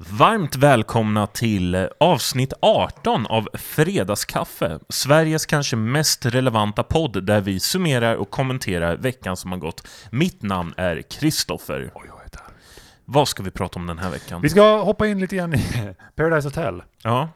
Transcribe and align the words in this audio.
Varmt 0.00 0.56
välkomna 0.56 1.26
till 1.26 1.88
avsnitt 2.00 2.52
18 2.60 3.26
av 3.26 3.48
Fredagskaffe, 3.54 4.78
Sveriges 4.88 5.46
kanske 5.46 5.76
mest 5.76 6.26
relevanta 6.26 6.82
podd 6.82 7.24
där 7.24 7.40
vi 7.40 7.60
summerar 7.60 8.14
och 8.14 8.30
kommenterar 8.30 8.96
veckan 8.96 9.36
som 9.36 9.52
har 9.52 9.58
gått. 9.58 9.88
Mitt 10.10 10.42
namn 10.42 10.74
är 10.76 11.02
Kristoffer. 11.02 11.92
Vad 13.04 13.28
ska 13.28 13.42
vi 13.42 13.50
prata 13.50 13.78
om 13.78 13.86
den 13.86 13.98
här 13.98 14.10
veckan? 14.10 14.42
Vi 14.42 14.48
ska 14.48 14.82
hoppa 14.82 15.06
in 15.06 15.20
lite 15.20 15.36
grann 15.36 15.54
i 15.54 15.64
Paradise 16.16 16.48
Hotel. 16.48 16.82
Ja, 17.02 17.28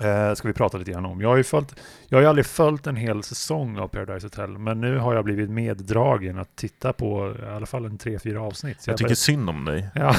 Eh, 0.00 0.34
ska 0.34 0.48
vi 0.48 0.54
prata 0.54 0.78
lite 0.78 0.90
grann 0.90 1.04
om. 1.06 1.20
Jag 1.20 1.28
har 1.28 1.36
ju 1.36 1.44
följt, 1.44 1.74
jag 2.08 2.18
har 2.18 2.22
ju 2.22 2.28
aldrig 2.28 2.46
följt 2.46 2.86
en 2.86 2.96
hel 2.96 3.22
säsong 3.22 3.78
av 3.78 3.88
Paradise 3.88 4.26
Hotel, 4.26 4.58
men 4.58 4.80
nu 4.80 4.98
har 4.98 5.14
jag 5.14 5.24
blivit 5.24 5.50
meddragen 5.50 6.38
att 6.38 6.56
titta 6.56 6.92
på 6.92 7.34
i 7.42 7.46
alla 7.48 7.66
fall 7.66 7.84
en 7.84 7.98
tre, 7.98 8.18
fyra 8.18 8.42
avsnitt. 8.42 8.82
Så 8.82 8.90
jag 8.90 8.98
tycker 8.98 9.14
synd 9.14 9.50
om 9.50 9.64
dig. 9.64 9.88
Ja. 9.94 10.14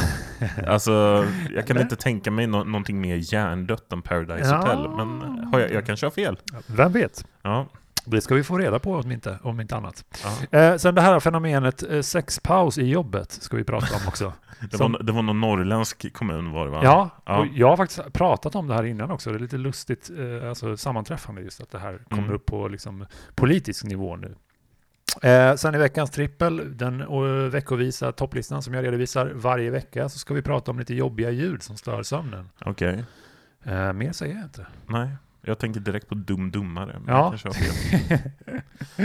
Alltså, 0.68 1.26
jag 1.56 1.68
kan 1.68 1.78
inte 1.82 1.96
tänka 1.96 2.32
mig 2.32 2.48
no 2.48 2.64
någonting 2.64 3.02
mer 3.02 3.34
hjärndött 3.34 3.92
än 3.94 4.02
Paradise 4.02 4.50
Ja. 4.50 4.58
Hotel, 4.58 4.90
men 4.90 5.22
har 5.54 5.60
jag, 5.60 5.72
jag 5.72 5.86
kanske 5.86 6.06
har 6.06 6.12
fel. 6.12 6.38
Vem 6.68 6.92
vet? 6.92 7.26
Ja, 7.42 7.68
Det 8.12 8.22
ska 8.22 8.36
vi 8.36 8.44
få 8.44 8.58
reda 8.58 8.80
på 8.80 8.96
om 8.96 9.12
inte, 9.12 9.40
om 9.44 9.60
inte 9.62 9.76
annat. 9.76 10.06
ja. 10.52 10.60
Eh, 10.60 10.78
sen 10.78 10.96
det 10.96 11.02
här 11.02 11.20
fenomenet 11.20 11.84
eh, 11.92 12.02
sexpaus 12.02 12.78
i 12.78 12.86
jobbet 12.90 13.32
ska 13.32 13.58
vi 13.58 13.64
prata 13.64 13.96
om 13.96 14.08
också. 14.08 14.34
Det, 14.72 14.78
Som- 14.78 14.92
var, 14.92 15.00
det 15.04 15.12
var 15.12 15.22
någon 15.22 15.40
norrländsk 15.42 16.14
kommun 16.14 16.52
var 16.52 16.66
det 16.66 16.72
va? 16.72 16.80
Ja, 16.84 17.10
Ja. 17.26 17.40
och 17.40 17.46
jag 17.54 17.68
har 17.70 17.78
faktiskt 17.78 18.14
pratat 18.14 18.56
om 18.56 18.68
det 18.68 18.74
här 18.74 18.84
innan 18.84 19.12
också. 19.12 19.30
Det 19.30 19.36
är 19.36 19.40
lite 19.40 19.58
lustigt 19.58 20.10
eh, 20.42 20.50
alltså, 20.50 20.78
sammanträffande 20.78 21.42
just 21.42 21.62
att 21.62 21.72
det 21.72 21.80
här 21.80 22.00
kommer 22.10 22.24
Mm. 22.24 22.36
upp 22.36 22.46
på 22.46 22.68
liksom, 22.68 23.06
politisk 23.36 23.84
nivå 23.84 24.16
nu. 24.16 24.36
Eh, 25.30 25.56
sen 25.56 25.76
i 25.76 25.78
veckans 25.78 26.10
trippel, 26.12 26.78
den 26.78 27.02
eh, 27.02 27.50
veckovisa 27.52 28.12
topplistan 28.12 28.62
som 28.64 28.74
jag 28.74 28.84
redovisar 28.86 29.32
varje 29.36 29.70
vecka, 29.70 30.10
så 30.10 30.20
ska 30.20 30.34
vi 30.34 30.42
prata 30.42 30.72
om 30.72 30.80
lite 30.80 30.94
jobbiga 30.96 31.30
ljud 31.32 31.64
som 31.64 31.78
stör 31.78 32.04
sömnen. 32.04 32.50
Okej. 32.66 33.04
Eh, 33.64 33.94
mer 33.94 34.12
säger 34.12 34.36
jag 34.36 34.44
inte. 34.44 34.66
Nej, 34.88 35.10
jag 35.42 35.60
tänker 35.60 35.80
direkt 35.80 36.10
på 36.10 36.16
Dum 36.16 36.52
Dummare. 36.52 37.00
men 37.06 37.16
Ja. 37.16 37.20
jag 37.20 37.30
kanske 37.42 37.48
har 37.48 37.74
fel. 37.74 38.20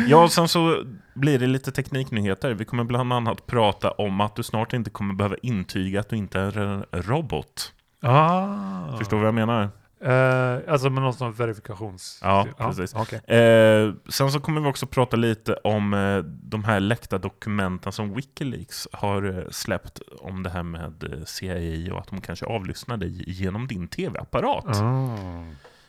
Ja, 0.09 0.23
och 0.25 0.33
sen 0.33 0.48
så 0.48 0.84
blir 1.15 1.39
det 1.39 1.47
lite 1.47 1.73
tekniknyheter. 1.73 2.55
Vi 2.55 2.65
kommer 2.65 2.84
bland 2.84 3.12
annat 3.12 3.47
prata 3.47 3.91
om 3.91 4.20
att 4.20 4.37
du 4.37 4.43
snart 4.43 4.73
inte 4.73 4.91
kommer 4.91 5.15
behöva 5.15 5.37
intyga 5.43 6.01
att 6.01 6.09
du 6.09 6.17
inte 6.17 6.41
är 6.41 6.59
en 6.59 6.84
robot. 6.93 7.73
ah. 8.03 8.98
Förstår 8.98 9.17
du 9.17 9.20
vad 9.20 9.27
jag 9.28 9.34
menar? 9.34 9.69
Eh, 10.01 10.73
alltså 10.73 10.91
med 10.91 11.03
någon 11.03 11.15
sån 11.15 11.33
verifikations... 11.33 12.20
Ja, 12.23 12.47
precis. 12.59 12.95
okej. 12.95 13.19
Eh, 13.39 13.93
sen 14.09 14.31
så 14.33 14.41
kommer 14.41 14.61
vi 14.61 14.69
också 14.69 14.87
prata 14.87 15.17
lite 15.17 15.55
om 15.55 15.95
eh, 15.95 16.19
de 16.25 16.65
här 16.65 16.81
läckta 16.81 17.19
dokumenten 17.19 17.93
som 17.93 18.15
Wikileaks 18.15 18.89
har 18.93 19.39
eh, 19.39 19.45
släppt 19.50 20.00
om 20.21 20.43
det 20.43 20.50
här 20.50 20.62
med 20.62 21.05
eh, 21.12 21.25
CIA 21.25 21.95
och 21.95 22.00
att 22.00 22.09
de 22.09 22.21
kanske 22.21 22.47
avlyssnar 22.47 22.97
dig 22.97 23.25
genom 23.27 23.67
din 23.67 23.89
tv-apparat. 23.89 24.77
Ah. 24.83 25.45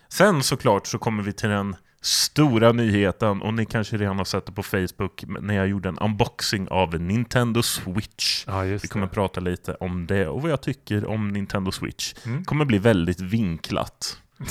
Sen 0.10 0.44
såklart 0.44 0.88
så 0.88 0.98
kommer 0.98 1.24
vi 1.24 1.34
till 1.34 1.50
den 1.50 1.76
stora 2.02 2.72
nyheten 2.72 3.42
och 3.42 3.54
ni 3.54 3.66
kanske 3.66 3.98
redan 3.98 4.18
har 4.18 4.26
sett 4.26 4.46
det 4.46 4.52
på 4.52 4.64
Facebook 4.64 5.24
när 5.28 5.54
jag 5.56 5.68
gjorde 5.68 5.90
en 5.90 5.98
unboxing 6.00 6.68
av 6.68 7.02
Nintendo 7.02 7.62
Switch. 7.64 8.44
Ja, 8.48 8.62
Vi 8.62 8.80
kommer 8.80 9.08
det. 9.08 9.14
prata 9.14 9.40
lite 9.40 9.74
om 9.74 10.08
det 10.08 10.28
och 10.28 10.42
vad 10.42 10.52
jag 10.52 10.62
tycker 10.62 11.06
om 11.06 11.28
Nintendo 11.28 11.72
Switch. 11.72 12.14
Mm. 12.26 12.46
Kommer 12.46 12.66
bli 12.66 12.78
väldigt 12.78 13.20
vinklat. 13.22 14.18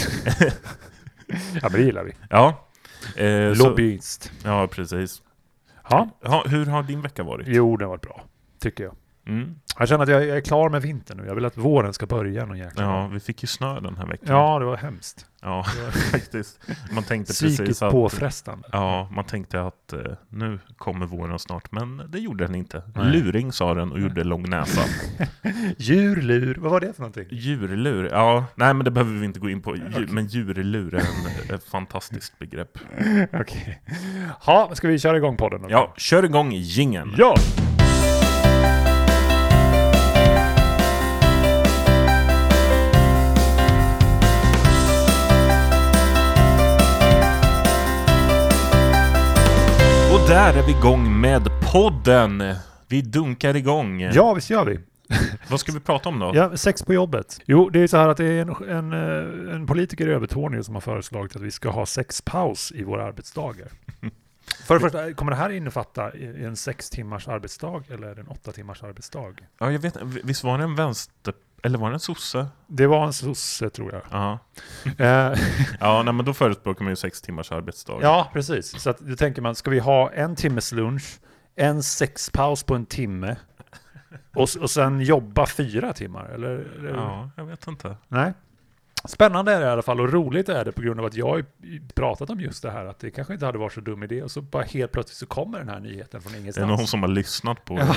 Ja, 1.62 1.62
men 1.62 1.72
det 1.72 1.82
gillar 1.82 2.04
vi. 2.04 2.12
Ja. 2.30 2.68
Eh, 3.16 3.54
så, 3.54 3.68
Lobbyist. 3.68 4.32
ja, 4.44 4.66
precis. 4.66 5.22
Ja, 5.90 6.08
Ja, 6.22 6.44
hur 6.48 6.66
har 6.66 6.82
din 6.82 7.00
vecka 7.00 7.22
varit? 7.22 7.46
jo, 7.48 7.76
det 7.76 7.84
har 7.84 7.90
varit 7.90 8.02
bra. 8.02 8.24
Tycker 8.60 8.84
jag. 8.84 8.94
Mm. 9.26 9.54
Jag 9.78 9.88
känner 9.88 10.02
att 10.02 10.08
jag 10.08 10.26
jag 10.26 10.36
är 10.36 10.40
klar 10.40 10.68
med 10.68 10.82
vintern 10.82 11.18
nu. 11.18 11.26
Jag 11.26 11.34
vill 11.34 11.44
att 11.44 11.56
våren 11.56 11.92
ska 11.92 12.06
börja 12.06 12.46
någon 12.46 12.58
jäkla 12.58 12.84
Ja, 12.84 13.06
vi 13.06 13.20
fick 13.20 13.42
ju 13.42 13.46
snö 13.46 13.80
den 13.80 13.96
här 13.96 14.06
veckan. 14.06 14.36
Ja, 14.36 14.58
det 14.58 14.64
var 14.64 14.76
hemskt. 14.76 15.26
ja 15.42 15.56
var 15.56 15.90
faktiskt. 16.12 16.60
Man 16.92 17.04
tänkte 17.04 17.30
precis 17.30 17.56
psykiskt 17.56 17.82
att... 17.82 17.92
påfrestande. 17.92 18.68
Ja, 18.72 19.08
man 19.12 19.24
tänkte 19.24 19.62
att 19.62 19.92
eh, 19.92 20.00
nu 20.28 20.58
kommer 20.76 21.06
våren 21.06 21.38
snart, 21.38 21.72
men 21.72 22.02
det 22.08 22.18
gjorde 22.18 22.46
den 22.46 22.54
inte. 22.54 22.82
Nej. 22.94 23.12
Luring 23.12 23.52
sa 23.52 23.74
den 23.74 23.92
och 23.92 24.00
gjorde 24.00 24.24
lång 24.24 24.50
näsa. 24.50 24.80
Djurlur, 25.78 26.56
vad 26.60 26.70
var 26.70 26.80
det 26.80 26.92
för 26.92 27.00
någonting? 27.00 27.26
Djurlur, 27.30 28.08
ja, 28.12 28.44
nej 28.54 28.74
men 28.74 28.84
det 28.84 28.90
behöver 28.90 29.18
vi 29.18 29.24
inte 29.24 29.40
gå 29.40 29.50
in 29.50 29.62
på. 29.62 29.76
Djur, 29.76 30.08
Men 30.10 30.26
djurlur 30.26 30.94
är 30.94 30.98
en, 30.98 31.54
ett 31.54 31.64
fantastiskt 31.64 32.38
begrepp. 32.38 32.78
Okej. 33.32 33.82
Ja, 34.46 34.70
ska 34.74 34.88
vi 34.88 34.98
köra 34.98 35.16
igång 35.16 35.36
podden? 35.36 35.64
Ja, 35.68 35.94
kör 35.96 36.24
igång 36.24 36.52
jingeln. 36.52 37.14
Ja! 37.18 37.34
Där 50.28 50.54
är 50.58 50.62
vi 50.66 50.72
igång 50.78 51.20
med 51.20 51.48
podden. 51.72 52.54
Vi 52.88 53.02
dunkar 53.02 53.56
igång. 53.56 54.00
Ja, 54.00 54.34
visst 54.34 54.50
gör 54.50 54.64
vi. 54.64 54.80
Vad 55.50 55.60
ska 55.60 55.72
vi 55.72 55.80
prata 55.80 56.08
om 56.08 56.18
då? 56.18 56.32
Ja, 56.34 56.56
sex 56.56 56.82
på 56.82 56.94
jobbet. 56.94 57.40
Jo, 57.44 57.70
det 57.70 57.80
är 57.80 57.86
så 57.86 57.96
här 57.96 58.08
att 58.08 58.16
det 58.16 58.24
är 58.24 58.40
en, 58.42 58.68
en, 58.70 58.92
eh, 58.92 59.54
en 59.54 59.66
politiker 59.66 60.08
i 60.08 60.12
Övertorneå 60.12 60.62
som 60.62 60.74
har 60.74 60.80
föreslagit 60.80 61.36
att 61.36 61.42
vi 61.42 61.50
ska 61.50 61.70
ha 61.70 61.86
sexpaus 61.86 62.72
i 62.72 62.84
våra 62.84 63.04
arbetsdagar. 63.04 63.68
För 64.66 64.74
det 64.74 64.80
första, 64.80 65.12
kommer 65.12 65.32
det 65.32 65.36
här 65.38 65.50
innefatta 65.50 66.14
i- 66.14 66.44
en 66.44 66.56
sex 66.56 66.90
timmars 66.90 67.28
arbetsdag 67.28 67.82
eller 67.90 68.20
en 68.20 68.28
åtta 68.28 68.52
timmars 68.52 68.82
arbetsdag? 68.82 69.34
Ja, 69.58 69.70
jag 69.72 69.78
vet 69.78 69.96
Visst 70.02 70.44
var 70.44 70.58
det 70.58 70.64
en 70.64 70.74
vänster... 70.74 71.34
Eller 71.66 71.78
var 71.78 71.90
det 71.90 71.94
en 71.96 72.00
sosse? 72.00 72.46
Det 72.66 72.86
var 72.86 73.06
en 73.06 73.12
sosse 73.12 73.70
tror 73.70 73.92
jag. 73.92 74.02
Ja. 74.10 74.38
Eh, 75.04 75.38
Ja, 75.80 76.02
nej, 76.02 76.14
men 76.14 76.24
då 76.26 76.34
förespråkar 76.34 76.84
man 76.84 76.92
ju 76.92 76.96
sex 76.96 77.22
timmars 77.22 77.52
arbetsdag. 77.52 77.98
Ja, 78.02 78.30
precis. 78.32 78.80
Så 78.82 78.90
att, 78.90 78.98
då 78.98 79.16
tänker 79.16 79.42
man, 79.42 79.54
ska 79.54 79.70
vi 79.70 79.78
ha 79.78 80.10
en 80.12 80.36
timmes 80.36 80.72
lunch, 80.72 81.18
en 81.56 81.82
sexpaus 81.82 82.62
på 82.62 82.74
en 82.74 82.86
timme 82.86 83.36
och, 84.34 84.48
och 84.60 84.70
sen 84.70 85.00
jobba 85.00 85.46
fyra 85.46 85.92
timmar? 85.92 86.24
Eller, 86.24 86.48
eller? 86.78 86.94
Ja, 86.94 87.30
jag 87.36 87.44
vet 87.44 87.66
inte. 87.66 87.96
Nej. 88.08 88.32
Spännande 89.04 89.52
är 89.54 89.60
det 89.60 89.66
i 89.66 89.68
alla 89.70 89.82
fall 89.82 90.00
och 90.00 90.12
roligt 90.12 90.48
är 90.48 90.64
det 90.64 90.72
på 90.72 90.82
grund 90.82 91.00
av 91.00 91.06
att 91.06 91.14
jag 91.14 91.26
har 91.28 91.44
pratat 91.94 92.30
om 92.30 92.40
just 92.40 92.62
det 92.62 92.70
här 92.70 92.86
att 92.86 92.98
det 92.98 93.10
kanske 93.10 93.32
inte 93.34 93.46
hade 93.46 93.58
varit 93.58 93.72
så 93.72 93.80
dum 93.80 94.02
idé 94.02 94.22
och 94.22 94.30
så 94.30 94.40
bara 94.40 94.62
helt 94.62 94.92
plötsligt 94.92 95.16
så 95.18 95.26
kommer 95.26 95.58
den 95.58 95.68
här 95.68 95.80
nyheten 95.80 96.20
från 96.20 96.32
Det 96.32 96.38
är 96.38 96.40
ingenstans. 96.40 96.68
någon 96.68 96.86
som 96.86 97.02
har 97.02 97.08
lyssnat 97.08 97.64
på 97.64 97.78
Ja, 97.78 97.94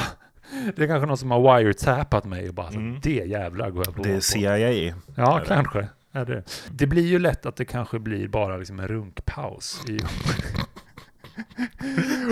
det. 0.65 0.71
det 0.75 0.83
är 0.83 0.87
kanske 0.87 1.07
någon 1.07 1.17
som 1.17 1.31
har 1.31 1.57
wiretappat 1.59 2.25
mig 2.25 2.47
och 2.49 2.53
bara 2.55 2.67
Mm. 2.67 2.99
det 3.03 3.11
jävlar 3.25 3.69
går 3.69 3.83
jag 3.87 3.95
på. 3.95 4.03
Det 4.03 4.09
är 4.09 4.15
på. 4.15 4.21
CIA. 4.21 4.57
Ja, 5.15 5.35
Är 5.35 5.39
det? 5.39 5.45
kanske. 5.47 5.87
Är 6.11 6.25
det. 6.25 6.43
det 6.71 6.87
blir 6.87 7.07
ju 7.07 7.19
lätt 7.19 7.45
att 7.45 7.55
det 7.55 7.65
kanske 7.65 7.99
blir 7.99 8.27
bara 8.27 8.57
liksom 8.57 8.79
en 8.79 8.87
runkpaus. 8.87 9.81
I... 9.87 9.99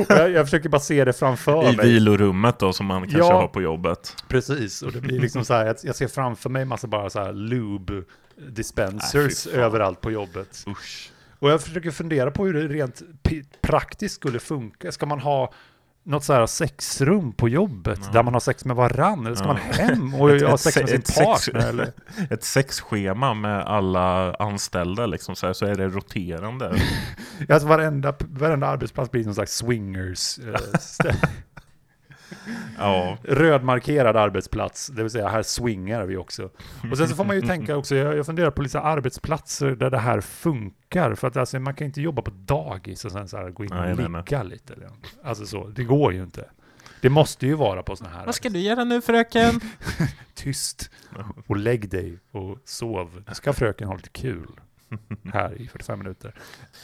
Jag, 0.09 0.31
jag 0.31 0.45
försöker 0.45 0.69
bara 0.69 0.79
se 0.79 1.05
det 1.05 1.13
framför 1.13 1.73
I 1.73 1.75
mig. 1.77 1.85
vilorummet 1.87 2.59
då, 2.59 2.73
som 2.73 2.85
man 2.85 3.01
kanske 3.01 3.17
Ja. 3.19 3.33
har 3.41 3.47
på 3.47 3.61
jobbet. 3.61 4.15
Precis, 4.27 4.81
och 4.81 4.91
det 4.91 5.01
blir 5.01 5.19
liksom 5.19 5.45
så 5.45 5.53
här, 5.53 5.75
jag, 5.83 5.95
ser 5.95 6.07
framför 6.07 6.49
mig 6.49 6.65
massa 6.65 6.87
bara 6.87 7.09
så 7.09 7.19
här 7.19 7.33
lube 7.33 8.03
dispensers 8.47 9.43
fan. 9.43 9.53
överallt 9.53 10.01
på 10.01 10.11
jobbet. 10.11 10.63
Usch. 10.67 11.11
Och 11.39 11.51
jag 11.51 11.61
försöker 11.61 11.91
fundera 11.91 12.31
på 12.31 12.45
hur 12.45 12.53
det 12.53 12.67
rent 12.67 13.01
praktiskt 13.61 14.15
skulle 14.15 14.39
funka. 14.39 14.91
Ska 14.91 15.05
man 15.05 15.19
ha 15.19 15.53
något 16.07 16.23
så 16.23 16.33
här 16.33 16.45
sexrum 16.45 17.33
på 17.33 17.49
jobbet 17.49 17.99
Ja. 18.03 18.09
där 18.11 18.23
man 18.23 18.33
har 18.33 18.39
sex 18.39 18.65
med 18.65 18.75
varann? 18.75 19.25
Eller 19.25 19.35
ska 19.35 19.45
Ja. 19.45 19.53
man 19.53 19.57
hem 19.57 20.13
och 20.13 20.31
Ett- 20.35 20.41
ha 20.47 20.53
ett 20.53 20.59
sex 20.61 20.75
med 20.77 20.85
se- 20.89 20.91
sin 20.91 20.99
ett 21.01 21.07
sex- 21.07 21.25
partner? 21.25 21.69
Eller? 21.69 21.91
Ett 22.29 22.43
sexschema 22.43 23.33
med 23.33 23.61
alla 23.65 24.33
anställda 24.33 25.05
liksom, 25.05 25.35
så, 25.35 25.45
här, 25.45 25.53
så 25.53 25.65
är 25.65 25.75
det 25.75 25.87
roterande. 25.87 26.75
Alltså 27.49 27.67
varenda, 27.67 28.13
varenda 28.19 28.67
arbetsplats 28.67 29.11
blir 29.11 29.23
någon 29.25 29.35
slags 29.35 29.55
swingers. 29.57 30.39
Eh, 30.39 30.53
Ja, 32.77 33.17
rödmarkerad 33.23 34.17
arbetsplats, 34.17 34.87
det 34.87 35.01
vill 35.03 35.11
säga 35.11 35.27
här 35.27 35.43
swingar 35.43 36.05
vi 36.05 36.17
också. 36.17 36.49
Och 36.91 36.97
sen 36.97 37.07
så 37.07 37.15
får 37.15 37.25
man 37.25 37.35
ju 37.35 37.41
tänka 37.41 37.77
också, 37.77 37.95
jag, 37.95 38.17
jag 38.17 38.25
funderar 38.25 38.51
på 38.51 38.61
lite 38.61 38.79
arbetsplatser 38.79 39.71
där 39.71 39.89
det 39.89 39.97
här 39.97 40.21
funkar. 40.21 41.15
För 41.15 41.27
att 41.27 41.37
alltså, 41.37 41.59
man 41.59 41.73
kan 41.73 41.87
inte 41.87 42.01
jobba 42.01 42.21
på 42.21 42.31
dagis 42.31 43.05
och 43.05 43.11
sen 43.11 43.27
så 43.27 43.37
här 43.37 43.49
gå 43.49 43.65
in 43.65 43.71
och 43.71 43.77
Nej, 43.77 43.95
nej, 43.95 44.23
ligga 44.27 44.43
lite. 44.43 44.73
Alltså 45.23 45.45
så, 45.45 45.67
det 45.67 45.83
går 45.83 46.13
ju 46.13 46.23
inte. 46.23 46.49
Det 47.01 47.09
måste 47.09 47.45
ju 47.47 47.53
vara 47.53 47.83
på 47.83 47.95
sådana 47.95 48.15
här... 48.15 48.49
du 48.49 48.59
göra 48.59 48.83
nu 48.83 49.01
fröken? 49.01 49.59
Tyst 50.33 50.91
och 51.47 51.57
lägg 51.57 51.89
dig 51.89 52.19
och 52.31 52.57
sov. 52.65 53.23
Nu 53.27 53.33
ska 53.33 53.53
fröken 53.53 53.87
ha 53.87 53.95
lite 53.95 54.09
kul 54.09 54.47
här 55.33 55.61
i 55.61 55.67
45 55.67 55.99
minuter. 55.99 56.33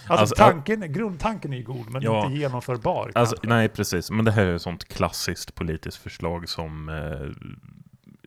Alltså, 0.07 0.13
Alltså, 0.13 0.35
tanken, 0.35 0.94
grundtanken 0.94 1.53
är 1.53 1.57
ju 1.57 1.63
god, 1.63 1.89
men 1.91 2.01
Ja. 2.01 2.25
inte 2.25 2.38
genomförbar. 2.39 3.11
Alltså, 3.15 3.35
nej, 3.44 3.69
precis. 3.69 4.11
Men 4.11 4.25
det 4.25 4.31
här 4.31 4.45
är 4.45 4.55
ett 4.55 4.61
sånt 4.61 4.85
klassiskt 4.88 5.55
politiskt 5.55 5.97
förslag 5.97 6.50
som, 6.50 6.89
eh, 6.89 7.29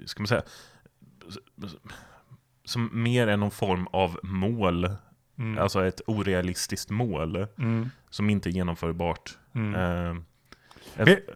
ska 0.06 0.20
man 0.22 0.26
säga, 0.26 0.42
som 2.64 2.90
mer 2.92 3.26
är 3.26 3.36
någon 3.36 3.50
form 3.50 3.86
av 3.92 4.18
mål. 4.22 4.90
Mm. 5.38 5.58
Alltså 5.58 5.86
ett 5.86 6.00
orealistiskt 6.06 6.90
mål 6.90 7.46
Mm. 7.58 7.90
som 8.10 8.30
inte 8.30 8.48
är 8.48 8.50
genomförbart. 8.50 9.38
Mm. 9.54 9.74
Eh, 9.74 10.22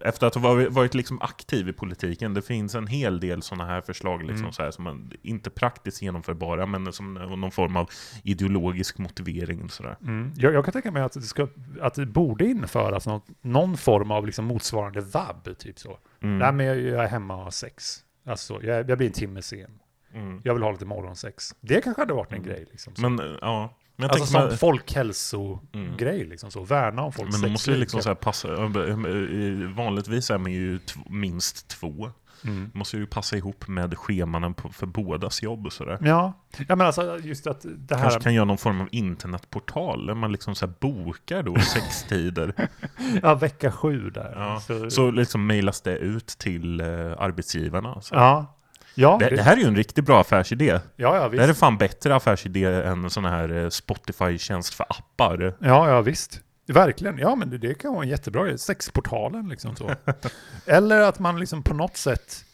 Efter, 0.00 0.26
att 0.26 0.34
ha 0.34 0.40
varit, 0.70 0.94
liksom 0.94 1.22
aktiv 1.22 1.68
i 1.68 1.72
politiken, 1.72 2.34
det 2.34 2.42
finns 2.42 2.74
en 2.74 2.86
hel 2.86 3.20
del 3.20 3.42
sådana 3.42 3.64
här 3.66 3.80
förslag 3.80 4.20
liksom, 4.22 4.40
Mm. 4.40 4.52
så 4.52 4.62
här, 4.62 4.70
som 4.70 4.84
man, 4.84 5.12
inte 5.22 5.50
praktiskt 5.50 6.02
genomförbara, 6.02 6.66
men 6.66 6.92
som 6.92 7.14
någon 7.14 7.50
form 7.50 7.76
av 7.76 7.90
ideologisk 8.24 8.98
motivering. 8.98 9.68
Sådär. 9.68 9.96
Mm. 10.02 10.32
Jag, 10.36 10.54
jag 10.54 10.64
kan 10.64 10.72
tänka 10.72 10.90
mig 10.90 11.02
att 11.02 11.12
det, 11.12 11.20
ska, 11.22 11.48
att 11.80 11.94
det 11.94 12.06
borde 12.06 12.44
införas 12.46 13.06
något, 13.06 13.26
någon 13.40 13.76
form 13.76 14.10
av 14.10 14.26
liksom 14.26 14.44
motsvarande 14.44 15.00
vab, 15.00 15.58
typ 15.58 15.78
så. 15.78 15.98
Mm. 16.22 16.38
Nej, 16.38 16.52
men 16.52 16.66
jag, 16.66 16.80
jag 16.80 17.04
är 17.04 17.08
hemma 17.08 17.36
och 17.36 17.42
har 17.42 17.50
sex. 17.50 18.04
Alltså, 18.26 18.62
jag, 18.62 18.90
jag 18.90 18.98
blir 18.98 19.06
en 19.06 19.12
timme 19.12 19.42
sen. 19.42 19.70
Mm. 20.14 20.40
Jag 20.44 20.54
vill 20.54 20.62
ha 20.62 20.70
lite 20.70 20.84
morgonsex. 20.84 21.54
Det 21.60 21.80
kanske 21.80 22.02
hade 22.02 22.14
varit 22.14 22.32
en 22.32 22.38
Mm. 22.38 22.48
grej. 22.48 22.66
Liksom, 22.70 22.94
så. 22.94 23.08
Men 23.08 23.36
ja, 23.40 23.76
men 24.00 24.10
alltså 24.10 24.26
som 24.26 24.40
man- 24.40 24.58
folkhälsogrej, 24.58 26.24
liksom 26.24 26.50
så. 26.50 26.64
Värna 26.64 27.02
om 27.02 27.12
folks 27.12 27.32
Men 27.32 27.40
de 27.40 27.48
måste 27.48 27.70
ju 27.70 27.76
liksom 27.76 28.02
så 28.02 28.08
här 28.08 28.14
passa, 28.14 28.52
eh, 28.52 29.74
vanligtvis 29.76 30.30
är 30.30 30.38
man 30.38 30.52
ju 30.52 30.78
minst 31.08 31.68
två. 31.68 32.10
Mm. 32.44 32.70
måste 32.74 32.96
ju 32.96 33.06
passa 33.06 33.36
ihop 33.36 33.68
med 33.68 33.98
schemanen 33.98 34.54
på, 34.54 34.68
för 34.68 34.86
bådas 34.86 35.42
jobb 35.42 35.66
och 35.66 35.72
sådär. 35.72 35.98
Ja. 36.00 36.32
ja, 36.68 36.76
men 36.76 36.86
alltså 36.86 37.18
just 37.18 37.46
att 37.46 37.60
det 37.68 37.94
här... 37.94 38.02
Kanske 38.02 38.20
kan 38.20 38.34
göra 38.34 38.44
någon 38.44 38.58
form 38.58 38.80
av 38.80 38.88
internetportal 38.92 40.06
där 40.06 40.14
man 40.14 40.32
liksom 40.32 40.54
så 40.54 40.66
bokar 40.66 41.42
då 41.42 41.58
sextider. 41.74 42.68
Ja, 43.22 43.34
vecka 43.34 43.72
sju 43.72 44.10
där. 44.10 44.32
Ja, 44.36 44.60
Så, 44.60 44.90
Så 44.90 45.10
liksom 45.10 45.46
mejlas 45.46 45.80
det 45.80 45.96
ut 45.98 46.26
till 46.26 46.80
eh, 46.80 46.86
arbetsgivarna. 47.18 48.00
Så. 48.00 48.14
ja. 48.14 48.56
Ja, 49.00 49.16
Det, 49.20 49.28
det 49.36 49.42
här 49.42 49.56
är 49.56 49.60
ju 49.60 49.66
en 49.66 49.76
riktigt 49.76 50.04
bra 50.04 50.20
affärsidé. 50.20 50.66
ja, 50.96 51.16
ja, 51.16 51.22
Det 51.22 51.28
visst. 51.28 51.40
här 51.40 51.48
är 51.48 51.52
fan 51.54 51.78
bättre 51.78 52.14
affärsidé 52.14 52.64
än 52.64 53.10
sån 53.10 53.24
här 53.24 53.52
eh, 53.52 53.68
Spotify-tjänst 53.68 54.74
för 54.74 54.86
appar. 54.88 55.54
Ja, 55.60 55.88
ja 55.90 56.00
visst. 56.00 56.40
Verkligen. 56.68 57.18
Ja, 57.18 57.34
men 57.34 57.50
det, 57.50 57.58
det 57.58 57.74
kan 57.74 57.92
vara 57.92 58.02
en 58.02 58.08
jättebra 58.08 58.44
grej. 58.44 58.58
Sexportalen 58.58 59.48
liksom 59.48 59.76
så. 59.76 59.90
Eller 60.66 61.00
att 61.00 61.18
man 61.18 61.40
liksom 61.40 61.62
på 61.62 61.74
något 61.74 61.96
sätt 61.96 62.44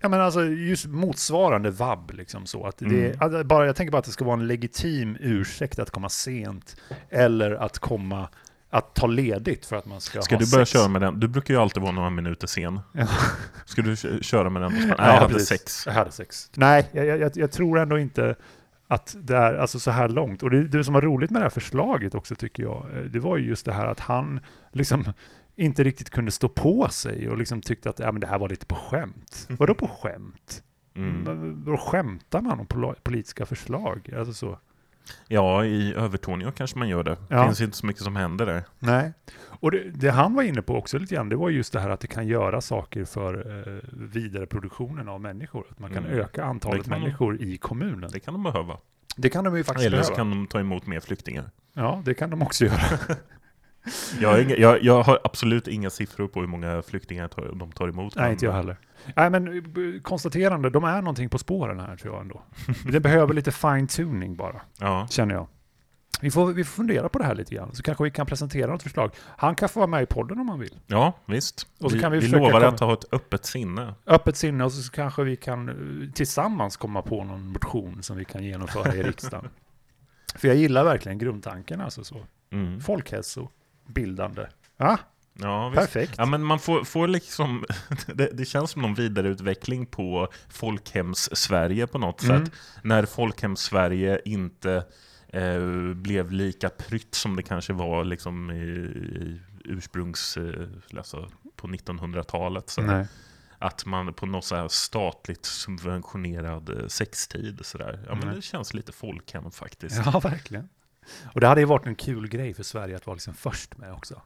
Ja 0.00 0.08
men 0.08 0.20
alltså 0.20 0.44
just 0.44 0.86
motsvarande 0.86 1.70
vab 1.70 2.10
liksom 2.14 2.46
så. 2.46 2.66
Att 2.66 2.78
det, 2.78 3.20
Mm. 3.20 3.48
bara, 3.48 3.66
jag 3.66 3.76
tänker 3.76 3.92
bara 3.92 3.98
att 3.98 4.04
det 4.04 4.10
ska 4.10 4.24
vara 4.24 4.34
en 4.40 4.46
legitim 4.46 5.16
ursäkt 5.20 5.78
att 5.78 5.90
komma 5.90 6.08
sent. 6.08 6.76
Eller 7.10 7.50
att 7.50 7.78
komma, 7.78 8.28
att 8.72 8.94
ta 8.94 9.06
ledigt 9.06 9.66
för 9.66 9.76
att 9.76 9.86
man 9.86 10.00
ska, 10.00 10.22
Ska 10.22 10.34
ha 10.34 10.40
du 10.40 10.50
börja 10.50 10.66
sex. 10.66 10.70
köra 10.80 10.88
med 10.88 11.02
den? 11.02 11.20
Du 11.20 11.28
brukar 11.28 11.54
ju 11.54 11.60
alltid 11.60 11.82
vara 11.82 11.92
några 11.92 12.10
minuter 12.10 12.46
sen. 12.46 12.80
Ja. 12.92 13.06
Ska 13.64 13.82
du 13.82 13.96
kö- 13.96 14.18
köra 14.22 14.50
med 14.50 14.62
den? 14.62 14.72
Nej, 14.72 14.94
Ja, 14.98 15.06
jag 15.06 15.12
hade 15.20 15.34
precis. 15.34 15.48
sex. 15.48 15.86
Jag 15.86 15.92
hade 15.92 16.10
sex. 16.12 16.50
Nej, 16.56 16.88
jag, 16.92 17.06
jag, 17.06 17.32
jag 17.34 17.52
tror 17.52 17.78
ändå 17.78 17.98
inte 17.98 18.34
att 18.88 19.16
det 19.18 19.36
är 19.36 19.54
alltså 19.54 19.80
så 19.80 19.90
här 19.90 20.08
långt. 20.08 20.42
Och 20.42 20.50
det, 20.50 20.68
det 20.68 20.84
som 20.84 20.94
var 20.94 21.00
roligt 21.00 21.30
med 21.30 21.40
det 21.40 21.44
här 21.44 21.50
förslaget 21.50 22.14
också 22.14 22.34
tycker 22.34 22.62
jag, 22.62 22.86
eh, 22.94 23.02
det 23.02 23.20
var 23.20 23.36
ju 23.36 23.46
just 23.48 23.66
det 23.66 23.72
här 23.72 23.86
att 23.86 24.00
han 24.00 24.40
liksom 24.72 25.04
inte 25.56 25.84
riktigt 25.84 26.10
kunde 26.10 26.30
stå 26.30 26.48
på 26.48 26.88
sig 26.90 27.28
och 27.30 27.38
liksom 27.38 27.60
tyckte 27.60 27.90
att 27.90 27.98
ja, 27.98 28.12
men 28.12 28.20
det 28.20 28.26
här 28.26 28.38
var 28.38 28.48
lite 28.48 28.66
på 28.66 28.74
skämt. 28.74 29.46
Vadå 29.48 29.74
på 29.74 29.88
skämt? 29.88 30.62
Mm. 30.96 31.62
Då 31.66 31.76
skämtar 31.76 32.40
man 32.40 32.60
om 32.60 32.94
politiska 33.02 33.46
förslag? 33.46 34.10
Alltså 34.18 34.32
så. 34.34 34.58
Ja, 35.28 35.64
i 35.64 35.94
Övertorneå 35.94 36.50
kanske 36.52 36.78
man 36.78 36.88
gör 36.88 37.02
det. 37.02 37.10
Det 37.10 37.18
Ja. 37.28 37.44
finns 37.44 37.60
inte 37.60 37.76
så 37.76 37.86
mycket 37.86 38.02
som 38.02 38.16
händer 38.16 38.46
där. 38.46 38.62
Nej. 38.78 39.12
Och 39.44 39.70
det, 39.70 39.90
det 39.94 40.10
han 40.10 40.34
var 40.34 40.42
inne 40.42 40.62
på 40.62 40.76
också 40.76 40.98
lite 40.98 41.14
grann, 41.14 41.28
det 41.28 41.36
var 41.36 41.50
just 41.50 41.72
det 41.72 41.80
här 41.80 41.90
att 41.90 42.00
det 42.00 42.06
kan 42.06 42.26
göra 42.26 42.60
saker 42.60 43.04
för 43.04 43.34
eh, 43.68 43.78
vidareproduktionen 43.92 45.08
av 45.08 45.20
människor. 45.20 45.64
Att 45.70 45.78
man 45.78 45.92
kan 45.94 46.04
Mm. 46.06 46.18
öka 46.18 46.44
antalet 46.44 46.88
kan 46.88 47.00
människor 47.00 47.40
i 47.42 47.56
kommunen. 47.58 48.10
Det 48.12 48.20
kan 48.20 48.34
de 48.34 48.42
behöva. 48.42 48.76
Det 49.16 49.28
kan 49.30 49.44
de 49.44 49.56
ju 49.56 49.64
faktiskt 49.64 49.86
Eller 49.86 50.02
så 50.02 50.14
kan 50.14 50.30
de 50.30 50.46
ta 50.46 50.60
emot 50.60 50.86
mer 50.86 51.00
flyktingar. 51.00 51.50
Ja, 51.74 52.02
det 52.04 52.14
kan 52.14 52.30
de 52.30 52.42
också 52.42 52.64
göra. 52.64 52.80
Jag 54.20 54.28
har, 54.28 54.38
inga, 54.38 54.56
jag, 54.56 54.82
jag 54.82 55.02
har 55.02 55.18
absolut 55.24 55.68
inga 55.68 55.90
siffror 55.90 56.28
på 56.28 56.40
hur 56.40 56.46
många 56.46 56.82
flyktingar 56.82 57.28
tar, 57.28 57.52
de 57.54 57.72
tar 57.72 57.88
emot. 57.88 58.16
Nej, 58.16 58.32
inte 58.32 58.44
jag 58.44 58.52
heller. 58.52 58.76
Nej, 59.16 59.30
men 59.30 59.48
eh, 59.48 60.00
konstaterande, 60.02 60.70
de 60.70 60.84
är 60.84 61.02
någonting 61.02 61.28
på 61.28 61.38
spåren 61.38 61.80
här 61.80 61.96
tror 61.96 62.14
jag 62.14 62.20
ändå. 62.22 62.42
Det 62.92 63.00
behöver 63.00 63.34
lite 63.34 63.52
fine-tuning 63.52 64.36
bara, 64.36 64.60
Ja, 64.80 65.06
känner 65.10 65.34
jag. 65.34 65.46
Vi 66.20 66.30
får, 66.30 66.52
vi 66.52 66.64
får 66.64 66.72
fundera 66.72 67.08
på 67.08 67.18
det 67.18 67.24
här 67.24 67.34
lite 67.34 67.54
grann, 67.54 67.74
så 67.74 67.82
kanske 67.82 68.04
vi 68.04 68.10
kan 68.10 68.26
presentera 68.26 68.70
något 68.72 68.82
förslag. 68.82 69.10
Han 69.36 69.54
kan 69.54 69.68
få 69.68 69.80
vara 69.80 69.86
med 69.90 70.02
i 70.02 70.06
podden 70.06 70.38
om 70.40 70.48
han 70.48 70.58
vill. 70.58 70.78
ja 70.86 71.12
visst. 71.26 71.66
Och 71.80 71.90
så 71.90 71.96
vi, 71.96 72.02
kan 72.02 72.12
vi 72.12 72.18
vi 72.18 72.28
lovar 72.28 72.50
komma- 72.50 72.66
att 72.68 72.80
ha 72.80 72.92
ett 72.92 73.12
öppet 73.12 73.44
sinne. 73.44 73.94
Öppet 74.06 74.36
sinne 74.36 74.64
och 74.64 74.72
så 74.72 74.92
kanske 74.92 75.24
vi 75.24 75.36
kan 75.36 75.68
eh, 75.68 76.10
tillsammans 76.14 76.76
komma 76.76 77.02
på 77.02 77.24
någon 77.24 77.46
motion 77.48 78.02
som 78.02 78.16
vi 78.16 78.24
kan 78.24 78.44
genomföra 78.44 78.94
i 78.94 79.02
riksdagen. 79.02 79.48
För 80.34 80.48
jag 80.48 80.56
gillar 80.56 80.84
verkligen 80.84 81.18
grundtanken, 81.18 81.80
alltså 81.80 82.04
så. 82.04 82.16
Mm. 82.52 82.80
Folkhälsobildande. 83.94 84.46
Ja, 84.76 84.98
Ja, 85.34 85.68
visst. 85.68 85.80
perfekt. 85.80 86.14
Ja, 86.18 86.26
men 86.26 86.42
man 86.44 86.58
får, 86.58 86.84
får 86.84 87.08
liksom, 87.08 87.64
det, 88.14 88.30
det 88.32 88.44
känns 88.44 88.70
som 88.70 88.82
någon 88.82 88.94
vidareutveckling 88.94 89.86
på 89.86 90.28
Folkhems-Sverige 90.48 91.86
på 91.86 91.98
något 91.98 92.22
Mm. 92.22 92.44
sätt. 92.46 92.54
När 92.82 93.04
Folkhems-Sverige 93.06 94.20
inte 94.24 94.84
eh, 95.28 95.94
blev 95.94 96.32
lika 96.32 96.68
prytt 96.68 97.14
som 97.14 97.36
det 97.36 97.42
kanske 97.42 97.72
var 97.72 98.04
liksom 98.04 98.50
i, 98.50 98.54
i 98.54 99.40
ursprungs, 99.64 100.36
eh, 100.36 100.68
alltså 100.96 101.28
på 101.56 101.66
1900-talet. 101.68 102.70
Så 102.70 102.82
Nej. 102.82 103.06
Att 103.58 103.86
man 103.86 104.14
på 104.14 104.26
något 104.26 104.44
så 104.44 104.56
här 104.56 104.68
statligt 104.68 105.44
subventionerad 105.46 106.80
eh, 106.80 106.86
sextid 106.86 107.60
sådär. 107.62 108.04
Ja 108.08 108.14
men 108.14 108.34
det 108.34 108.42
känns 108.42 108.74
lite 108.74 108.92
folkhem 108.92 109.50
faktiskt. 109.50 110.02
Ja, 110.06 110.20
verkligen. 110.20 110.68
Och 111.24 111.40
det 111.40 111.46
hade 111.46 111.60
ju 111.60 111.66
varit 111.66 111.86
en 111.86 111.94
kul 111.94 112.28
grej 112.28 112.54
för 112.54 112.62
Sverige 112.62 112.96
att 112.96 113.06
vara 113.06 113.14
liksom 113.14 113.34
först 113.34 113.76
med 113.76 113.92
också. 113.92 114.22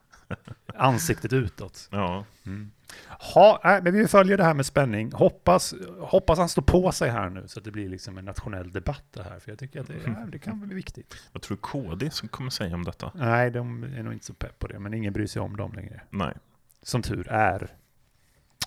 Ansiktet 0.74 1.32
utåt. 1.32 1.88
Ja. 1.90 2.24
Mm. 2.46 2.70
Ha, 3.08 3.60
nej, 3.64 3.82
men 3.82 3.92
vi 3.94 4.08
följer 4.08 4.36
det 4.36 4.44
här 4.44 4.54
med 4.54 4.66
spänning. 4.66 5.12
Hoppas, 5.12 5.74
hoppas 6.00 6.38
han 6.38 6.48
står 6.48 6.62
på 6.62 6.92
sig 6.92 7.10
här 7.10 7.30
nu 7.30 7.48
så 7.48 7.58
att 7.58 7.64
det 7.64 7.70
blir 7.70 7.88
liksom 7.88 8.18
en 8.18 8.24
nationell 8.24 8.72
debatt 8.72 9.04
det 9.10 9.22
här. 9.22 9.38
För 9.38 9.50
jag 9.50 9.58
tycker 9.58 9.80
att 9.80 9.86
det, 9.86 9.94
ja, 10.06 10.26
det 10.28 10.38
kan 10.38 10.60
bli 10.60 10.74
viktigt. 10.74 11.14
Vad 11.32 11.42
tror 11.42 11.56
du 11.56 11.60
KD 11.60 12.10
som 12.10 12.28
kommer 12.28 12.50
säga 12.50 12.74
om 12.74 12.84
detta? 12.84 13.12
Nej, 13.14 13.50
de 13.50 13.82
är 13.84 14.02
nog 14.02 14.12
inte 14.12 14.26
så 14.26 14.34
pepp 14.34 14.58
på 14.58 14.66
det, 14.66 14.78
men 14.78 14.94
ingen 14.94 15.12
bryr 15.12 15.26
sig 15.26 15.42
om 15.42 15.56
dem 15.56 15.72
längre. 15.72 16.00
Nej. 16.10 16.34
Som 16.82 17.02
tur 17.02 17.28
är. 17.28 17.70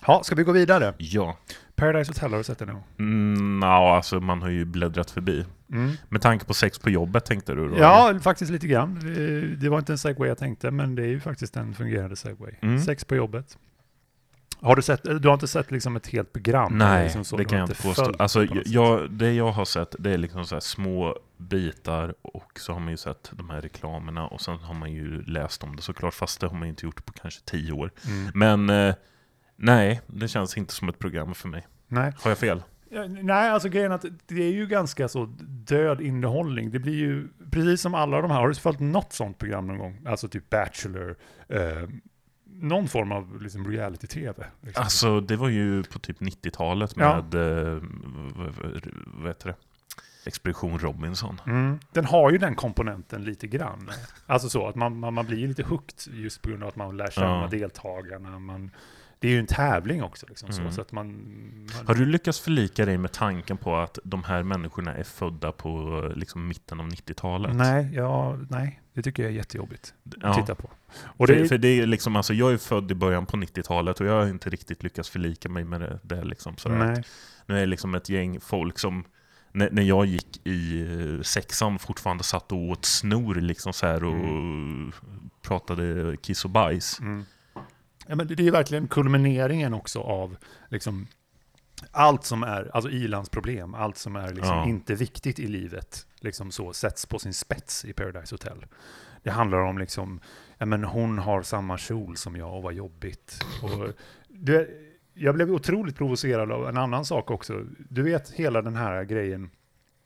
Ja, 0.06 0.22
ska 0.22 0.34
vi 0.34 0.42
gå 0.42 0.52
vidare? 0.52 0.94
Ja. 0.98 1.36
Paradise 1.76 2.10
Hotel 2.10 2.30
har 2.30 2.38
du 2.38 2.44
sett 2.44 2.58
det 2.58 2.66
nu? 2.66 2.76
Mm, 2.98 3.62
ja, 3.62 3.96
alltså 3.96 4.20
man 4.20 4.42
har 4.42 4.48
ju 4.48 4.64
bläddrat 4.64 5.10
förbi. 5.10 5.44
Mm. 5.72 5.92
Med 6.08 6.22
tanke 6.22 6.44
på 6.44 6.54
sex 6.54 6.78
på 6.78 6.90
jobbet 6.90 7.24
tänkte 7.24 7.54
du 7.54 7.68
då? 7.68 7.78
Ja, 7.78 8.18
faktiskt 8.22 8.52
lite 8.52 8.66
grann. 8.66 8.96
Eh, 8.96 9.58
Det 9.58 9.68
var 9.68 9.78
inte 9.78 9.92
en 9.92 9.98
segway 9.98 10.28
jag 10.28 10.38
tänkte, 10.38 10.70
men 10.70 10.94
det 10.94 11.02
är 11.02 11.06
ju 11.06 11.20
faktiskt 11.20 11.56
en 11.56 11.74
fungerande 11.74 12.16
segway. 12.16 12.52
Mm. 12.62 12.80
Sex 12.80 13.04
på 13.04 13.14
jobbet. 13.16 13.58
Har 14.62 14.76
du 14.76 14.82
sett, 14.82 15.02
du 15.22 15.28
har 15.28 15.34
inte 15.34 15.48
sett 15.48 15.70
liksom 15.70 15.96
ett 15.96 16.06
helt 16.06 16.32
program? 16.32 16.78
Nej, 16.78 17.04
liksom 17.04 17.24
så, 17.24 17.36
det 17.36 17.44
kan 17.44 17.58
jag 17.58 17.68
inte 17.70 17.82
påstå. 17.82 18.12
Alltså, 18.18 18.46
på 18.46 18.56
jag, 18.64 19.10
det 19.10 19.32
jag 19.32 19.52
har 19.52 19.64
sett, 19.64 19.94
det 19.98 20.10
är 20.10 20.18
liksom 20.18 20.44
så 20.44 20.60
små 20.60 21.16
bitar 21.36 22.14
och 22.22 22.52
så 22.60 22.72
har 22.72 22.80
man 22.80 22.90
ju 22.90 22.96
sett 22.96 23.30
de 23.32 23.50
här 23.50 23.60
reklamerna 23.60 24.26
och 24.26 24.40
sen 24.40 24.58
har 24.58 24.74
man 24.74 24.92
ju 24.92 25.22
läst 25.22 25.64
om 25.64 25.76
det 25.76 25.82
såklart, 25.82 26.14
fast 26.14 26.40
det 26.40 26.46
har 26.46 26.54
man 26.54 26.68
inte 26.68 26.86
gjort 26.86 27.04
på 27.06 27.12
kanske 27.12 27.40
tio 27.44 27.72
år. 27.72 27.90
Mm. 28.06 28.30
Men 28.34 28.70
eh, 28.88 28.94
nej, 29.60 30.00
det 30.06 30.28
känns 30.28 30.56
inte 30.56 30.74
som 30.74 30.88
ett 30.88 30.98
program 30.98 31.34
för 31.34 31.48
mig. 31.48 31.66
Nej. 31.88 32.12
Har 32.20 32.30
jag 32.30 32.38
fel? 32.38 32.62
Ja, 32.90 33.06
Nej, 33.08 33.50
alltså 33.50 33.68
grejen 33.68 33.90
är 33.90 33.94
att 33.94 34.04
det 34.26 34.42
är 34.42 34.52
ju 34.52 34.66
ganska 34.66 35.08
så 35.08 35.24
död 35.48 36.00
innehållning. 36.00 36.70
Det 36.70 36.78
blir 36.78 36.94
ju, 36.94 37.28
precis 37.50 37.80
som 37.80 37.94
alla 37.94 38.20
de 38.22 38.30
här, 38.30 38.40
har 38.40 38.48
du 38.48 38.54
följt 38.54 38.80
något 38.80 39.12
sånt 39.12 39.38
program 39.38 39.66
någon 39.66 39.78
gång? 39.78 40.00
Alltså 40.06 40.28
typ 40.28 40.50
Bachelor, 40.50 41.16
eh, 41.48 41.88
någon 42.44 42.88
form 42.88 43.12
av 43.12 43.42
liksom 43.42 43.70
reality-tv. 43.70 44.46
Liksom. 44.60 44.82
Alltså 44.82 45.20
det 45.20 45.36
var 45.36 45.48
ju 45.48 45.82
på 45.82 45.98
typ 45.98 46.20
90-talet 46.20 46.92
Ja. 46.96 47.22
med, 47.22 47.34
eh, 47.34 47.82
vad, 48.36 48.54
vad, 48.54 48.86
vad 49.06 49.28
heter 49.28 49.48
det? 49.48 49.54
Expedition 50.26 50.78
Robinson. 50.78 51.40
Mm. 51.46 51.78
Den 51.92 52.04
har 52.04 52.30
ju 52.30 52.38
den 52.38 52.54
komponenten 52.54 53.24
lite 53.24 53.46
grann. 53.46 53.90
Alltså 54.26 54.48
så 54.48 54.66
att 54.68 54.74
man, 54.74 54.98
man, 54.98 55.14
man 55.14 55.26
blir 55.26 55.48
lite 55.48 55.62
hooked 55.62 56.14
just 56.14 56.42
på 56.42 56.48
grund 56.48 56.62
av 56.62 56.68
att 56.68 56.76
man 56.76 56.96
lär 56.96 57.10
känna 57.10 57.26
Ja. 57.42 57.48
deltagarna. 57.50 58.38
Man, 58.38 58.70
det 59.20 59.28
är 59.28 59.32
ju 59.32 59.38
en 59.38 59.46
tävling 59.46 60.02
också. 60.02 60.26
Liksom, 60.28 60.52
så, 60.52 60.60
Mm. 60.60 60.72
så 60.72 60.80
att 60.80 60.92
man, 60.92 61.06
man, 61.76 61.86
Har 61.86 61.94
du 61.94 62.04
lyckats 62.06 62.40
förlika 62.40 62.84
dig 62.84 62.98
med 62.98 63.12
tanken 63.12 63.56
på 63.56 63.76
att 63.76 63.98
de 64.04 64.24
här 64.24 64.42
människorna 64.42 64.94
är 64.94 65.02
födda 65.04 65.52
på 65.52 66.02
liksom, 66.16 66.48
mitten 66.48 66.80
av 66.80 66.86
90-talet? 66.88 67.54
nej, 67.56 67.90
ja, 67.94 68.38
nej, 68.50 68.80
det 68.94 69.02
tycker 69.02 69.22
jag 69.22 69.32
är 69.32 69.36
jättejobbigt 69.36 69.94
att 70.06 70.14
Ja. 70.22 70.34
titta 70.34 70.54
på. 70.54 70.70
Och 71.02 71.26
för, 71.26 71.34
det, 71.36 71.48
för 71.48 71.58
det 71.58 71.68
är 71.68 71.86
liksom, 71.86 72.16
alltså, 72.16 72.34
jag 72.34 72.52
är 72.52 72.56
född 72.58 72.90
i 72.90 72.94
början 72.94 73.26
på 73.26 73.36
90-talet 73.36 74.00
och 74.00 74.06
jag 74.06 74.12
har 74.20 74.26
inte 74.28 74.50
riktigt 74.50 74.82
lyckats 74.82 75.10
förlika 75.10 75.48
mig 75.48 75.64
med 75.64 75.80
det. 75.80 75.98
det 76.02 76.24
liksom, 76.24 76.56
sådär. 76.56 76.76
nej. 76.76 77.04
Nu 77.46 77.56
är 77.56 77.60
det 77.60 77.66
liksom 77.66 77.94
ett 77.94 78.08
gäng 78.08 78.40
folk 78.40 78.78
som 78.78 79.04
när, 79.52 79.82
jag 79.82 80.06
gick 80.06 80.46
i 80.46 80.82
eh, 80.82 81.22
sexan 81.22 81.78
fortfarande 81.78 82.24
satt 82.24 82.52
och 82.52 82.58
åt 82.58 82.84
snor 82.84 83.34
liksom 83.34 83.72
så 83.72 83.86
här 83.86 84.04
och 84.04 84.14
pratade 85.42 86.16
kiss 86.16 86.44
och 86.44 86.50
bajs. 86.50 87.00
Mm. 87.00 87.24
Ja, 88.06 88.14
men 88.16 88.26
det 88.26 88.46
är 88.46 88.50
verkligen 88.52 88.88
kulmineringen 88.88 89.74
också 89.74 90.00
av 90.00 90.36
liksom, 90.68 91.06
allt 91.90 92.24
som 92.24 92.42
är, 92.42 92.70
alltså 92.74 92.90
ilandsproblem, 92.90 93.74
allt 93.74 93.96
som 93.98 94.16
är 94.16 94.28
liksom 94.32 94.56
Ja. 94.56 94.66
inte 94.68 94.94
viktigt 94.94 95.38
i 95.38 95.46
livet, 95.46 96.06
liksom 96.20 96.50
så, 96.50 96.72
sätts 96.72 97.06
på 97.06 97.18
sin 97.18 97.34
spets 97.34 97.84
i 97.84 97.92
Paradise 97.92 98.34
Hotel. 98.34 98.66
Det 99.22 99.30
handlar 99.30 99.58
om 99.58 99.78
liksom, 99.78 100.20
ja 100.58 100.66
men 100.66 100.84
hon 100.84 101.18
har 101.18 101.42
samma 101.42 101.78
kjol 101.78 102.16
som 102.16 102.36
jag 102.36 102.54
och 102.56 102.62
vad 102.62 102.74
jobbigt. 102.74 103.44
Och 103.62 103.88
det, 104.28 104.68
jag 105.14 105.34
blev 105.34 105.50
otroligt 105.50 105.96
provocerad 105.96 106.52
av 106.52 106.68
en 106.68 106.76
annan 106.76 107.04
sak 107.04 107.30
också. 107.30 107.64
Du 107.90 108.02
vet 108.02 108.30
hela 108.30 108.62
den 108.62 108.76
här 108.76 109.04
grejen 109.04 109.50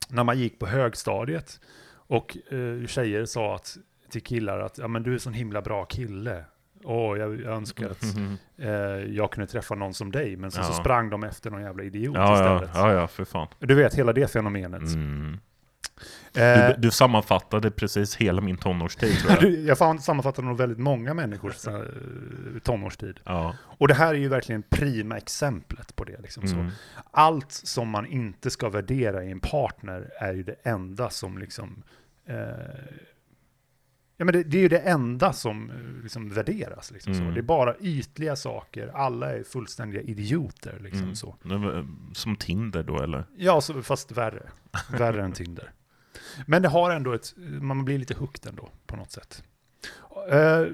när 0.08 0.24
man 0.24 0.38
gick 0.38 0.58
på 0.58 0.66
högstadiet 0.66 1.60
och 2.06 2.36
eh, 2.52 2.86
tjejer 2.86 3.24
sa 3.24 3.54
att, 3.54 3.76
till 4.10 4.22
killar 4.22 4.58
att 4.60 4.78
ja 4.78 4.88
men 4.88 5.02
du 5.02 5.14
är 5.14 5.18
sån 5.18 5.32
himla 5.34 5.62
bra 5.62 5.84
kille. 5.84 6.44
Åh, 6.84 7.18
jag, 7.18 7.40
önskar 7.40 7.90
att 7.90 8.02
eh, 8.58 8.70
jag 9.14 9.30
kunde 9.30 9.46
träffa 9.46 9.74
någon 9.74 9.94
som 9.94 10.12
dig, 10.12 10.36
men 10.36 10.50
sen 10.50 10.64
så 10.64 10.70
Ja. 10.72 10.74
sprang 10.76 11.10
de 11.10 11.24
efter 11.24 11.50
någon 11.50 11.62
jävla 11.62 11.82
idiot 11.82 12.14
Ja, 12.16 12.34
istället. 12.34 12.70
ja, 12.74 12.92
ja, 12.92 13.06
för 13.08 13.24
fan. 13.24 13.48
Du 13.58 13.74
vet, 13.74 13.94
hela 13.94 14.12
det 14.12 14.30
fenomenet. 14.32 14.82
Mm. 14.94 15.38
Eh, 16.36 16.68
Du, 16.68 16.74
du 16.78 16.90
sammanfattade 16.90 17.70
precis 17.70 18.16
hela 18.16 18.40
min 18.40 18.56
tonårstid 18.56 19.18
tror 19.18 19.32
jag. 19.32 19.40
du, 19.52 19.60
jag 19.60 19.78
fan 19.78 19.98
sammanfattar 20.00 20.42
nog 20.42 20.56
väldigt 20.58 20.78
många 20.78 21.14
människors 21.14 21.66
eh, 21.66 21.80
tonårstid. 22.62 23.20
Ja. 23.24 23.54
Och 23.62 23.88
det 23.88 23.94
här 23.94 24.08
är 24.14 24.18
ju 24.18 24.28
verkligen 24.28 24.62
prima 24.62 25.16
exemplet 25.16 25.96
på 25.96 26.04
det. 26.04 26.20
Liksom, 26.22 26.48
så. 26.48 26.54
Mm. 26.56 26.70
Allt 27.10 27.52
som 27.52 27.88
man 27.88 28.06
inte 28.06 28.50
ska 28.50 28.68
värdera 28.68 29.24
i 29.24 29.30
en 29.30 29.40
partner 29.40 30.10
är 30.20 30.32
ju 30.34 30.42
det 30.42 30.56
enda 30.62 31.10
som 31.10 31.38
liksom... 31.38 31.82
Eh, 32.26 32.34
ja, 34.16 34.25
men 34.25 34.33
det, 34.33 34.42
det 34.42 34.56
är 34.59 34.62
ju 34.62 34.68
det 34.68 34.78
enda 34.78 35.33
som 35.33 35.71
eh, 35.71 36.02
liksom, 36.02 36.28
värderas. 36.28 36.90
Liksom, 36.90 37.14
så. 37.14 37.21
Mm. 37.21 37.35
Det 37.35 37.40
är 37.40 37.42
bara 37.42 37.76
ytliga 37.80 38.37
saker. 38.37 38.88
Alla 38.94 39.33
är 39.33 39.42
fullständiga 39.42 40.02
idioter. 40.02 40.78
Liksom, 40.80 41.02
Mm. 41.02 41.14
så. 41.14 41.37
Var, 41.42 41.87
Som 42.14 42.37
Tinder 42.37 42.83
då 42.83 43.02
eller? 43.02 43.25
Ja, 43.37 43.61
så, 43.61 43.83
fast 43.83 44.12
värre. 44.12 44.50
Värre 44.99 45.25
än 45.25 45.33
Tinder. 45.33 45.73
Men 46.47 46.62
det 46.62 46.68
har 46.68 46.90
ändå 46.90 47.12
ett, 47.12 47.35
man 47.61 47.85
blir 47.85 47.99
lite 47.99 48.14
hooked 48.14 48.47
ändå 48.50 48.68
på 48.87 48.97
något 48.97 49.11
sätt. 49.12 49.42
Eh, 50.30 50.66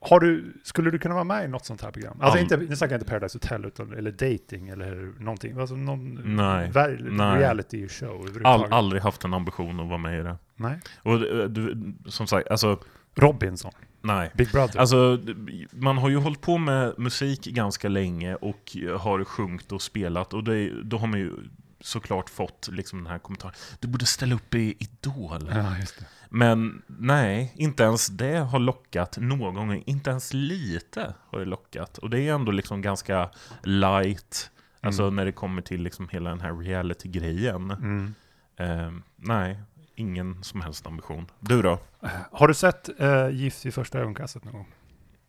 har 0.00 0.20
du, 0.20 0.52
skulle 0.64 0.90
du 0.90 0.98
kunna 0.98 1.14
vara 1.14 1.24
med 1.24 1.44
i 1.44 1.48
något 1.48 1.64
sånt 1.64 1.82
här 1.82 1.90
program? 1.90 2.16
Alltså 2.20 2.38
All- 2.38 2.42
inte, 2.42 2.56
nu 2.56 2.76
snackar 2.76 2.94
jag 2.94 3.00
inte 3.00 3.10
Paradise 3.10 3.36
Hotel, 3.36 3.64
utan, 3.64 3.92
eller 3.92 4.10
dating 4.10 4.68
eller 4.68 5.12
någonting. 5.18 5.58
Alltså 5.60 5.76
någon 5.76 6.14
Nej, 6.36 6.70
nej. 6.74 7.38
reality 7.38 7.88
show. 7.88 8.28
All, 8.44 8.72
aldrig 8.72 9.02
haft 9.02 9.24
en 9.24 9.34
ambition 9.34 9.80
att 9.80 9.86
vara 9.88 9.98
med 9.98 10.20
i 10.20 10.22
det. 10.22 10.36
Nej. 10.56 10.80
Och 11.02 11.12
eh, 11.14 11.44
du, 11.48 11.92
som 12.06 12.26
sagt, 12.26 12.48
alltså, 12.48 12.78
Robinson, 13.14 13.72
nej. 14.02 14.30
Big 14.34 14.50
Brother. 14.52 14.80
Alltså, 14.80 15.18
man 15.72 15.98
har 15.98 16.08
ju 16.08 16.16
hållit 16.16 16.40
på 16.40 16.58
med 16.58 16.94
musik 16.98 17.44
ganska 17.44 17.88
länge 17.88 18.34
och 18.34 18.76
har 18.98 19.24
sjungit 19.24 19.72
och 19.72 19.82
spelat 19.82 20.34
och 20.34 20.44
det, 20.44 20.82
då 20.82 20.96
har 20.98 21.06
man 21.06 21.20
ju 21.20 21.32
såklart 21.80 22.30
fått 22.30 22.68
liksom 22.72 22.98
den 22.98 23.12
här 23.12 23.18
kommentaren. 23.18 23.54
Du 23.80 23.88
borde 23.88 24.06
ställa 24.06 24.34
upp 24.34 24.54
i 24.54 24.76
Idol. 24.78 25.50
ja. 25.54 25.74
Men 26.30 26.82
nej, 26.86 27.52
inte 27.56 27.82
ens 27.82 28.06
det 28.06 28.36
har 28.36 28.58
lockat 28.58 29.18
någon 29.20 29.54
gång. 29.68 29.82
Inte 29.86 30.10
ens 30.10 30.34
lite 30.34 31.14
har 31.26 31.38
det 31.38 31.44
lockat. 31.44 31.98
Och 31.98 32.10
det 32.10 32.20
är 32.20 32.34
ändå 32.34 32.52
liksom 32.52 32.82
ganska 32.82 33.30
light. 33.62 34.50
Alltså 34.80 35.02
Mm. 35.02 35.16
när 35.16 35.24
det 35.24 35.32
kommer 35.32 35.62
till 35.62 35.82
liksom 35.82 36.08
hela 36.08 36.30
den 36.30 36.40
här 36.40 36.54
reality-grejen. 36.56 37.70
Mm. 37.70 38.14
Eh, 38.56 38.92
nej, 39.16 39.60
ingen 39.94 40.42
som 40.44 40.60
helst 40.60 40.86
ambition. 40.86 41.26
Du 41.40 41.62
då? 41.62 41.78
Har 42.32 42.48
du 42.48 42.54
sett 42.54 42.88
uh, 43.00 43.30
Gift 43.30 43.66
vid 43.66 43.74
första 43.74 43.98
ögonkastet 43.98 44.44
någon 44.44 44.52
gång? 44.54 44.68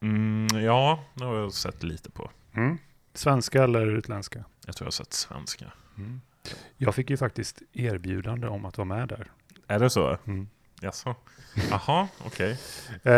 Mm, 0.01 0.63
ja, 0.63 1.03
det 1.13 1.23
har 1.25 1.35
jag 1.35 1.53
sett 1.53 1.83
lite 1.83 2.11
på. 2.11 2.31
Mm. 2.53 2.77
Svenska 3.13 3.63
eller 3.63 3.87
utländska? 3.87 4.43
Jag 4.65 4.75
tror 4.75 4.85
jag 4.85 4.87
har 4.87 4.91
sett 4.91 5.13
svenska. 5.13 5.65
Mm. 5.97 6.21
Jag 6.77 6.95
fick 6.95 7.09
ju 7.09 7.17
faktiskt 7.17 7.61
erbjudande 7.73 8.47
om 8.47 8.65
att 8.65 8.77
vara 8.77 8.85
med 8.85 9.07
där. 9.07 9.31
Är 9.67 9.79
det 9.79 9.89
så? 9.89 10.17
Mm. 10.27 10.49
Jaså? 10.81 11.15
Jaha, 11.69 12.07
okej. 12.25 12.57
Eh, 13.03 13.13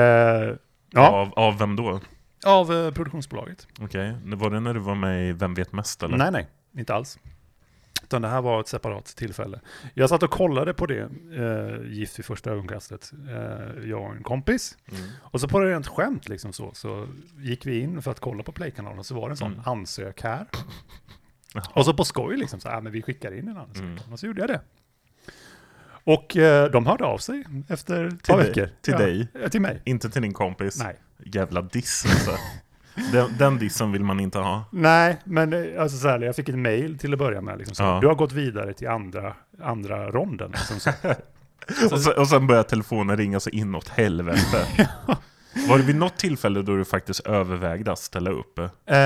ja, 0.89 1.09
Av, 1.09 1.33
av 1.35 1.57
vem 1.57 1.75
då? 1.75 1.99
av 2.45 2.73
eh, 2.73 2.91
produktionsbolaget. 2.91 3.67
Okej, 3.79 4.15
var 4.23 4.49
det 4.49 4.59
när 4.59 4.73
du 4.73 4.79
var 4.79 4.95
med 4.95 5.29
i 5.29 5.31
Vem 5.33 5.53
vet 5.53 5.71
mest 5.73 6.03
eller? 6.03 6.17
Nej, 6.17 6.31
nej, 6.31 6.47
inte 6.77 6.93
alls. 6.93 7.19
Utan 8.03 8.21
det 8.21 8.27
här 8.27 8.41
var 8.41 8.59
ett 8.59 8.67
separat 8.67 9.05
tillfälle. 9.05 9.59
Jag 9.93 10.09
satt 10.09 10.23
och 10.23 10.31
kollade 10.31 10.73
på 10.73 10.85
det, 10.85 10.99
eh, 11.35 11.91
Gift 11.91 12.19
vid 12.19 12.25
första 12.25 12.51
ögonkastet, 12.51 13.11
eh, 13.29 13.89
jag 13.89 14.01
och 14.03 14.15
en 14.15 14.23
kompis. 14.23 14.77
Mm. 14.91 15.01
Och 15.21 15.41
så 15.41 15.47
på 15.47 15.59
rent 15.59 15.87
skämt 15.87 16.29
liksom 16.29 16.53
så, 16.53 16.71
så 16.73 17.07
gick 17.37 17.65
vi 17.65 17.79
in 17.79 18.01
för 18.01 18.11
att 18.11 18.19
kolla 18.19 18.43
på 18.43 18.51
Playkanalen 18.51 18.99
och 18.99 19.05
så 19.05 19.15
var 19.15 19.29
det 19.29 19.33
en 19.33 19.37
sån 19.37 19.51
Mm. 19.53 19.63
ansök 19.65 20.21
här. 20.23 20.45
Jaha. 21.53 21.63
Och 21.73 21.85
så 21.85 21.93
på 21.93 22.05
skoj 22.05 22.37
liksom 22.37 22.59
så 22.59 22.69
här, 22.69 22.81
men 22.81 22.91
vi 22.91 23.01
skickar 23.01 23.37
in 23.37 23.47
en 23.47 23.57
ansökan. 23.57 23.89
Mm. 23.91 24.13
Och 24.13 24.19
så 24.19 24.25
gjorde 24.25 24.41
jag 24.41 24.49
det. 24.49 24.61
Och 26.03 26.37
eh, 26.37 26.71
de 26.71 26.85
hörde 26.85 27.03
av 27.05 27.17
sig 27.17 27.43
efter 27.67 28.05
ett 28.07 28.27
par 28.27 28.37
veckor. 28.37 28.69
Till 28.81 28.93
ja, 28.93 28.97
dig? 28.99 29.27
eh, 29.43 29.49
Till 29.49 29.61
mig. 29.61 29.81
Inte 29.85 30.09
till 30.09 30.21
din 30.21 30.33
kompis? 30.33 30.79
Nej. 30.83 30.95
Jävla 31.25 31.61
diss 31.61 32.05
alltså. 32.05 32.31
den, 33.11 33.37
den 33.37 33.57
dissen 33.57 33.91
vill 33.91 34.03
man 34.03 34.19
inte 34.19 34.39
ha. 34.39 34.63
Nej, 34.71 35.17
men 35.23 35.53
eh, 35.53 35.81
alltså 35.81 35.97
så 35.97 36.07
här, 36.07 36.19
jag 36.19 36.35
fick 36.35 36.49
ett 36.49 36.57
mail 36.57 36.97
till 36.99 37.13
att 37.13 37.19
börja 37.19 37.41
med. 37.41 37.57
Liksom 37.57 37.75
så. 37.75 37.83
Ja. 37.83 37.99
Du 38.01 38.07
har 38.07 38.15
gått 38.15 38.31
vidare 38.31 38.73
till 38.73 38.87
andra, 38.87 39.33
andra 39.61 40.11
ronden. 40.11 40.51
Liksom 40.51 40.79
så. 40.79 40.91
Och 41.95 42.01
sen, 42.01 42.13
och 42.17 42.27
sen 42.27 42.47
börjar 42.47 42.63
telefonen 42.63 43.17
ringa 43.17 43.39
så 43.39 43.49
inåt 43.49 43.87
helvete. 43.87 44.67
Var 45.69 45.77
det 45.77 45.83
vid 45.83 45.95
något 45.95 46.17
tillfälle 46.17 46.61
då 46.61 46.75
du 46.75 46.85
faktiskt 46.85 47.19
övervägde 47.19 47.91
att 47.91 47.99
ställa 47.99 48.31
upp? 48.31 48.59
Eh, 48.59 48.97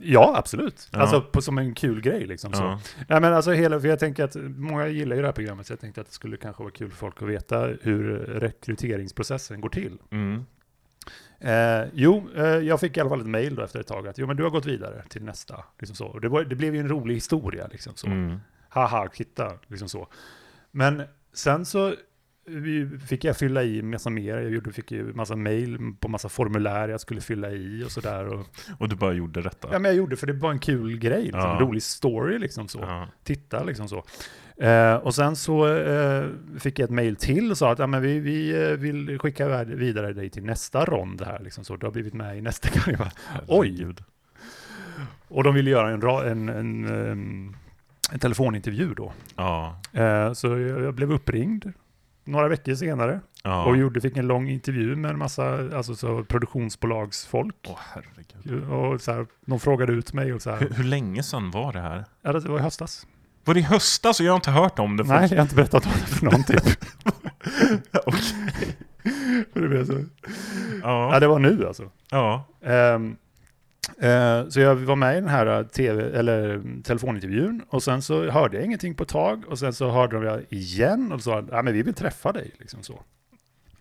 ja, 0.00 0.34
absolut. 0.36 0.88
Ja. 0.92 0.98
Alltså 0.98 1.20
på, 1.20 1.42
som 1.42 1.58
en 1.58 1.74
kul 1.74 2.00
grej 2.00 2.26
liksom. 2.26 2.52
Så. 2.52 2.78
Ja. 3.08 3.20
Men 3.20 3.24
alltså 3.34 3.50
hela, 3.50 3.80
för 3.80 3.88
jag 3.88 3.98
tänker 3.98 4.24
att 4.24 4.36
många 4.56 4.88
gillar 4.88 5.16
ju 5.16 5.22
det 5.22 5.28
här 5.28 5.32
programmet, 5.32 5.66
så 5.66 5.72
jag 5.72 5.80
tänkte 5.80 6.00
att 6.00 6.06
det 6.06 6.12
skulle 6.12 6.36
kanske 6.36 6.62
vara 6.62 6.72
kul 6.72 6.90
för 6.90 6.96
folk 6.96 7.22
att 7.22 7.28
veta 7.28 7.60
hur 7.82 8.18
rekryteringsprocessen 8.18 9.60
går 9.60 9.68
till. 9.68 9.98
Mm. 10.10 10.44
Eh, 11.40 11.88
jo, 11.92 12.28
eh, 12.36 12.44
jag 12.44 12.80
fick 12.80 12.96
i 12.96 13.00
alla 13.00 13.10
fall 13.10 13.20
ett 13.20 13.26
mail 13.26 13.54
då 13.54 13.62
efter 13.62 13.80
ett 13.80 13.86
tag 13.86 14.08
att 14.08 14.18
jo, 14.18 14.26
men 14.26 14.36
du 14.36 14.42
har 14.42 14.50
gått 14.50 14.66
vidare 14.66 15.02
till 15.08 15.22
nästa. 15.24 15.64
Liksom 15.78 15.96
så. 15.96 16.06
Och 16.06 16.20
det, 16.20 16.28
var, 16.28 16.44
det 16.44 16.56
blev 16.56 16.74
ju 16.74 16.80
en 16.80 16.88
rolig 16.88 17.14
historia. 17.14 17.68
Liksom 17.72 17.92
så. 17.96 18.06
Mm. 18.06 18.40
Haha, 18.68 19.08
titta, 19.08 19.52
liksom 19.66 19.88
så. 19.88 20.08
Men 20.70 21.02
sen 21.32 21.64
så 21.64 21.94
fick 23.08 23.24
jag 23.24 23.36
fylla 23.36 23.62
i 23.64 23.82
massa 23.82 24.10
mer. 24.10 24.36
Jag 24.38 24.50
gjorde, 24.50 24.72
fick 24.72 24.92
ju 24.92 25.12
massa 25.14 25.36
mail 25.36 25.78
på 26.00 26.08
massa 26.08 26.28
formulär 26.28 26.88
jag 26.88 27.00
skulle 27.00 27.20
fylla 27.20 27.50
i 27.50 27.84
och 27.86 27.90
sådär. 27.90 28.26
Och, 28.26 28.46
Och 28.78 28.88
du 28.88 28.96
bara 28.96 29.12
gjorde 29.12 29.42
detta? 29.42 29.68
ja, 29.72 29.78
men 29.78 29.84
jag 29.90 29.94
gjorde 29.98 30.16
för 30.16 30.26
det 30.26 30.32
var 30.32 30.50
en 30.50 30.58
kul 30.58 30.98
grej, 30.98 31.22
liksom, 31.22 31.40
Ja. 31.40 31.52
en 31.52 31.60
rolig 31.60 31.82
story 31.82 32.38
liksom 32.38 32.68
så. 32.68 32.78
Ja. 32.80 33.08
Titta 33.24 33.64
liksom 33.64 33.88
så. 33.88 34.04
Eh, 34.64 34.94
och 34.94 35.14
sen 35.14 35.36
så 35.36 35.74
eh, 35.76 36.24
fick 36.58 36.78
jag 36.78 36.84
ett 36.84 36.90
mail 36.90 37.16
till 37.16 37.50
och 37.50 37.58
sa 37.58 37.72
att 37.72 37.78
ja, 37.78 37.86
men 37.86 38.02
vi, 38.02 38.18
vi 38.20 38.64
eh, 38.70 38.76
vill 38.76 39.18
skicka 39.18 39.64
vidare 39.64 40.12
dig 40.12 40.30
till 40.30 40.44
nästa 40.44 40.84
rond 40.84 41.22
här. 41.22 41.40
Liksom 41.40 41.64
så. 41.64 41.76
Du 41.76 41.86
har 41.86 41.92
blivit 41.92 42.14
med 42.14 42.38
i 42.38 42.40
nästa 42.40 42.68
karriär. 42.68 43.12
Oj! 43.48 43.68
Herregud. 43.68 44.00
Och 45.28 45.44
de 45.44 45.54
ville 45.54 45.70
göra 45.70 45.90
en, 45.90 46.02
en, 46.02 46.48
en, 46.48 46.86
em, 47.10 47.56
en 48.12 48.18
telefonintervju 48.18 48.94
då. 48.94 49.12
Ja. 49.36 49.80
Eh, 49.92 50.32
så 50.32 50.46
jag, 50.46 50.60
jag 50.82 50.94
blev 50.94 51.12
uppringd 51.12 51.72
några 52.26 52.48
veckor 52.48 52.74
senare 52.74 53.20
ja. 53.44 53.64
och 53.64 53.76
gjorde, 53.76 54.00
fick 54.00 54.16
en 54.16 54.26
lång 54.26 54.48
intervju 54.48 54.96
med 54.96 55.10
en 55.10 55.18
massa 55.18 55.76
alltså, 55.76 55.94
så, 55.94 56.24
produktionsbolagsfolk. 56.24 57.54
Åh 57.68 57.78
herregud. 57.94 58.70
Och 58.70 59.00
så 59.00 59.12
här, 59.12 59.26
de 59.46 59.60
frågade 59.60 59.92
ut 59.92 60.12
mig 60.12 60.32
och 60.32 60.42
så 60.42 60.50
här. 60.50 60.58
Hur, 60.58 60.70
hur 60.70 60.84
länge 60.84 61.22
sedan 61.22 61.50
var 61.50 61.72
det 61.72 61.80
här? 61.80 62.04
Ja, 62.22 62.32
det 62.32 62.48
var 62.48 62.58
i 62.58 62.62
höstas. 62.62 63.06
Var 63.44 63.54
det 63.54 63.60
i 63.60 63.62
höstas? 63.62 64.20
Jag 64.20 64.32
har 64.32 64.36
inte 64.36 64.50
hört 64.50 64.78
om 64.78 64.96
det 64.96 65.04
Nej, 65.04 65.20
först. 65.20 65.32
jag 65.32 65.38
har 65.38 65.42
inte 65.42 65.54
berättat 65.54 65.86
vad 65.86 65.94
det 65.94 66.00
för 66.06 66.24
någonting. 66.24 66.56
Okej. 68.06 68.76
det, 69.52 69.60
blev 69.60 69.86
så. 69.86 69.92
Ja, 70.82 71.12
Ja. 71.14 71.20
det 71.20 71.26
var 71.26 71.38
nu 71.38 71.66
alltså. 71.66 71.90
ja. 72.10 72.44
Eh, 72.62 72.98
så 74.48 74.60
jag 74.60 74.74
var 74.76 74.96
med 74.96 75.16
i 75.16 75.20
den 75.20 75.28
här 75.28 75.46
eh, 75.46 75.66
TV, 75.66 76.18
eller 76.18 76.54
mm, 76.54 76.82
telefonintervjun 76.82 77.62
och 77.68 77.82
sen 77.82 78.02
så 78.02 78.30
hörde 78.30 78.56
jag 78.56 78.64
ingenting 78.64 78.94
på 78.94 79.02
ett 79.02 79.08
tag 79.08 79.44
och 79.48 79.58
sen 79.58 79.72
så 79.72 79.90
hörde 79.90 80.20
de 80.20 80.40
igen 80.56 81.12
och 81.12 81.22
sa 81.22 81.44
ja 81.50 81.62
men 81.62 81.74
vi 81.74 81.82
vill 81.82 81.94
träffa 81.94 82.32
dig. 82.32 82.50
Liksom 82.58 82.82
så. 82.82 83.00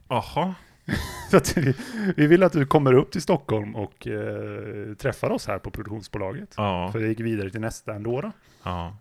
Jaha. 0.09 0.55
så 1.31 1.37
att 1.37 1.57
vi, 1.57 1.73
vi 2.17 2.27
vill 2.27 2.43
att 2.43 2.51
du 2.53 2.65
kommer 2.65 2.93
upp 2.93 3.11
till 3.11 3.21
Stockholm 3.21 3.75
och 3.75 4.07
eh, 4.07 4.93
träffar 4.97 5.29
oss 5.29 5.47
här 5.47 5.59
på 5.59 5.71
produktionsbolaget. 5.71 6.53
Ja. 6.57 6.89
För 6.91 6.99
jag 6.99 7.09
gick 7.09 7.19
vidare 7.19 7.49
till 7.49 7.61
nästa 7.61 7.93
ändå. 7.93 8.21
Då. 8.21 8.31
Ja. 8.63 8.97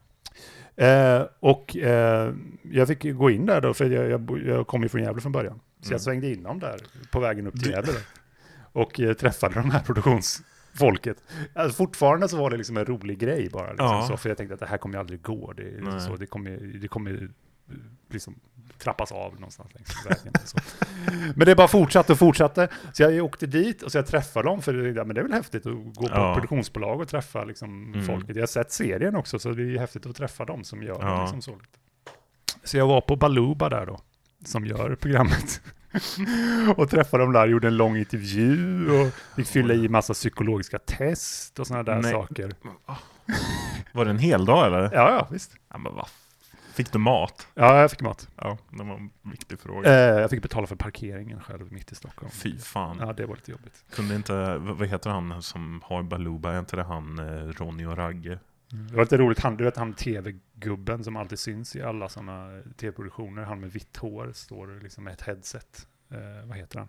Eh, 0.77 1.23
och 1.41 1.77
eh, 1.77 2.35
jag 2.63 2.89
fick 2.89 3.15
gå 3.15 3.31
in 3.31 3.47
där 3.47 3.61
då, 3.61 3.75
för 3.75 3.91
jag, 3.91 4.11
jag, 4.11 4.43
jag 4.47 4.67
kom 4.67 4.83
ju 4.83 4.89
från 4.89 5.03
Gävle 5.03 5.21
från 5.23 5.33
början. 5.33 5.61
Så 5.81 5.87
Mm. 5.89 5.93
jag 5.95 6.01
svängde 6.01 6.33
in 6.33 6.43
dem 6.43 6.59
där 6.59 6.81
på 7.11 7.21
vägen 7.21 7.47
upp 7.47 7.61
till 7.61 7.71
Gävle. 7.71 7.93
Och 8.73 9.01
eh, 9.01 9.13
träffade 9.13 9.55
de 9.55 9.71
här 9.71 9.81
produktionsfolket. 10.79 11.17
Alltså, 11.55 11.77
fortfarande 11.77 12.29
så 12.29 12.37
var 12.37 12.51
det 12.51 12.57
liksom 12.57 12.77
en 12.77 12.85
rolig 12.85 13.19
grej 13.19 13.49
bara. 13.53 13.69
Liksom, 13.71 13.87
Ja. 13.87 14.07
så, 14.09 14.17
för 14.17 14.29
jag 14.29 14.39
tänkte 14.39 14.55
att 14.55 14.61
det 14.61 14.67
här 14.67 14.79
kommer 14.79 14.95
ju 14.95 15.01
aldrig 15.01 15.23
gå. 15.23 15.53
Det, 15.53 16.01
så, 16.01 16.17
det 16.17 16.27
kommer, 16.27 16.57
det 16.81 16.89
kommer 16.89 17.11
eh, 17.11 17.29
liksom 18.11 18.35
trappas 18.79 19.13
av 19.13 19.35
någonstans 19.35 19.71
längs 19.75 20.07
vägen. 20.07 20.33
Men 21.37 21.47
det 21.47 21.57
bara 21.57 21.69
fortsatte 21.69 22.13
och 22.13 22.19
fortsatte. 22.19 22.69
Så 22.93 23.03
jag 23.03 23.25
åkte 23.25 23.47
dit 23.47 23.83
och 23.83 23.93
så 23.93 23.99
jag 23.99 24.07
träffade 24.07 24.49
dem, 24.49 24.63
för 24.63 24.73
det, 24.73 25.05
men 25.05 25.15
det 25.15 25.21
är 25.21 25.23
väl 25.23 25.33
häftigt 25.33 25.67
att 25.67 25.75
gå 25.95 26.09
på 26.09 26.15
Ja. 26.15 26.35
produktionsbolag 26.35 27.01
och 27.01 27.09
träffa 27.09 27.45
liksom, 27.45 27.93
Mm. 27.95 28.07
folket. 28.07 28.37
Jag 28.37 28.43
har 28.43 28.47
sett 28.47 28.73
serien 28.73 29.17
också, 29.17 29.39
så 29.39 29.53
det 29.53 29.63
är 29.63 29.79
häftigt 29.79 30.07
att 30.07 30.17
träffa 30.17 30.45
dem 30.45 30.65
som 30.65 30.83
gör 30.83 30.99
Ja. 31.01 31.15
det. 31.15 31.21
Liksom 31.21 31.43
så. 31.43 31.59
så 32.65 32.77
jag 32.77 32.87
var 32.87 33.01
på 33.01 33.17
Baluba 33.17 33.69
där 33.69 33.87
då, 33.87 34.01
som 34.45 34.67
gör 34.67 34.95
programmet. 34.95 35.61
och 36.77 36.91
träffade 36.91 37.23
dem 37.23 37.33
där, 37.33 37.47
gjorde 37.47 37.69
en 37.69 37.77
lång 37.77 37.97
intervju 37.97 38.91
och 38.91 39.13
fick 39.37 39.47
fylla 39.47 39.75
i 39.75 39.89
massa 39.89 40.13
psykologiska 40.15 40.79
test 40.79 41.59
och 41.59 41.67
sådana 41.67 41.83
där 41.83 42.03
Nej. 42.03 42.13
saker. 42.13 42.53
Var 43.93 44.05
det 44.05 44.11
en 44.11 44.19
hel 44.19 44.45
dag 44.45 44.67
eller? 44.67 44.83
Ja, 44.83 45.11
ja, 45.11 45.29
visst. 45.31 45.57
Ja, 45.71 45.79
men? 45.79 45.93
Fick 46.75 46.93
du 46.93 46.99
mat? 46.99 47.49
Ja, 47.55 47.81
jag 47.81 47.91
fick 47.91 48.01
mat. 48.01 48.29
Ja, 48.37 48.59
det 48.71 48.85
var 48.85 48.95
en 48.95 49.11
viktig 49.23 49.61
fråga. 49.61 49.91
Eh, 49.91 50.21
jag 50.21 50.31
fick 50.31 50.43
betala 50.43 50.67
för 50.67 50.77
parkeringen 50.77 51.41
själv 51.41 51.73
mitt 51.73 51.93
i 51.93 51.95
Stockholm. 51.95 52.31
Fy 52.31 52.59
fan. 52.59 52.97
Ja, 53.01 53.13
det 53.13 53.27
var 53.27 53.35
lite 53.35 53.51
jobbigt. 53.51 53.85
Kunde 53.91 54.15
inte, 54.15 54.33
vad 54.59 54.77
vad 54.77 54.89
heter 54.89 55.11
han 55.11 55.43
som 55.43 55.83
har 55.85 56.03
Baluba? 56.03 56.53
Är 56.53 56.59
inte 56.59 56.77
det 56.77 56.83
han 56.83 57.19
eh, 57.19 57.49
Ronny 57.49 57.87
och 57.87 57.97
Ragge? 57.97 58.39
Det 58.77 58.95
var 58.95 59.03
lite 59.05 59.17
roligt, 59.19 59.39
han, 59.41 59.57
du 59.57 59.65
vet 59.65 59.77
han 59.77 59.95
tv-gubben 59.95 61.05
som 61.05 61.17
alltid 61.17 61.39
syns 61.39 61.77
i 61.77 61.83
alla 61.83 62.09
sådana 62.09 62.63
tv-produktioner, 62.77 63.43
han 63.43 63.61
med 63.61 63.71
vitt 63.73 63.97
hår, 63.97 64.31
står 64.35 64.81
liksom 64.83 65.05
med 65.05 65.13
ett 65.13 65.23
headset. 65.23 65.89
Eh, 66.11 66.47
vad 66.49 66.57
heter 66.57 66.79
han? 66.79 66.89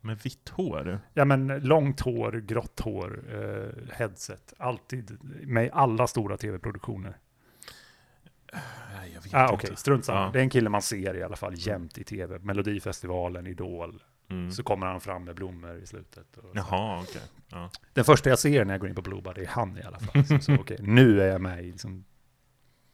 Med 0.00 0.18
vitt 0.18 0.48
hår? 0.48 1.00
Ja 1.14 1.24
men 1.24 1.46
långt 1.46 2.00
hår, 2.00 2.32
grått 2.32 2.80
hår, 2.80 3.22
eh, 3.32 3.94
headset, 3.94 4.54
alltid 4.58 5.18
med 5.46 5.66
i 5.66 5.70
alla 5.72 6.06
stora 6.06 6.36
tv-produktioner. 6.36 7.16
Jag 9.14 9.20
vet 9.22 9.34
Ah, 9.34 9.42
inte. 9.42 9.54
Okej, 9.54 9.76
strunt 9.76 10.04
samma. 10.04 10.20
Ja. 10.20 10.30
Det 10.32 10.38
är 10.38 10.42
en 10.42 10.50
kille 10.50 10.68
man 10.70 10.82
ser 10.82 11.16
i 11.16 11.22
alla 11.22 11.36
fall 11.36 11.54
jämt 11.56 11.98
i 11.98 12.04
tv. 12.04 12.38
Melodifestivalen, 12.38 13.46
Idol. 13.46 14.02
Mm. 14.30 14.50
Så 14.50 14.62
kommer 14.62 14.86
han 14.86 15.00
fram 15.00 15.24
med 15.24 15.34
blommor 15.34 15.76
i 15.82 15.86
slutet. 15.86 16.36
Och 16.36 16.50
Jaha, 16.54 17.00
okej. 17.02 17.22
Ja. 17.50 17.70
Den 17.92 18.04
första 18.04 18.28
jag 18.30 18.38
ser 18.38 18.64
när 18.64 18.74
jag 18.74 18.80
går 18.80 18.88
in 18.88 18.94
på 18.94 19.02
Blueba, 19.02 19.32
det 19.32 19.40
är 19.42 19.46
han 19.46 19.78
i 19.78 19.82
alla 19.82 19.98
fall. 19.98 20.24
Så, 20.24 20.38
så, 20.38 20.54
okej, 20.60 20.76
nu 20.80 21.20
är 21.22 21.26
jag 21.26 21.40
med 21.40 21.64
i 21.64 21.70
liksom, 21.70 22.04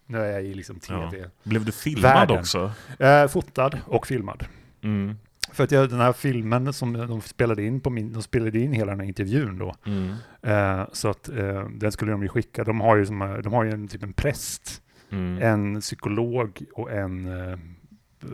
nu 0.06 0.18
är 0.18 0.32
jag 0.32 0.42
i 0.44 0.54
liksom 0.54 0.80
tv. 0.80 1.30
Blev 1.42 1.64
du 1.64 1.72
filmad 1.72 2.02
Världen. 2.02 2.38
också? 2.38 2.72
Eh, 2.98 3.26
fotad 3.28 3.78
och 3.86 4.06
filmad. 4.06 4.44
Mm. 4.82 5.16
För 5.52 5.64
att 5.64 5.70
jag, 5.70 5.90
den 5.90 6.00
här 6.00 6.12
filmen 6.12 6.72
som 6.72 6.92
de 6.92 7.20
spelade 7.20 7.62
in 7.64 7.80
på 7.80 7.90
min, 7.90 8.12
de 8.12 8.22
spelade 8.22 8.58
in 8.58 8.72
hela 8.72 8.90
den 8.90 9.00
här 9.00 9.06
intervjun 9.06 9.58
då. 9.58 9.74
Mm. 9.86 10.14
Eh, 10.42 10.86
så 10.92 11.08
att 11.08 11.28
eh, 11.28 11.68
den 11.68 11.92
skulle 11.92 12.12
de 12.12 12.22
ju 12.22 12.28
skicka. 12.28 12.64
De 12.64 12.80
har 12.80 12.96
ju, 12.96 13.06
som, 13.06 13.22
eh, 13.22 13.34
de 13.34 13.52
har 13.52 13.64
ju 13.64 13.70
en 13.70 13.88
typ 13.88 14.02
en 14.02 14.12
präst, 14.12 14.82
Mm. 15.12 15.42
en 15.42 15.80
psykolog 15.80 16.62
och 16.74 16.90
en 16.92 17.26
eh, 17.50 17.58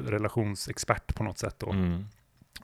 relationsexpert 0.07 1.15
på 1.15 1.25
något 1.25 1.39
sätt 1.39 1.55
då. 1.59 1.71
Mm. 1.71 2.05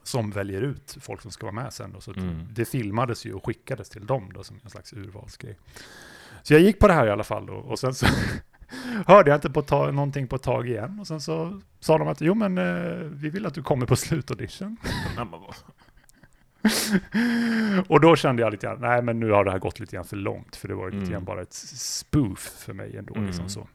Som 0.02 0.30
väljer 0.30 0.62
ut 0.62 0.96
folk 1.00 1.20
som 1.22 1.30
ska 1.30 1.46
vara 1.46 1.54
med 1.54 1.72
sen 1.72 1.92
då. 1.92 2.00
Så 2.00 2.12
Mm. 2.12 2.46
det 2.50 2.64
filmades 2.64 3.24
ju 3.26 3.32
och 3.34 3.46
skickades 3.46 3.88
till 3.88 4.06
dem 4.06 4.30
då 4.34 4.44
som 4.44 4.60
en 4.64 4.70
slags 4.70 4.92
urvalsgrej. 4.92 5.58
Så 6.42 6.54
jag 6.54 6.60
gick 6.60 6.78
på 6.78 6.88
det 6.88 6.94
här 6.94 7.06
i 7.06 7.10
alla 7.10 7.24
fall 7.24 7.46
då. 7.46 7.54
Och 7.54 7.78
sen 7.78 7.94
så 7.94 8.06
hörde 9.06 9.30
jag 9.30 9.36
inte 9.36 9.50
på 9.50 9.62
ta, 9.62 9.90
någonting 9.90 10.28
på 10.28 10.36
ett 10.36 10.42
tag 10.42 10.68
igen. 10.68 11.00
Och 11.00 11.06
sen 11.06 11.20
så 11.20 11.60
sa 11.80 11.98
de 11.98 12.08
att 12.08 12.20
jo 12.20 12.34
men 12.34 12.58
eh, 12.58 12.94
vi 13.10 13.28
vill 13.30 13.46
att 13.46 13.54
du 13.54 13.62
kommer 13.62 13.86
på 13.86 13.96
slutaudition. 14.06 14.76
Och 17.88 18.00
då 18.00 18.16
kände 18.16 18.42
jag 18.42 18.50
lite 18.52 18.66
grann, 18.66 18.80
nej 18.80 19.02
men 19.02 19.20
nu 19.20 19.30
har 19.30 19.44
det 19.44 19.50
här 19.50 19.58
gått 19.58 19.80
lite 19.80 19.96
grann 19.96 20.04
för 20.04 20.16
långt. 20.16 20.56
För 20.56 20.68
det 20.68 20.74
var 20.74 20.86
lite 20.86 20.96
Mm. 20.98 21.10
grann 21.10 21.24
bara 21.24 21.42
ett 21.42 21.52
spoof 21.52 22.38
för 22.38 22.72
mig 22.72 22.96
ändå. 22.96 23.14
Mm. 23.14 23.26
Liksom 23.26 23.48
så. 23.48 23.68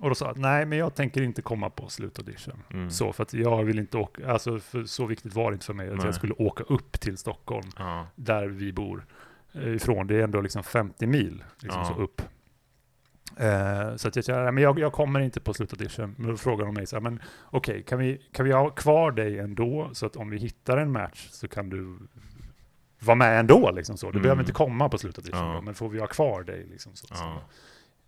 Och 0.00 0.08
då 0.08 0.14
sa 0.14 0.26
jag, 0.26 0.38
nej 0.38 0.66
men 0.66 0.78
jag 0.78 0.94
tänker 0.94 1.22
inte 1.22 1.42
komma 1.42 1.70
på 1.70 1.88
slutaudition. 1.88 2.62
Mm. 2.72 2.90
Så, 2.90 3.12
för 3.12 3.22
att 3.22 3.32
jag 3.34 3.64
vill 3.64 3.78
inte 3.78 3.96
åka, 3.98 4.32
alltså 4.32 4.58
för 4.58 4.84
så 4.84 5.06
viktigt 5.06 5.34
var 5.34 5.50
det 5.50 5.54
inte 5.54 5.66
för 5.66 5.74
mig 5.74 5.88
att 5.90 5.96
Nej. 5.96 6.06
jag 6.06 6.14
skulle 6.14 6.34
åka 6.34 6.64
upp 6.64 7.00
till 7.00 7.16
Stockholm, 7.18 7.68
Ja. 7.78 8.06
där 8.14 8.46
vi 8.46 8.72
bor 8.72 9.06
eh, 9.52 9.74
ifrån. 9.74 10.06
Det 10.06 10.16
är 10.16 10.22
ändå 10.24 10.40
liksom 10.40 10.62
50 10.62 11.06
mil 11.06 11.44
liksom 11.60 11.80
Ja. 11.82 11.88
så 11.96 12.02
upp. 12.02 12.22
Eh, 13.36 13.96
så 13.96 14.08
att 14.08 14.16
jag 14.28 14.42
nej, 14.44 14.52
men 14.52 14.62
jag, 14.62 14.78
jag 14.78 14.92
kommer 14.92 15.20
inte 15.20 15.40
på 15.40 15.54
slutaudition. 15.54 16.14
Men 16.18 16.30
då 16.30 16.36
frågar 16.36 16.64
de 16.64 16.74
mig 16.74 16.86
så 16.86 16.96
här, 16.96 17.00
men 17.00 17.22
okej, 17.44 17.82
kan, 17.82 17.98
vi, 17.98 18.22
kan 18.32 18.44
vi 18.46 18.52
ha 18.52 18.70
kvar 18.70 19.10
dig 19.10 19.38
ändå? 19.38 19.90
Så 19.92 20.06
att 20.06 20.16
om 20.16 20.30
vi 20.30 20.38
hittar 20.38 20.76
en 20.76 20.92
match 20.92 21.28
så 21.30 21.48
kan 21.48 21.68
du 21.70 21.98
vara 23.00 23.14
med 23.14 23.40
ändå 23.40 23.70
liksom 23.70 23.96
så. 23.96 24.06
Du 24.06 24.10
Mm. 24.10 24.22
behöver 24.22 24.42
inte 24.42 24.52
komma 24.52 24.88
på 24.88 24.98
slutaudition 24.98 25.46
Ja. 25.48 25.54
då, 25.54 25.60
men 25.62 25.74
får 25.74 25.88
vi 25.88 26.00
ha 26.00 26.06
kvar 26.06 26.42
dig 26.42 26.66
liksom 26.70 26.94
så. 26.94 27.06
så. 27.06 27.38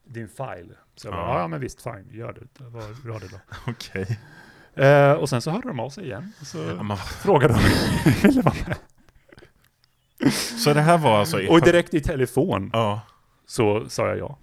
Din 0.09 0.29
file. 0.29 0.75
Så 0.97 1.07
jag 1.09 1.15
Ja. 1.15 1.17
bara, 1.27 1.41
ja 1.41 1.49
men 1.49 1.61
visst, 1.61 1.83
fine, 1.83 2.07
gör 2.11 2.33
det. 2.33 2.65
Det 2.65 2.71
var 2.71 3.03
bra 3.05 3.19
det 3.19 3.29
då. 3.29 3.38
Okej. 3.73 4.19
Eh, 4.75 5.12
och 5.12 5.29
sen 5.29 5.43
så 5.43 5.50
hörde 5.50 5.69
de 5.69 5.81
av 5.81 5.91
sig 5.91 6.05
igen. 6.05 6.33
Och 6.40 6.47
så 6.47 6.59
Ja, 6.59 6.83
vad- 6.83 6.99
frågade 7.09 7.55
de 7.55 7.61
ville 8.29 8.42
vara 8.42 8.55
med. 8.66 8.77
Så 10.64 10.73
det 10.75 10.81
här 10.81 10.99
var 10.99 11.18
alltså... 11.18 11.40
i 11.40 11.49
Och 11.51 11.61
direkt 11.61 11.94
i 11.94 12.01
telefon 12.01 12.71
Ja. 12.73 13.01
så 13.47 13.88
sa 13.88 14.07
jag 14.09 14.18
ja. 14.18 14.38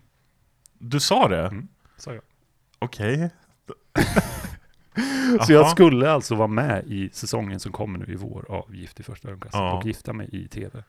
Du 0.80 1.00
sa 1.00 1.28
det? 1.28 1.42
Mm. 1.48 1.68
Sa 1.98 2.14
jag. 2.14 2.24
Okej. 2.80 3.30
Så 5.46 5.54
jag 5.54 5.70
skulle 5.70 6.12
alltså 6.12 6.36
vara 6.36 6.48
med 6.48 6.84
i 6.88 7.10
säsongen 7.14 7.60
som 7.60 7.72
kommer 7.72 8.00
nu 8.00 8.06
i 8.14 8.16
vår 8.16 8.46
av 8.52 8.76
Gift 8.76 9.00
i 9.00 9.04
första 9.04 9.28
ögonkastet 9.28 9.60
Ja. 9.60 9.78
och 9.78 9.86
gifta 9.86 10.14
mig 10.14 10.30
i 10.32 10.48
tv. 10.48 10.84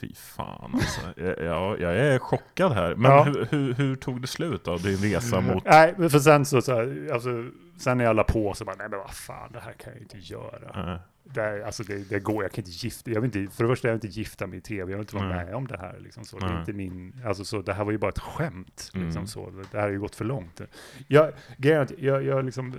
Fy 0.00 0.14
fan 0.14 0.70
alltså. 0.74 1.00
Jag, 1.16 1.38
jag, 1.40 1.80
jag 1.80 1.96
är 1.96 2.18
chockad 2.18 2.72
här. 2.72 2.94
Men 2.94 3.10
Ja. 3.10 3.22
hur, 3.22 3.44
hur, 3.50 3.74
hur 3.74 3.96
tog 3.96 4.20
det 4.20 4.26
slut 4.26 4.64
då? 4.64 4.76
Din 4.76 4.96
resa 4.96 5.40
mot... 5.40 5.64
Nej, 5.70 5.94
för 6.10 6.18
sen 6.18 6.44
så, 6.44 6.62
så 6.62 6.74
här, 6.74 7.08
alltså, 7.12 7.44
sen 7.78 7.98
när 7.98 8.04
jag 8.04 8.16
la 8.16 8.24
på 8.24 8.54
så 8.54 8.64
bara, 8.64 8.76
nej 8.76 8.88
men 8.88 8.98
vad 8.98 9.10
fan, 9.14 9.52
det 9.52 9.60
här 9.60 9.72
kan 9.72 9.92
jag 9.92 10.02
inte 10.02 10.18
göra. 10.18 10.92
Eh, 10.94 11.00
Det, 11.24 11.40
är- 11.42 11.60
alltså, 11.62 11.82
det, 11.82 12.08
det 12.08 12.20
går, 12.20 12.44
jag 12.44 12.52
kan 12.52 12.64
inte 12.64 12.70
gifta, 12.86 13.10
jag 13.10 13.20
vill 13.20 13.36
inte, 13.36 13.54
för 13.56 13.64
det 13.64 13.68
första 13.70 13.88
jag 13.88 13.92
vill 13.94 14.04
inte 14.06 14.18
gifta 14.20 14.46
mig 14.46 14.58
i 14.58 14.60
tv, 14.62 14.80
jag 14.92 14.98
vill 14.98 15.04
inte 15.04 15.16
vara 15.16 15.28
Nej. 15.28 15.44
med 15.46 15.54
om 15.54 15.66
det 15.66 15.78
här. 15.78 15.96
Liksom, 16.00 16.24
så. 16.24 16.38
Det, 16.38 16.46
Nej. 16.46 16.54
är 16.54 16.60
inte 16.60 16.72
min, 16.72 17.20
alltså, 17.26 17.44
så, 17.44 17.62
det 17.62 17.72
här 17.74 17.84
var 17.84 17.92
ju 17.92 17.98
bara 17.98 18.08
ett 18.10 18.18
skämt. 18.18 18.90
Liksom, 18.94 19.10
Mm. 19.10 19.26
så. 19.26 19.50
Det 19.72 19.78
här 19.78 19.84
har 19.84 19.90
ju 19.92 20.00
gått 20.00 20.14
för 20.14 20.24
långt. 20.24 20.60
Jag, 21.08 21.32
är 21.62 21.78
att 21.78 21.92
jag, 21.98 22.22
jag, 22.24 22.44
liksom, 22.44 22.74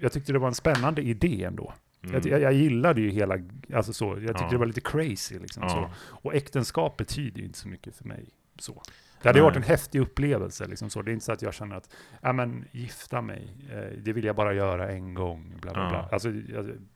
jag 0.00 0.12
tyckte 0.12 0.32
det 0.32 0.38
var 0.38 0.48
en 0.48 0.54
spännande 0.54 1.02
idé 1.02 1.44
ändå. 1.44 1.74
Mm. 2.08 2.22
Jag, 2.24 2.40
jag, 2.40 2.52
gillade 2.52 3.00
ju 3.00 3.10
hela, 3.10 3.38
alltså 3.74 3.92
så, 3.92 4.04
jag 4.06 4.18
tyckte 4.20 4.44
Ja. 4.44 4.50
det 4.50 4.58
var 4.58 4.66
lite 4.66 4.80
crazy 4.80 5.38
liksom. 5.38 5.62
Ja. 5.62 5.68
Så. 5.68 5.90
Och 6.06 6.34
äktenskap 6.34 6.96
betyder 6.96 7.38
ju 7.40 7.46
inte 7.46 7.58
så 7.58 7.68
mycket 7.68 7.96
för 7.96 8.04
mig. 8.04 8.28
Så. 8.58 8.82
Det 9.24 9.28
hade 9.28 9.38
Nej. 9.38 9.44
varit 9.44 9.56
en 9.56 9.62
häftig 9.62 10.00
upplevelse. 10.00 10.66
Liksom 10.66 10.90
så. 10.90 11.02
Det 11.02 11.10
är 11.10 11.12
inte 11.12 11.24
så 11.24 11.32
att 11.32 11.42
jag 11.42 11.54
känner 11.54 11.76
att, 11.76 11.94
ja 12.20 12.32
men 12.32 12.64
gifta 12.72 13.20
mig, 13.20 13.56
eh, 13.72 13.98
det 14.02 14.12
vill 14.12 14.24
jag 14.24 14.36
bara 14.36 14.54
göra 14.54 14.88
en 14.90 15.14
gång. 15.14 15.54
Bla, 15.60 15.72
bla, 15.72 15.82
Ja. 15.82 15.88
bla. 15.88 16.08
Alltså, 16.12 16.28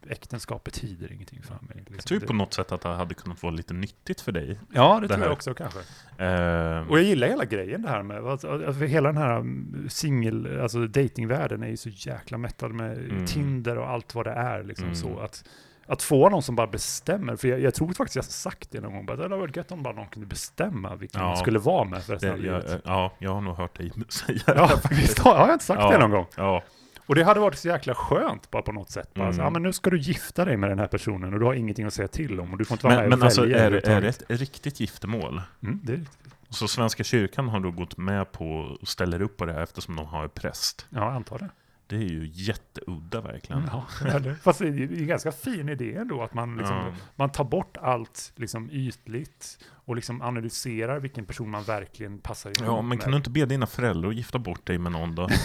äktenskap 0.09 0.65
betyder 0.65 1.13
ingenting 1.13 1.43
för 1.43 1.55
mig. 1.55 1.77
Liksom. 1.77 1.95
Jag 1.97 2.05
tror 2.05 2.21
på 2.21 2.33
något 2.33 2.55
sätt 2.55 2.73
att 2.73 2.81
det 2.81 2.89
hade 2.89 3.15
kunnat 3.15 3.43
vara 3.43 3.53
lite 3.53 3.75
nyttigt 3.75 4.21
för 4.21 4.33
dig. 4.33 4.59
Ja, 4.73 4.95
det, 4.95 5.01
det 5.01 5.09
tror 5.09 5.17
här. 5.19 5.25
jag 5.25 5.33
också 5.33 5.55
kanske. 5.55 5.79
Eh, 6.19 6.89
Och 6.91 6.99
jag 6.99 7.05
gillar 7.05 7.29
hela 7.29 7.45
grejen 7.45 7.83
det 7.83 7.89
här 7.89 8.03
med, 8.03 8.17
alltså, 8.27 8.51
alltså, 8.67 8.85
hela 8.85 9.09
den 9.13 9.23
här 9.23 9.37
mm, 9.37 9.87
singel, 9.89 10.61
alltså 10.61 10.87
datingvärlden 10.87 11.63
är 11.63 11.69
ju 11.69 11.77
så 11.77 11.89
jäkla 11.89 12.39
mättad 12.39 12.73
med 12.75 12.99
Mm. 12.99 13.27
Tinder 13.27 13.79
och 13.79 13.91
allt 13.91 14.15
vad 14.15 14.27
det 14.27 14.33
är. 14.33 14.63
Liksom 14.65 14.85
Mm. 14.85 14.95
så 14.97 15.19
att, 15.19 15.45
att 15.89 16.03
få 16.03 16.29
någon 16.29 16.43
som 16.43 16.57
bara 16.57 16.67
bestämmer, 16.67 17.37
för 17.37 17.49
jag, 17.49 17.61
jag 17.61 17.75
tror 17.75 17.93
faktiskt 17.93 18.17
jag 18.17 18.23
har 18.23 18.29
sagt 18.29 18.71
det 18.71 18.81
någon 18.81 18.93
gång, 18.93 19.07
bara, 19.07 19.17
det 19.17 19.23
hade 19.23 19.37
varit 19.37 19.57
gött 19.57 19.73
om 19.73 19.83
bara 19.83 19.95
någon 19.95 20.07
kunde 20.09 20.27
bestämma 20.29 20.95
vilken 20.97 21.21
Ja. 21.21 21.27
man 21.29 21.37
skulle 21.37 21.59
vara 21.59 21.85
med 21.85 22.03
för 22.03 22.13
resten 22.13 22.29
det, 22.29 22.35
av 22.35 22.41
livet. 22.63 22.83
ja, 22.85 23.13
jag 23.19 23.35
har 23.35 23.41
nog 23.41 23.57
hört 23.57 23.79
dig 23.79 23.93
säga 24.09 24.41
Ja, 24.47 24.69
faktiskt. 24.69 25.19
Har 25.19 25.39
jag 25.39 25.53
inte 25.53 25.65
sagt 25.65 25.81
Ja. 25.83 25.91
det 25.93 25.99
någon 25.99 26.11
gång? 26.11 26.27
Ja, 26.37 26.63
Och 27.07 27.15
det 27.15 27.25
hade 27.25 27.41
varit 27.41 27.59
så 27.59 27.69
jäkla 27.69 27.95
skönt 27.95 28.51
bara 28.51 28.63
på 28.63 28.73
något 28.73 28.91
sätt. 28.91 29.15
Bara, 29.15 29.23
Mm. 29.25 29.37
så, 29.37 29.43
ja, 29.43 29.51
men 29.51 29.63
nu 29.63 29.73
ska 29.73 29.91
du 29.91 29.99
gifta 29.99 30.45
dig 30.45 30.57
med 30.57 30.71
den 30.71 30.79
här 30.79 30.87
personen 30.87 31.35
och 31.35 31.41
du 31.41 31.47
har 31.47 31.55
ingenting 31.55 31.87
att 31.87 31.95
säga 31.95 32.09
till 32.09 32.41
om 32.41 32.53
och 32.53 32.59
du 32.59 32.65
får 32.65 32.75
inte 32.75 32.87
vara 32.87 32.95
men, 32.95 33.03
med 33.03 33.11
men 33.11 33.19
och 33.19 33.25
alltså 33.25 33.43
är, 33.43 33.47
är 33.47 33.55
överhuvudtaget. 33.55 34.23
det 34.29 34.35
ett 34.35 34.41
riktigt 34.41 34.81
giftermål? 34.81 35.43
Mm, 35.63 35.81
det 35.85 35.93
är 35.93 35.97
riktigt. 35.97 36.33
Så 36.51 36.69
Svenska 36.69 37.05
kyrkan 37.05 37.49
har 37.49 37.61
då 37.61 37.71
gått 37.71 37.97
med 37.97 38.33
på 38.33 38.51
och 38.81 38.89
ställer 38.89 39.23
upp 39.23 39.37
på 39.37 39.45
det 39.47 39.53
här 39.53 39.63
eftersom 39.63 39.97
de 39.97 40.07
har 40.07 40.23
en 40.23 40.31
präst. 40.31 40.87
Ja, 40.91 41.01
jag 41.05 41.13
antar 41.15 41.39
det. 41.39 41.49
Det 41.91 41.97
är 41.97 42.01
ju 42.09 42.31
jätteudda 42.33 43.21
verkligen. 43.21 43.71
Ja, 44.05 44.19
det. 44.19 44.35
Fast 44.35 44.59
det 44.59 44.67
är 44.69 44.99
en 45.01 45.07
ganska 45.07 45.33
fin 45.33 45.69
idé 45.69 45.95
ändå, 45.95 46.23
att 46.23 46.35
man, 46.35 46.57
liksom, 46.57 46.77
Ja. 46.77 46.93
man 47.17 47.31
tar 47.31 47.45
bort 47.45 47.77
allt 47.77 48.33
liksom, 48.37 48.71
ytligt 48.73 49.59
och 49.85 49.97
liksom 49.97 50.23
analyserar 50.23 51.01
vilken 51.01 51.25
person 51.27 51.51
man 51.51 51.63
verkligen 51.63 52.19
passar 52.19 52.51
ihop 52.51 52.67
Ja, 52.67 52.77
men 52.83 52.89
med. 52.89 53.01
kan 53.01 53.11
du 53.11 53.17
inte 53.17 53.31
be 53.31 53.47
dina 53.47 53.67
föräldrar 53.67 54.09
att 54.11 54.17
gifta 54.17 54.39
bort 54.39 54.67
dig 54.67 54.79
med 54.79 54.93
någon 54.93 55.15
då? 55.15 55.29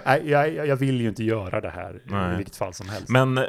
Nej, 0.06 0.30
jag, 0.30 0.66
jag 0.66 0.76
vill 0.76 1.00
ju 1.00 1.08
inte 1.08 1.24
göra 1.24 1.60
det 1.60 1.70
här 1.70 2.00
Nej. 2.04 2.34
i 2.34 2.36
vilket 2.36 2.56
fall 2.56 2.74
som 2.74 2.88
helst. 2.88 3.08
Men, 3.08 3.38
eh, 3.38 3.44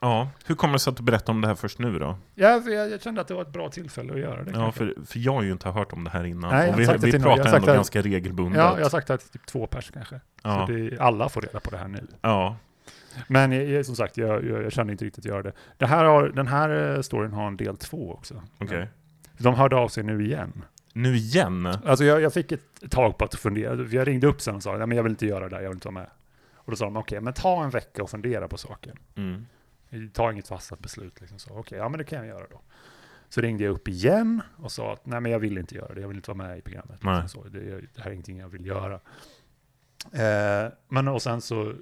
ja, 0.00 0.28
hur 0.46 0.54
kommer 0.54 0.72
det 0.72 0.78
sig 0.78 0.90
att 0.90 0.96
du 0.96 1.02
berättar 1.02 1.32
om 1.32 1.40
det 1.40 1.48
här 1.48 1.54
först 1.54 1.78
nu 1.78 1.98
då? 1.98 2.18
Ja, 2.34 2.60
för 2.60 2.70
jag, 2.70 2.90
jag 2.90 3.02
kände 3.02 3.20
att 3.20 3.28
det 3.28 3.34
var 3.34 3.42
ett 3.42 3.52
bra 3.52 3.68
tillfälle 3.68 4.12
att 4.12 4.18
göra 4.20 4.42
det. 4.44 4.50
Ja, 4.54 4.72
för, 4.72 4.94
för 5.06 5.18
jag 5.18 5.32
har 5.32 5.42
ju 5.42 5.52
inte 5.52 5.68
hört 5.68 5.92
om 5.92 6.04
det 6.04 6.10
här 6.10 6.24
innan. 6.24 6.50
Nej, 6.50 6.68
och 6.70 6.80
vi, 6.80 6.84
vi 6.84 6.86
har 7.12 7.18
pratar 7.18 7.44
ändå 7.56 7.70
att- 7.70 7.76
ganska 7.76 8.02
regelbundet. 8.02 8.58
ja, 8.58 8.74
jag 8.76 8.84
har 8.84 8.90
sagt 8.90 9.06
det 9.08 9.18
till 9.18 9.28
typ 9.28 9.46
två 9.46 9.66
pers 9.66 9.90
kanske. 9.94 10.20
ja, 10.42 10.66
Så 10.66 10.72
det, 10.72 10.98
alla 11.00 11.28
får 11.28 11.40
reda 11.40 11.60
på 11.60 11.70
det 11.70 11.76
här 11.76 11.88
nu. 11.88 12.06
ja. 12.20 12.56
Men 13.28 13.52
jag, 13.52 13.64
jag, 13.64 13.86
som 13.86 13.96
sagt, 13.96 14.16
jag, 14.16 14.44
jag, 14.44 14.62
jag 14.62 14.72
kände 14.72 14.92
inte 14.92 15.04
riktigt 15.04 15.24
att 15.24 15.28
göra 15.30 15.42
det. 15.42 15.52
det 15.76 15.86
här 15.86 16.04
har, 16.04 16.28
den 16.28 16.46
här 16.46 16.94
eh, 16.96 17.00
storyn 17.00 17.32
har 17.32 17.46
en 17.46 17.56
del 17.56 17.76
två 17.76 18.12
också. 18.12 18.42
okej. 18.58 18.88
De 19.38 19.54
hörde 19.54 19.76
av 19.76 19.88
sig 19.88 20.02
nu 20.04 20.24
igen. 20.24 20.64
Nu 20.92 21.16
igen? 21.16 21.66
Alltså 21.66 22.04
jag, 22.04 22.20
jag 22.20 22.32
fick 22.32 22.52
ett 22.52 22.90
tag 22.90 23.18
på 23.18 23.24
att 23.24 23.34
fundera. 23.34 23.86
Jag 23.90 24.08
ringde 24.08 24.26
upp 24.26 24.40
sen 24.40 24.54
och 24.54 24.62
sa 24.62 24.74
att 24.74 24.94
jag 24.94 25.02
vill 25.02 25.10
inte 25.12 25.26
göra 25.26 25.48
det 25.48 25.56
där, 25.56 25.62
jag 25.62 25.68
vill 25.68 25.76
inte 25.76 25.88
vara 25.88 25.94
med. 25.94 26.10
Och 26.54 26.70
då 26.70 26.76
sa 26.76 26.84
de, 26.84 26.96
okej, 26.96 27.20
men 27.20 27.32
ta 27.32 27.64
en 27.64 27.70
vecka 27.70 28.02
och 28.02 28.10
fundera 28.10 28.48
på 28.48 28.58
saken. 28.58 28.96
Mm. 29.14 29.46
Ta 30.12 30.32
inget 30.32 30.48
fastat 30.48 30.78
beslut. 30.78 31.20
Liksom 31.20 31.38
så. 31.38 31.58
Okej, 31.58 31.78
ja 31.78 31.88
men 31.88 31.98
det 31.98 32.04
kan 32.04 32.18
jag 32.18 32.26
göra 32.26 32.46
då. 32.50 32.60
Så 33.28 33.40
ringde 33.40 33.64
jag 33.64 33.72
upp 33.72 33.88
igen 33.88 34.42
och 34.56 34.72
sa 34.72 34.92
att 34.92 35.06
nej 35.06 35.20
men 35.20 35.32
jag 35.32 35.38
vill 35.38 35.58
inte 35.58 35.74
göra 35.74 35.94
det, 35.94 36.00
jag 36.00 36.08
vill 36.08 36.16
inte 36.16 36.30
vara 36.30 36.48
med 36.48 36.58
i 36.58 36.62
programmet. 36.62 37.02
Nej. 37.02 37.22
Liksom 37.22 37.42
så. 37.42 37.48
Det, 37.48 37.60
det 37.60 38.00
här 38.00 38.06
är 38.06 38.10
ingenting 38.10 38.38
jag 38.38 38.48
vill 38.48 38.66
göra. 38.66 39.00
Eh, 40.12 40.72
men 40.88 41.08
och 41.08 41.22
sen 41.22 41.40
så 41.40 41.74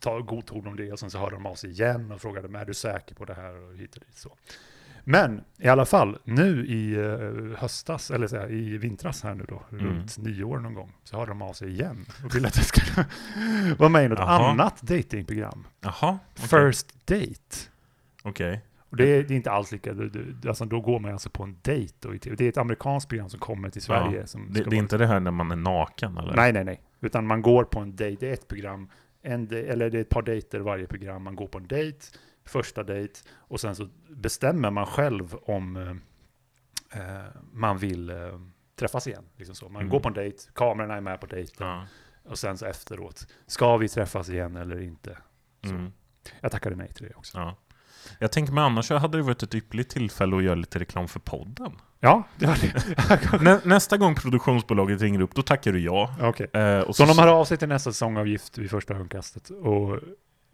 ta, 0.00 0.20
godtog 0.20 0.64
de 0.64 0.76
det 0.76 0.92
och 0.92 0.98
sen 0.98 1.10
så 1.10 1.18
hörde 1.18 1.36
de 1.36 1.46
av 1.46 1.54
sig 1.54 1.70
igen 1.70 2.12
och 2.12 2.20
frågade 2.20 2.48
men 2.48 2.60
är 2.60 2.64
du 2.64 2.74
säker 2.74 3.14
på 3.14 3.24
det 3.24 3.34
här 3.34 3.62
och 3.62 3.76
hit 3.76 3.94
och 3.94 4.00
dit 4.00 4.16
så. 4.16 4.36
Men 5.04 5.44
i 5.58 5.68
alla 5.68 5.84
fall, 5.84 6.18
nu 6.24 6.66
i 6.66 6.94
eh, 6.94 7.58
höstas, 7.58 8.10
eller 8.10 8.26
så 8.26 8.36
här, 8.36 8.52
i 8.52 8.78
vintras 8.78 9.22
här 9.22 9.34
nu 9.34 9.44
då, 9.48 9.62
Mm. 9.72 9.84
runt 9.86 10.18
nyår 10.18 10.58
någon 10.58 10.74
gång, 10.74 10.92
så 11.04 11.16
hörde 11.16 11.30
de 11.30 11.42
av 11.42 11.52
sig 11.52 11.68
igen 11.70 12.06
och 12.24 12.34
ville 12.36 12.48
att 12.48 12.56
jag 12.56 12.66
skulle 12.66 13.06
vara 13.78 13.88
med 13.88 14.04
i 14.04 14.08
något 14.08 14.18
Jaha. 14.18 14.50
annat 14.50 14.82
datingprogram. 14.82 15.66
Jaha, 15.80 16.18
okej. 16.36 16.48
First 16.48 17.06
Date. 17.06 17.56
Okej. 18.22 18.64
Och 18.90 18.96
det 18.96 19.04
är, 19.08 19.22
det 19.22 19.34
är 19.34 19.36
inte 19.36 19.50
alls 19.50 19.72
lika, 19.72 19.92
du, 19.92 20.08
du, 20.08 20.48
alltså 20.48 20.64
då 20.64 20.80
går 20.80 21.00
man 21.00 21.12
alltså 21.12 21.30
på 21.30 21.42
en 21.42 21.56
dejt. 21.62 22.08
Och, 22.08 22.14
det 22.14 22.40
är 22.40 22.48
ett 22.48 22.56
amerikanskt 22.58 23.08
program 23.08 23.28
som 23.30 23.40
kommer 23.40 23.70
till 23.70 23.82
Sverige. 23.82 24.26
Som 24.26 24.52
Det, 24.52 24.64
det 24.64 24.76
är 24.76 24.78
inte 24.78 24.98
det 24.98 25.06
här 25.06 25.20
när 25.20 25.30
man 25.30 25.50
är 25.50 25.56
naken 25.56 26.16
eller? 26.18 26.36
Nej, 26.36 26.52
nej, 26.52 26.64
nej. 26.64 26.80
Utan 27.00 27.26
man 27.26 27.42
går 27.42 27.64
på 27.64 27.80
en 27.80 27.96
dejt, 27.96 28.26
det 28.26 28.30
är 28.30 28.34
ett 28.34 28.48
program, 28.48 28.88
en, 29.22 29.48
eller 29.50 29.90
det 29.90 29.98
är 29.98 30.00
ett 30.00 30.08
par 30.08 30.22
dejter 30.22 30.60
varje 30.60 30.86
program. 30.86 31.22
Man 31.22 31.36
går 31.36 31.46
på 31.46 31.58
en 31.58 31.66
dejt, 31.66 31.98
första 32.46 32.82
dejt, 32.82 33.14
och 33.34 33.60
sen 33.60 33.76
så 33.76 33.88
bestämmer 34.10 34.70
man 34.70 34.86
själv 34.86 35.34
om 35.42 35.76
eh, 35.76 37.00
eh, 37.00 37.24
man 37.52 37.78
vill 37.78 38.10
eh, 38.10 38.16
träffas 38.78 39.06
igen. 39.06 39.24
Liksom 39.36 39.54
så. 39.54 39.68
Man 39.68 39.82
Mm. 39.82 39.90
går 39.90 40.00
på 40.00 40.08
en 40.08 40.14
dejt, 40.14 40.38
kamerorna 40.54 40.94
är 40.96 41.00
med 41.00 41.20
på 41.20 41.26
dejten, 41.26 41.66
Ja. 41.66 41.86
och 42.24 42.38
sen 42.38 42.58
så 42.58 42.66
efteråt, 42.66 43.26
ska 43.46 43.76
vi 43.76 43.88
träffas 43.88 44.28
igen 44.28 44.56
eller 44.56 44.80
inte? 44.82 45.18
Så. 45.64 45.70
Mm. 45.70 45.92
Jag 46.40 46.52
tackade 46.52 46.76
nej 46.76 46.92
till 46.92 47.06
det 47.06 47.14
också. 47.14 47.38
ja. 47.38 47.56
Jag 48.18 48.32
tänker 48.32 48.52
mig 48.52 48.64
annars 48.64 48.86
så 48.86 48.96
hade 48.96 49.18
det 49.18 49.22
varit 49.22 49.42
ett 49.42 49.54
ypperligt 49.54 49.90
tillfälle 49.90 50.36
att 50.36 50.42
göra 50.42 50.54
lite 50.54 50.78
reklam 50.78 51.08
för 51.08 51.20
podden. 51.20 51.72
Ja, 52.00 52.22
det 52.36 52.46
var 52.46 52.58
det. 52.60 53.42
Nä, 53.42 53.60
nästa 53.64 53.96
gång 53.96 54.14
produktionsbolaget 54.14 55.00
ringer 55.00 55.20
upp, 55.20 55.34
då 55.34 55.42
tackar 55.42 55.72
du 55.72 55.80
ja. 55.80 56.14
Okej. 56.20 56.50
Eh, 56.52 56.90
Så 56.90 57.02
om 57.02 57.08
de 57.08 57.18
hör 57.18 57.28
av 57.28 57.44
sig 57.44 57.56
till 57.58 57.68
nästa 57.68 57.92
säsongavgift 57.92 58.58
vid 58.58 58.70
första 58.70 58.94
ögonkastet 58.94 59.50
och 59.50 59.98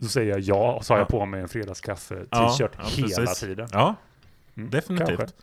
så 0.03 0.09
säger 0.09 0.31
jag 0.31 0.41
ja 0.41 0.73
och 0.75 0.85
så 0.85 0.93
har 0.93 0.99
jag 0.99 1.05
Ja. 1.05 1.19
på 1.19 1.27
mig 1.27 1.41
en 1.41 1.49
fredagskaffe 1.49 2.27
Ja, 2.31 2.49
t-shirt 2.49 2.71
ja, 2.79 2.85
hela 3.07 3.27
tiden. 3.35 3.69
Ja, 3.73 3.95
Mm, 4.57 4.71
definitivt. 4.71 5.19
kanske. 5.19 5.37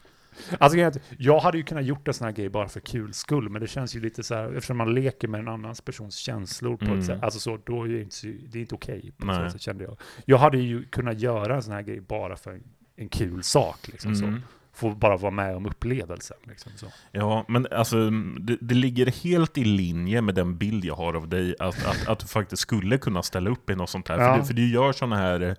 Alltså, 0.60 1.00
jag 1.18 1.40
hade 1.40 1.58
ju 1.58 1.64
kunnat 1.64 1.86
gjort 1.86 2.08
en 2.08 2.14
sån 2.14 2.26
här 2.26 2.32
grej 2.32 2.50
bara 2.50 2.68
för 2.68 2.80
kul 2.80 3.14
skull, 3.14 3.50
men 3.50 3.62
det 3.62 3.68
känns 3.68 3.96
ju 3.96 4.00
lite 4.00 4.24
så 4.24 4.36
här, 4.36 4.54
eftersom 4.54 4.78
man 4.78 4.94
leker 4.94 5.28
med 5.28 5.40
en 5.40 5.48
annans 5.48 5.82
persons 5.82 6.16
känslor 6.16 6.78
på 6.78 6.86
Mm. 6.86 7.00
ett 7.00 7.06
sätt, 7.06 7.24
alltså 7.24 7.40
så, 7.40 7.60
då 7.66 7.84
är 7.84 7.88
det 7.88 8.02
inte, 8.02 8.28
det 8.50 8.58
är 8.58 8.62
inte 8.62 8.76
okej 8.76 9.12
på 9.18 9.26
Nej. 9.26 9.46
så 9.46 9.52
sätt, 9.52 9.62
kände 9.62 9.84
jag. 9.84 9.98
Jag 10.26 10.38
hade 10.38 10.58
ju 10.58 10.86
kunnat 10.86 11.20
göra 11.20 11.56
en 11.56 11.64
sån 11.64 11.74
här 11.74 11.82
grej 11.82 12.00
bara 12.00 12.36
för 12.36 12.52
en, 12.52 12.64
en 12.96 13.10
kul 13.10 13.44
sak, 13.44 13.88
liksom 13.88 14.16
så. 14.16 14.34
Mm. 14.82 14.94
Få 14.94 15.00
bara 15.00 15.18
vara 15.18 15.32
med 15.32 15.56
om 15.56 15.66
upplevelsen, 15.66 16.38
liksom. 16.44 16.72
Ja, 17.12 17.46
men 17.48 17.68
alltså 17.72 18.10
det, 18.40 18.58
det 18.62 18.76
ligger 18.76 19.06
helt 19.24 19.58
i 19.58 19.64
linje 19.66 20.22
med 20.22 20.36
den 20.36 20.58
bild 20.58 20.86
jag 20.86 20.96
har 20.96 21.14
av 21.14 21.28
dig, 21.28 21.56
att, 21.60 21.86
att, 21.86 22.08
att 22.08 22.20
du 22.20 22.28
faktiskt 22.28 22.62
skulle 22.62 22.98
kunna 22.98 23.24
ställa 23.24 23.50
upp 23.50 23.70
i 23.70 23.76
något 23.76 23.90
sånt 23.90 24.08
här. 24.08 24.20
Ja. 24.20 24.34
För, 24.34 24.40
du, 24.42 24.46
för 24.48 24.54
du 24.54 24.70
gör 24.72 24.92
sådana 24.92 25.16
här 25.16 25.42
eh, 25.42 25.54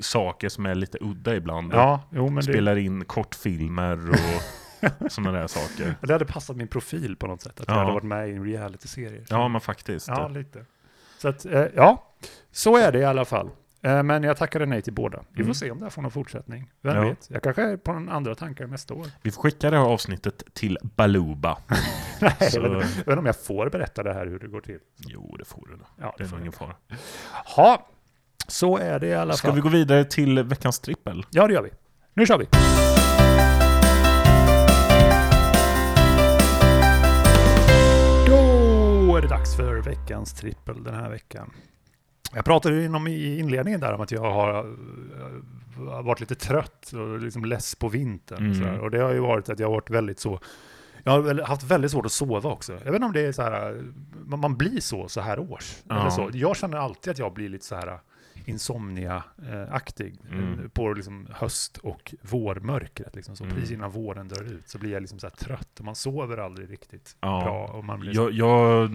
saker 0.00 0.48
som 0.48 0.66
är 0.66 0.74
lite 0.74 0.98
udda 1.00 1.36
ibland. 1.36 1.72
Ja, 1.74 2.00
jo 2.10 2.24
men 2.26 2.34
det, 2.36 2.42
Spelar 2.42 2.76
in 2.76 3.04
kortfilmer 3.04 4.10
och 4.10 4.16
sådana 5.12 5.38
där 5.38 5.46
saker. 5.46 5.94
det 6.02 6.12
hade 6.12 6.24
passat 6.24 6.56
min 6.56 6.68
profil 6.68 7.16
på 7.16 7.26
något 7.26 7.42
sätt, 7.42 7.60
att 7.60 7.68
jag 7.68 7.76
Ja. 7.76 7.80
hade 7.80 7.92
varit 7.92 8.04
med 8.04 8.28
i 8.28 8.32
en 8.32 8.44
reality-serie. 8.44 9.24
Ja, 9.28 9.48
men 9.48 9.60
faktiskt. 9.60 10.08
Ja, 10.08 10.28
lite. 10.28 10.64
Så 11.18 11.28
att, 11.28 11.44
eh, 11.46 11.64
ja, 11.74 12.12
så 12.52 12.76
är 12.76 12.92
det 12.92 12.98
i 12.98 13.04
alla 13.04 13.24
fall. 13.24 13.50
Eh, 13.82 14.02
men 14.02 14.22
jag 14.22 14.36
tackade 14.36 14.66
nej 14.66 14.82
till 14.82 14.92
båda. 14.92 15.18
Vi 15.30 15.36
får 15.36 15.42
Mm. 15.42 15.54
se 15.54 15.70
om 15.70 15.78
det 15.78 15.84
här 15.84 15.90
får 15.90 16.02
någon 16.02 16.10
fortsättning. 16.10 16.70
Vem 16.82 16.96
Ja. 16.96 17.02
vet? 17.08 17.26
Jag 17.30 17.42
kanske 17.42 17.62
är 17.62 17.76
på 17.76 17.90
en 17.92 18.08
andra 18.08 18.34
tankar 18.34 18.66
nästa 18.66 18.94
år. 18.94 19.06
Vi 19.22 19.30
får 19.30 19.42
skicka 19.42 19.70
det 19.70 19.76
här 19.76 19.84
avsnittet 19.84 20.42
till 20.54 20.78
Baluba. 20.82 21.58
nej, 22.20 22.50
Så- 22.50 22.60
vet 22.78 22.96
inte 22.96 23.12
om 23.16 23.26
jag 23.26 23.36
får 23.36 23.70
berätta 23.70 24.02
det 24.02 24.12
här 24.14 24.26
hur 24.26 24.38
det 24.38 24.48
går 24.48 24.60
till. 24.60 24.78
Jo, 24.98 25.36
det 25.38 25.44
får 25.44 25.66
du. 25.70 25.76
då. 25.76 25.84
Ja, 26.00 26.14
Det 26.18 26.24
det 26.24 26.28
får 26.28 26.36
nog 26.36 26.42
ingen 26.42 26.52
fara. 26.52 26.74
Ha, 27.56 27.88
så 28.48 28.78
är 28.78 28.98
det 29.00 29.06
i 29.06 29.14
alla 29.14 29.34
Ska 29.34 29.48
fall. 29.48 29.54
vi 29.54 29.60
gå 29.60 29.68
vidare 29.68 30.04
till 30.04 30.42
veckans 30.42 30.78
trippel? 30.80 31.26
Ja, 31.30 31.46
det 31.46 31.54
gör 31.54 31.62
vi. 31.62 31.70
Nu 32.14 32.26
kör 32.26 32.38
vi. 32.38 32.46
Då 38.26 39.16
är 39.16 39.22
det 39.22 39.28
dags 39.28 39.56
för 39.56 39.74
veckans 39.82 40.34
trippel 40.34 40.84
den 40.84 40.94
här 40.94 41.10
veckan. 41.10 41.52
Jag 42.36 42.44
pratade 42.44 42.74
ju 42.76 42.84
inom 42.84 43.06
i 43.06 43.38
inledningen 43.38 43.80
där 43.80 43.92
om 43.92 44.00
att 44.00 44.10
jag 44.12 44.32
har 44.32 44.58
eh, 44.58 46.02
varit 46.02 46.20
lite 46.20 46.34
trött 46.34 46.92
och 46.92 47.20
liksom 47.20 47.44
less 47.44 47.74
på 47.74 47.88
vintern. 47.88 48.38
Mm. 48.38 48.50
Och, 48.50 48.56
sådär. 48.56 48.78
och 48.78 48.90
det 48.90 48.98
har 48.98 49.12
ju 49.12 49.20
varit 49.20 49.48
att 49.48 49.58
jag 49.58 49.66
har 49.66 49.72
varit 49.74 49.90
väldigt 49.90 50.18
så 50.20 50.40
jag 51.04 51.12
har 51.22 51.42
haft 51.42 51.62
väldigt 51.62 51.90
svårt 51.90 52.06
att 52.06 52.12
sova 52.12 52.50
också. 52.50 52.72
Jag 52.72 52.78
vet 52.84 52.94
inte 52.94 53.06
om 53.06 53.12
det 53.12 53.20
är 53.20 53.32
så 53.32 53.42
här, 53.42 53.82
man 54.24 54.56
blir 54.56 54.80
så 54.80 55.08
så 55.08 55.20
här 55.20 55.38
års. 55.38 55.76
Ja. 55.88 56.00
Eller 56.00 56.10
så. 56.10 56.30
Jag 56.32 56.56
känner 56.56 56.76
alltid 56.76 57.10
att 57.10 57.18
jag 57.18 57.32
blir 57.34 57.48
lite 57.48 57.64
så 57.64 57.74
här 57.74 57.98
insomnia-aktig 58.44 60.20
Mm. 60.30 60.60
eh, 60.60 60.68
på 60.68 60.92
liksom 60.92 61.26
höst 61.30 61.76
och 61.78 62.14
vårmörkret. 62.22 63.14
Liksom. 63.16 63.36
Så 63.36 63.44
Mm. 63.44 63.56
Precis 63.56 63.70
innan 63.72 63.90
våren 63.90 64.28
dör 64.28 64.42
ut 64.52 64.68
så 64.68 64.78
blir 64.78 64.92
jag 64.92 65.00
liksom 65.00 65.18
så 65.18 65.26
här 65.26 65.34
trött 65.34 65.78
och 65.78 65.84
man 65.84 65.94
sover 65.94 66.38
aldrig 66.38 66.70
riktigt 66.70 67.16
Ja. 67.20 67.42
bra. 67.44 67.66
Och 67.66 67.84
man 67.84 68.00
blir 68.00 68.14
Jag, 68.14 68.32
jag, 68.32 68.90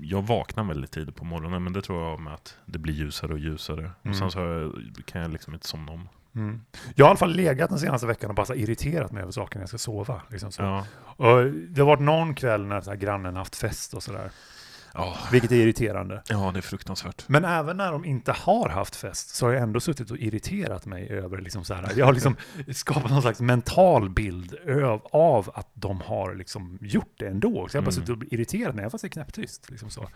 jag 0.00 0.22
vaknar 0.22 0.64
väldigt 0.64 0.90
tidigt 0.90 1.16
på 1.16 1.24
morgonen, 1.24 1.64
men 1.64 1.72
det 1.72 1.82
tror 1.82 2.02
jag 2.02 2.20
med 2.20 2.34
att 2.34 2.56
det 2.64 2.78
blir 2.78 2.94
ljusare 2.94 3.32
och 3.32 3.38
ljusare. 3.38 3.80
Mm. 3.80 4.10
Och 4.10 4.16
sen 4.16 4.30
så 4.30 4.38
jag, 4.38 4.72
kan 5.04 5.22
jag 5.22 5.30
liksom 5.30 5.54
inte 5.54 5.68
somna 5.68 5.92
om. 5.92 6.08
Mm. 6.34 6.60
Jag 6.94 7.04
har 7.04 7.08
i 7.08 7.10
alla 7.10 7.18
fall 7.18 7.36
legat 7.36 7.70
den 7.70 7.78
senaste 7.78 8.06
veckan 8.06 8.30
och 8.30 8.36
bara 8.36 8.54
irriterat 8.54 9.12
mig 9.12 9.22
över 9.22 9.32
saker 9.32 9.56
när 9.56 9.62
jag 9.62 9.68
ska 9.68 9.78
sova. 9.78 10.22
Liksom 10.30 10.52
så. 10.52 10.62
Ja. 10.62 10.86
Och 10.98 11.44
det 11.46 11.80
har 11.80 11.86
varit 11.86 12.00
någon 12.00 12.34
kväll 12.34 12.66
när 12.66 12.80
så 12.80 12.90
här 12.90 12.96
grannen 12.96 13.36
haft 13.36 13.56
fest 13.56 13.94
och 13.94 14.02
sådär, 14.02 14.30
Ja. 14.96 15.16
vilket 15.32 15.52
är 15.52 15.56
irriterande. 15.56 16.22
ja, 16.28 16.50
det 16.52 16.58
är 16.58 16.62
fruktansvärt. 16.62 17.24
Men 17.28 17.44
även 17.44 17.76
när 17.76 17.92
de 17.92 18.04
inte 18.04 18.32
har 18.32 18.68
haft 18.68 18.96
fest 18.96 19.34
så 19.34 19.46
har 19.46 19.52
jag 19.52 19.62
ändå 19.62 19.80
suttit 19.80 20.10
och 20.10 20.18
irriterat 20.18 20.86
mig 20.86 21.08
över, 21.08 21.38
liksom 21.38 21.64
så 21.64 21.74
här, 21.74 21.92
jag 21.96 22.06
har 22.06 22.12
liksom 22.12 22.36
skapat 22.72 23.10
någon 23.10 23.22
slags 23.22 23.40
mental 23.40 24.10
bild 24.10 24.54
av, 24.84 25.06
av 25.12 25.50
att 25.54 25.68
de 25.74 26.00
har 26.00 26.34
liksom 26.34 26.78
gjort 26.80 27.14
det 27.16 27.26
ändå. 27.28 27.68
Så 27.68 27.76
jag 27.76 27.82
har 27.82 27.86
bara 27.86 27.96
Mm. 27.96 28.06
suttit 28.06 28.68
och 28.68 28.74
när 28.74 28.82
jag 28.82 28.92
fast 28.92 29.04
är 29.04 29.08
knäpptyst. 29.08 29.70
Liksom 29.70 29.90
så. 29.90 30.08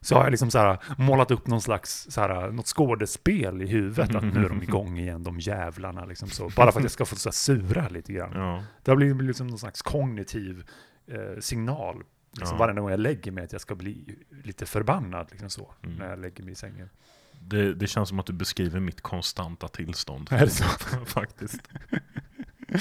så 0.00 0.14
har 0.14 0.22
jag 0.22 0.30
liksom 0.30 0.50
så 0.50 0.58
här, 0.58 0.78
målat 0.98 1.30
upp 1.30 1.46
någon 1.46 1.60
slags, 1.60 2.06
så 2.10 2.20
här, 2.20 2.50
något 2.50 2.66
skådespel 2.66 3.62
i 3.62 3.66
huvudet, 3.66 4.14
att 4.14 4.22
nu 4.24 4.44
är 4.44 4.48
de 4.48 4.62
igång 4.62 4.98
igen, 4.98 5.22
de 5.22 5.40
jävlarna. 5.40 6.04
Liksom 6.04 6.28
så. 6.28 6.48
Bara 6.56 6.72
för 6.72 6.80
att 6.80 6.84
jag 6.84 6.90
ska 6.92 7.04
få 7.04 7.16
så 7.16 7.32
sura 7.32 7.88
lite 7.88 8.12
grann. 8.12 8.32
Ja. 8.34 8.64
Det 8.82 8.90
har 8.90 8.96
blivit 8.96 9.22
liksom 9.22 9.46
någon 9.46 9.58
slags 9.58 9.82
kognitiv 9.82 10.64
eh, 11.12 11.40
signal. 11.40 12.02
Liksom 12.32 12.56
Ja. 12.56 12.58
Varje 12.66 12.80
gång 12.80 12.90
jag 12.90 13.00
lägger 13.00 13.32
mig 13.32 13.44
att 13.44 13.52
jag 13.52 13.60
ska 13.60 13.74
bli 13.74 14.18
lite 14.44 14.66
förbannad 14.66 15.28
liksom 15.30 15.50
så, 15.50 15.74
Mm. 15.82 15.96
när 15.96 16.10
jag 16.10 16.18
lägger 16.18 16.44
mig 16.44 16.52
i 16.52 16.56
sängen. 16.56 16.90
Det, 17.40 17.74
det 17.74 17.86
känns 17.86 18.08
som 18.08 18.18
att 18.20 18.26
du 18.26 18.32
beskriver 18.32 18.80
mitt 18.80 19.00
konstanta 19.00 19.68
tillstånd. 19.68 20.28
Är 20.30 20.38
det 20.40 20.50
så? 20.50 20.64
Faktiskt. 21.06 21.68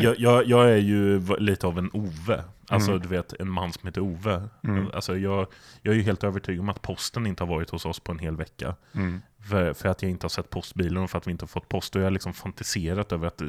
Jag, 0.00 0.18
jag, 0.18 0.46
jag 0.46 0.70
är 0.70 0.76
ju 0.76 1.20
lite 1.38 1.66
av 1.66 1.78
en 1.78 1.90
Ove. 1.92 2.44
Alltså 2.68 2.90
Mm. 2.90 3.02
du 3.02 3.08
vet, 3.08 3.32
en 3.40 3.48
man 3.50 3.72
som 3.72 3.86
heter 3.86 4.00
Ove. 4.00 4.42
Mm. 4.64 4.86
Alltså, 4.94 5.16
jag, 5.18 5.46
jag 5.82 5.92
är 5.92 5.96
ju 5.98 6.02
helt 6.02 6.24
övertygad 6.24 6.60
om 6.60 6.68
att 6.68 6.82
posten 6.82 7.26
inte 7.26 7.44
har 7.44 7.48
varit 7.48 7.70
hos 7.70 7.86
oss 7.86 8.00
på 8.00 8.12
en 8.12 8.18
hel 8.18 8.36
vecka. 8.36 8.74
Mm. 8.94 9.20
För, 9.50 9.72
för 9.72 9.88
att 9.88 10.02
jag 10.02 10.10
inte 10.10 10.24
har 10.24 10.28
sett 10.28 10.50
postbilen 10.50 11.02
och 11.02 11.10
för 11.10 11.18
att 11.18 11.26
vi 11.26 11.30
inte 11.30 11.42
har 11.42 11.48
fått 11.48 11.68
post. 11.68 11.94
Och 11.96 12.00
jag 12.02 12.06
har 12.06 12.10
liksom 12.10 12.32
fantiserat 12.34 13.12
över 13.12 13.26
att 13.26 13.40
eh, 13.40 13.48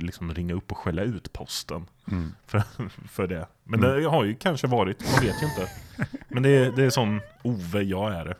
liksom 0.00 0.34
ringa 0.34 0.54
upp 0.54 0.70
och 0.72 0.78
skälla 0.78 1.02
ut 1.02 1.32
posten 1.32 1.86
Mm. 2.10 2.32
för, 2.46 2.62
för 3.08 3.26
det. 3.26 3.46
Men 3.64 3.84
Mm. 3.84 4.00
det 4.02 4.08
har 4.08 4.24
ju 4.24 4.34
kanske 4.34 4.66
varit, 4.66 5.04
man 5.14 5.24
vet 5.24 5.42
ju 5.42 5.46
inte. 5.46 5.68
Men 6.28 6.42
det 6.42 6.48
är, 6.50 6.72
det 6.72 6.84
är 6.84 6.90
sån 6.90 7.20
Ove 7.42 7.82
jag 7.82 8.12
är. 8.14 8.36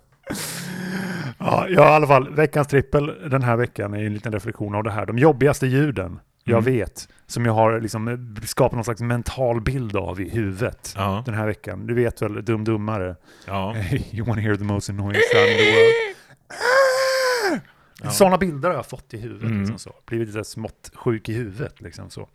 Ja, 1.38 1.66
ja, 1.68 1.68
i 1.68 1.76
alla 1.94 2.06
fall, 2.06 2.34
veckans 2.34 2.68
trippel 2.68 3.06
den 3.30 3.42
här 3.42 3.56
veckan 3.56 3.94
är 3.94 4.04
en 4.06 4.14
liten 4.14 4.32
reflektion 4.32 4.74
av 4.74 4.82
det 4.84 4.90
här. 4.90 5.06
De 5.06 5.18
jobbigaste 5.18 5.66
ljuden 5.66 6.18
jag 6.48 6.58
Mm. 6.62 6.64
vet, 6.78 7.08
som 7.26 7.46
jag 7.46 7.52
har 7.52 7.80
liksom 7.80 8.08
eh, 8.08 8.42
skapat 8.44 8.72
någon 8.74 8.84
slags 8.84 9.00
mental 9.00 9.60
bild 9.60 9.96
av 9.96 10.20
i 10.20 10.28
huvudet 10.30 10.94
Ja, 10.96 11.22
den 11.26 11.34
här 11.34 11.46
veckan. 11.46 11.86
Du 11.86 11.94
vet 11.94 12.22
väl, 12.22 12.44
Dum 12.44 12.64
Dummare? 12.64 13.16
ja, 13.46 13.76
you 14.12 14.26
wanna 14.26 14.40
hear 14.42 14.56
the 14.56 14.64
most 14.64 14.90
annoying 14.90 15.20
sound 15.32 15.50
in 15.50 15.56
the 15.58 15.70
world? 15.72 15.92
ja. 18.02 18.10
Sådana 18.10 18.38
bilder 18.38 18.68
har 18.68 18.76
jag 18.76 18.86
fått 18.86 19.14
i 19.14 19.18
huvudet. 19.18 19.42
Mm. 19.44 19.60
Liksom 19.60 19.78
så. 19.78 19.92
Blivit 20.06 20.28
lite 20.28 20.44
smått 20.44 20.90
sjuk 20.94 21.28
i 21.28 21.32
huvudet. 21.34 21.80
Liksom 21.80 22.10
så. 22.10 22.28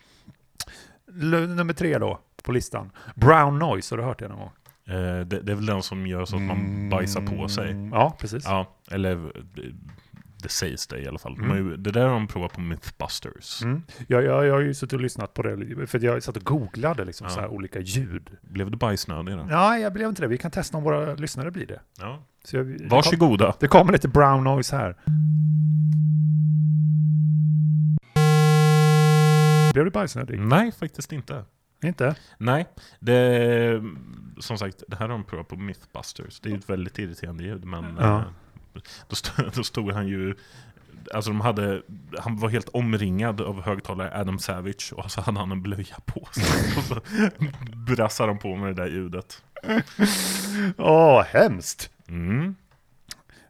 L- 1.22 1.50
nummer 1.50 1.74
tre 1.74 1.98
då, 1.98 2.20
på 2.44 2.52
listan. 2.52 2.92
Brown 3.16 3.60
noise, 3.60 3.94
har 3.96 3.98
du 3.98 4.04
hört 4.04 4.20
det 4.20 4.28
någon 4.28 4.38
gång? 4.40 4.52
Eh, 4.88 5.20
det, 5.26 5.40
det 5.42 5.52
är 5.52 5.56
väl 5.56 5.66
den 5.66 5.82
som 5.84 6.08
gör 6.08 6.26
så 6.26 6.36
att 6.36 6.42
man 6.42 6.90
bajsar 6.90 7.22
på 7.22 7.48
sig. 7.48 7.72
Mm, 7.72 7.90
Ja, 7.94 8.16
precis. 8.20 8.44
Ja, 8.46 8.76
eller 8.92 9.12
eh, 9.12 9.64
Det 10.42 10.50
sägs 10.50 10.88
det 10.88 11.00
i 11.02 11.08
alla 11.08 11.20
fall. 11.20 11.34
Mm. 11.40 11.84
det 11.84 11.92
där 11.92 12.02
har 12.08 12.14
de 12.14 12.28
provat 12.28 12.54
på 12.54 12.62
Mythbusters. 12.62 13.62
Mm. 13.64 13.84
Jag, 14.08 14.24
jag, 14.24 14.46
jag 14.46 14.54
har 14.54 14.62
ju 14.62 14.74
suttit 14.74 14.94
och 14.94 15.00
lyssnat 15.02 15.34
på 15.34 15.42
det, 15.42 15.88
för 15.88 16.00
jag 16.06 16.24
satt 16.24 16.38
och 16.38 16.44
googlade 16.44 17.06
liksom 17.06 17.28
Ja. 17.28 17.34
så 17.34 17.40
här 17.40 17.48
olika 17.48 17.80
ljud. 17.80 18.30
Blev 18.42 18.72
du 18.72 18.78
bajsnödig 18.78 19.38
då? 19.38 19.44
Nej, 19.44 19.82
jag 19.82 19.94
blev 19.94 20.10
inte 20.10 20.22
det. 20.22 20.28
Vi 20.28 20.38
kan 20.38 20.52
testa 20.52 20.78
om 20.78 20.84
våra 20.84 21.16
lyssnare 21.16 21.52
blir 21.52 21.66
det. 21.68 21.80
Ja. 22.00 22.24
Så 22.44 22.56
jag, 22.58 22.66
det 22.68 22.78
kom- 22.80 22.88
Varsågoda. 22.90 23.56
Det 23.60 23.68
kommer 23.68 23.94
lite 23.94 24.08
brown 24.08 24.44
noise 24.44 24.76
här. 24.76 24.96
Blev 29.74 29.86
du 29.86 29.92
bajsnödig? 29.92 30.40
Nej, 30.40 30.72
faktiskt 30.72 31.12
inte. 31.14 31.44
Inte? 31.84 32.16
Nej, 32.38 32.66
det, 33.00 33.84
som 34.40 34.58
sagt, 34.58 34.84
det 34.88 34.96
här 34.96 35.02
har 35.08 35.10
de 35.18 35.24
provat 35.24 35.48
på 35.48 35.56
Mythbusters. 35.56 36.40
Det 36.40 36.52
är 36.52 36.56
ett 36.58 36.70
väldigt 36.70 37.00
irriterande 37.00 37.44
ljud, 37.44 37.66
men 37.66 37.96
Ja. 38.00 38.18
eh, 38.18 38.24
då, 39.08 39.16
stod, 39.16 39.52
då 39.56 39.64
stod 39.64 39.92
han 39.92 40.08
ju... 40.08 40.36
Alltså 41.14 41.32
de 41.32 41.42
hade, 41.42 41.82
han 42.20 42.38
var 42.38 42.50
helt 42.50 42.70
omringad 42.70 43.42
av 43.42 43.62
högtalare 43.62 44.20
Adam 44.20 44.40
Savage 44.40 44.94
och 44.96 45.12
så 45.12 45.22
hade 45.22 45.40
han 45.40 45.52
en 45.52 45.62
blöja 45.62 45.96
på 46.06 46.28
sig. 46.32 46.74
och 46.78 46.84
så 46.84 47.02
brassade 47.76 48.30
de 48.30 48.40
på 48.40 48.56
med 48.56 48.76
det 48.76 48.84
där 48.84 48.90
ljudet. 48.90 49.44
Åh, 50.78 51.24
hemskt! 51.24 51.90
Mm. 52.08 52.56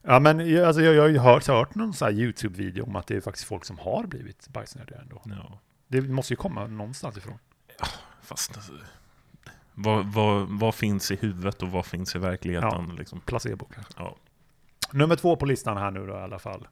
Ja, 0.01 0.19
men 0.19 0.65
alltså, 0.65 0.81
jag, 0.81 0.95
jag 0.95 1.01
har 1.01 1.09
ju 1.09 1.17
hört, 1.17 1.47
hört 1.47 1.75
någon 1.75 1.93
sån 1.93 2.05
här 2.05 2.13
YouTube-video 2.13 2.83
om 2.83 2.95
att 2.95 3.07
det 3.07 3.15
är 3.15 3.21
faktiskt 3.21 3.47
folk 3.47 3.65
som 3.65 3.79
har 3.79 4.03
blivit 4.07 4.47
bajsnödiga 4.49 4.97
ändå. 5.01 5.21
Ja, 5.25 5.59
Det 5.87 6.01
måste 6.01 6.33
ju 6.33 6.37
komma 6.37 6.67
någonstans 6.67 7.17
ifrån. 7.17 7.37
fast... 8.21 8.55
alltså, 8.57 8.73
Vad, 9.73 10.05
vad, 10.05 10.47
vad 10.47 10.75
finns 10.75 11.11
i 11.11 11.15
huvudet 11.15 11.61
och 11.63 11.69
vad 11.71 11.85
finns 11.85 12.15
i 12.15 12.19
verkligheten? 12.19 12.95
Liksom? 12.95 13.19
Placebo 13.19 13.65
kanske. 13.65 13.93
Ja. 13.97 14.15
Nummer 14.93 15.15
två 15.15 15.35
på 15.35 15.45
listan 15.45 15.77
här 15.77 15.91
nu 15.91 16.07
då 16.07 16.13
i 16.13 16.17
alla 16.21 16.39
fall. 16.39 16.67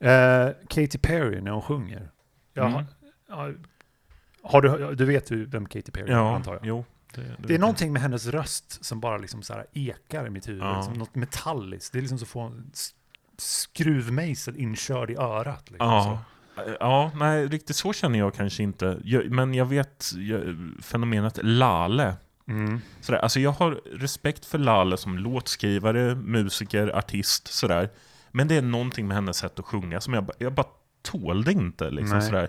Eh, 0.00 0.48
Katy 0.68 0.98
Perry 0.98 1.40
när 1.40 1.50
hon 1.50 1.62
sjunger. 1.62 2.10
Ja, 2.54 2.66
Mm. 2.66 2.84
ja, 3.28 3.48
har 4.42 4.62
du, 4.62 4.94
du 4.94 5.04
vet 5.04 5.30
ju 5.30 5.44
vem 5.44 5.66
Katy 5.66 5.92
Perry 5.92 6.04
är 6.10 6.12
Ja, 6.16 6.34
antar 6.36 6.52
jag. 6.54 6.66
jo. 6.66 6.84
Det, 7.14 7.36
Det 7.38 7.54
är 7.54 7.58
någonting 7.58 7.92
med 7.92 8.02
hennes 8.02 8.26
röst 8.26 8.84
som 8.84 9.00
bara 9.00 9.16
liksom 9.18 9.42
så 9.42 9.62
ekar 9.72 10.26
i 10.26 10.30
mitt 10.30 10.48
huvud. 10.48 10.62
Ja. 10.62 10.82
Som 10.82 10.94
något 10.94 11.14
metalliskt. 11.14 11.92
Det 11.92 11.98
är 11.98 12.00
liksom 12.00 12.18
så 12.18 12.26
få 12.26 12.52
skruvmejsel 13.38 14.56
inkörd 14.56 15.10
i 15.10 15.16
örat. 15.16 15.70
Liksom, 15.70 15.86
Ja. 15.88 16.18
Ja, 16.80 17.10
nej, 17.14 17.46
riktigt 17.46 17.76
så 17.76 17.92
känner 17.92 18.18
jag 18.18 18.34
kanske 18.34 18.62
inte. 18.62 18.98
Jag, 19.04 19.30
men 19.30 19.54
jag 19.54 19.64
vet 19.66 20.10
jag, 20.16 20.56
fenomenet 20.82 21.38
Lale. 21.42 22.14
Mm. 22.48 22.80
Sådär, 23.00 23.18
alltså 23.18 23.40
jag 23.40 23.50
har 23.50 23.70
respekt 23.92 24.46
för 24.46 24.58
Lale 24.58 24.96
som 24.96 25.18
låtskrivare, 25.18 26.14
musiker, 26.14 26.96
artist, 26.98 27.48
sådär. 27.52 27.90
Men 28.30 28.48
det 28.48 28.56
är 28.56 28.62
någonting 28.62 29.08
med 29.08 29.14
hennes 29.14 29.36
sätt 29.36 29.58
att 29.58 29.64
sjunga 29.64 30.00
som 30.00 30.14
jag, 30.14 30.30
jag 30.38 30.52
bara 30.52 30.66
tålde 31.02 31.52
inte. 31.52 31.90
Liksom, 31.90 32.18
Nej. 32.18 32.26
sådär. 32.26 32.48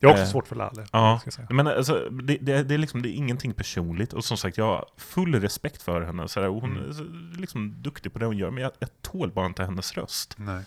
Jag 0.00 0.08
har 0.08 0.12
också 0.14 0.22
Eh, 0.24 0.28
svårt 0.30 0.48
för 0.48 0.56
Lalle. 0.56 0.86
Ja, 0.92 1.20
men 1.50 1.66
alltså, 1.66 2.08
det, 2.10 2.36
det, 2.40 2.62
det, 2.62 2.74
är 2.74 2.78
liksom, 2.78 3.02
det 3.02 3.08
är 3.08 3.12
ingenting 3.14 3.54
personligt. 3.54 4.12
Och 4.12 4.24
som 4.24 4.36
sagt, 4.36 4.58
jag 4.58 4.64
har 4.64 4.84
full 4.96 5.34
respekt 5.40 5.82
för 5.82 6.00
henne. 6.02 6.28
Sådär. 6.28 6.48
Och 6.48 6.60
hon 6.60 6.76
Mm. 6.76 6.90
är 6.90 7.40
liksom 7.40 7.82
duktig 7.82 8.12
på 8.12 8.18
det 8.18 8.26
hon 8.26 8.36
gör, 8.38 8.50
men 8.50 8.62
jag, 8.62 8.72
jag 8.78 8.88
tål 9.02 9.30
bara 9.32 9.46
inte 9.46 9.64
hennes 9.64 9.94
röst. 9.96 10.34
Nej, 10.38 10.64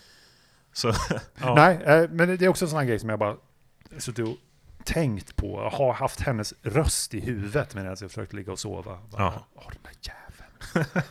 Så, 0.72 0.92
ja. 1.40 1.54
Nej 1.56 1.76
eh, 1.84 2.10
men 2.10 2.28
det 2.36 2.44
är 2.44 2.48
också 2.48 2.64
en 2.64 2.68
sån 2.68 2.78
här 2.78 2.86
grej 2.86 2.98
som 2.98 3.08
jag 3.08 3.18
bara 3.18 3.36
suttit 3.98 4.28
och 4.28 4.36
tänkt 4.82 5.36
på. 5.36 5.70
Har 5.72 5.92
haft 5.92 6.20
hennes 6.20 6.54
röst 6.62 7.14
i 7.14 7.20
huvudet 7.20 7.74
medan 7.74 7.88
jag 7.88 7.98
försökt 7.98 8.32
ligga 8.32 8.52
och 8.52 8.58
sova. 8.58 8.98
Bara. 9.10 9.42
Åh, 9.54 9.70
den 9.72 9.82
där 9.82 9.92
jäveln. 10.02 11.02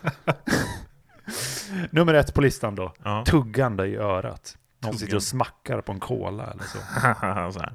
Nummer 1.92 2.14
ett 2.14 2.34
på 2.34 2.42
listan 2.42 2.76
då. 2.76 2.94
ja. 3.04 3.26
Tuggande 3.26 3.88
i 3.88 3.96
örat. 3.96 4.58
Någon 4.80 4.98
sitter 4.98 5.16
och 5.16 5.24
smackar 5.24 5.82
på 5.82 5.92
en 5.92 6.00
cola 6.00 6.44
eller 6.52 6.64
så. 6.64 6.78
så 7.54 7.60
här. 7.60 7.74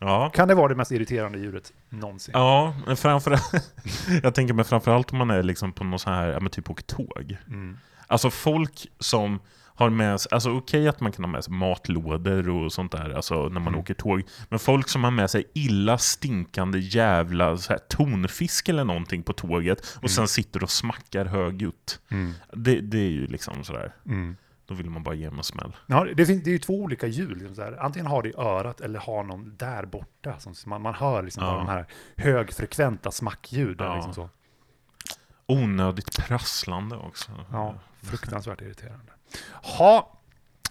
Ja, 0.00 0.30
Kan 0.30 0.48
det 0.48 0.54
vara 0.54 0.68
det 0.68 0.74
mest 0.74 0.92
irriterande 0.92 1.38
ljudet 1.38 1.72
någonsin? 1.88 2.32
Ja, 2.34 2.74
men 2.86 2.96
framför, 2.96 3.38
jag 4.22 4.34
tänker 4.34 4.54
mig 4.54 4.64
framförallt 4.64 5.12
om 5.12 5.18
man 5.18 5.30
är 5.30 5.42
liksom 5.42 5.72
på 5.72 5.84
någon 5.84 5.98
sån 5.98 6.12
här, 6.12 6.28
ja 6.28 6.40
men 6.40 6.50
typ 6.50 6.70
åker 6.70 6.84
tåg. 6.84 7.36
Mm. 7.46 7.78
Alltså 8.06 8.30
folk 8.30 8.86
som 8.98 9.40
har 9.80 9.90
med 9.90 10.20
sig, 10.20 10.28
alltså 10.32 10.50
okej 10.50 10.88
att 10.88 11.00
man 11.00 11.12
kan 11.12 11.24
ha 11.24 11.32
med 11.32 11.44
sig 11.44 11.52
matlådor 11.54 12.48
och 12.48 12.72
sånt 12.72 12.92
där, 12.92 13.10
alltså 13.10 13.34
när 13.42 13.60
man 13.60 13.68
Mm. 13.68 13.80
åker 13.80 13.94
tåg. 13.94 14.22
Men 14.48 14.58
folk 14.58 14.88
som 14.88 15.04
har 15.04 15.10
med 15.10 15.30
sig 15.30 15.44
illa 15.54 15.98
stinkande 15.98 16.78
jävla 16.78 17.56
så 17.56 17.72
här, 17.72 17.80
tonfisk 17.88 18.68
eller 18.68 18.84
någonting 18.84 19.22
på 19.22 19.32
tåget 19.32 19.80
och 19.80 19.96
Mm. 19.96 20.08
sen 20.08 20.28
sitter 20.28 20.62
och 20.62 20.70
smackar 20.70 21.24
högljutt. 21.24 22.00
Mm. 22.10 22.32
Det, 22.52 22.80
det 22.80 22.98
är 22.98 23.10
ju 23.10 23.26
liksom 23.26 23.64
sådär, 23.64 23.94
Mm. 24.06 24.36
då 24.66 24.74
vill 24.74 24.90
man 24.90 25.02
bara 25.02 25.14
ge 25.14 25.24
en 25.24 25.42
smäll. 25.42 25.76
Ja, 25.86 26.06
det, 26.16 26.26
finns, 26.26 26.44
det 26.44 26.50
är 26.50 26.52
ju 26.52 26.58
två 26.58 26.74
olika 26.82 27.06
ljud. 27.06 27.36
Liksom 27.38 27.54
så 27.54 27.62
här. 27.62 27.82
Antingen 27.82 28.06
har 28.06 28.22
det 28.22 28.28
i 28.28 28.34
örat 28.36 28.80
eller 28.80 28.98
har 28.98 29.24
någon 29.24 29.56
där 29.56 29.84
borta. 29.86 30.38
Som 30.38 30.54
man, 30.66 30.82
man 30.82 30.94
hör 30.94 31.22
liksom 31.22 31.44
Ja. 31.44 31.54
de 31.56 31.66
här 31.66 31.86
högfrekventa 32.16 33.10
smackljuden. 33.10 33.86
Ja. 33.86 33.94
Liksom 33.94 34.14
så. 34.14 34.28
Onödigt 35.46 36.16
prasslande 36.16 36.96
också. 36.96 37.30
Ja, 37.52 37.74
fruktansvärt 38.02 38.60
irriterande. 38.60 39.12
Ha, 39.78 40.12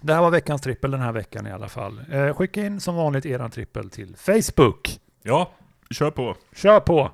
det 0.01 0.13
här 0.13 0.21
var 0.21 0.31
veckans 0.31 0.61
trippel 0.61 0.91
den 0.91 1.01
här 1.01 1.11
veckan 1.11 1.47
i 1.47 1.51
alla 1.51 1.69
fall. 1.69 2.01
Eh, 2.11 2.33
skicka 2.33 2.65
in 2.65 2.79
som 2.79 2.95
vanligt 2.95 3.25
eran 3.25 3.51
trippel 3.51 3.89
till 3.89 4.15
Facebook. 4.15 4.99
ja 5.23 5.51
kör 5.91 6.11
på. 6.11 6.35
Kör 6.55 6.79
på! 6.79 7.11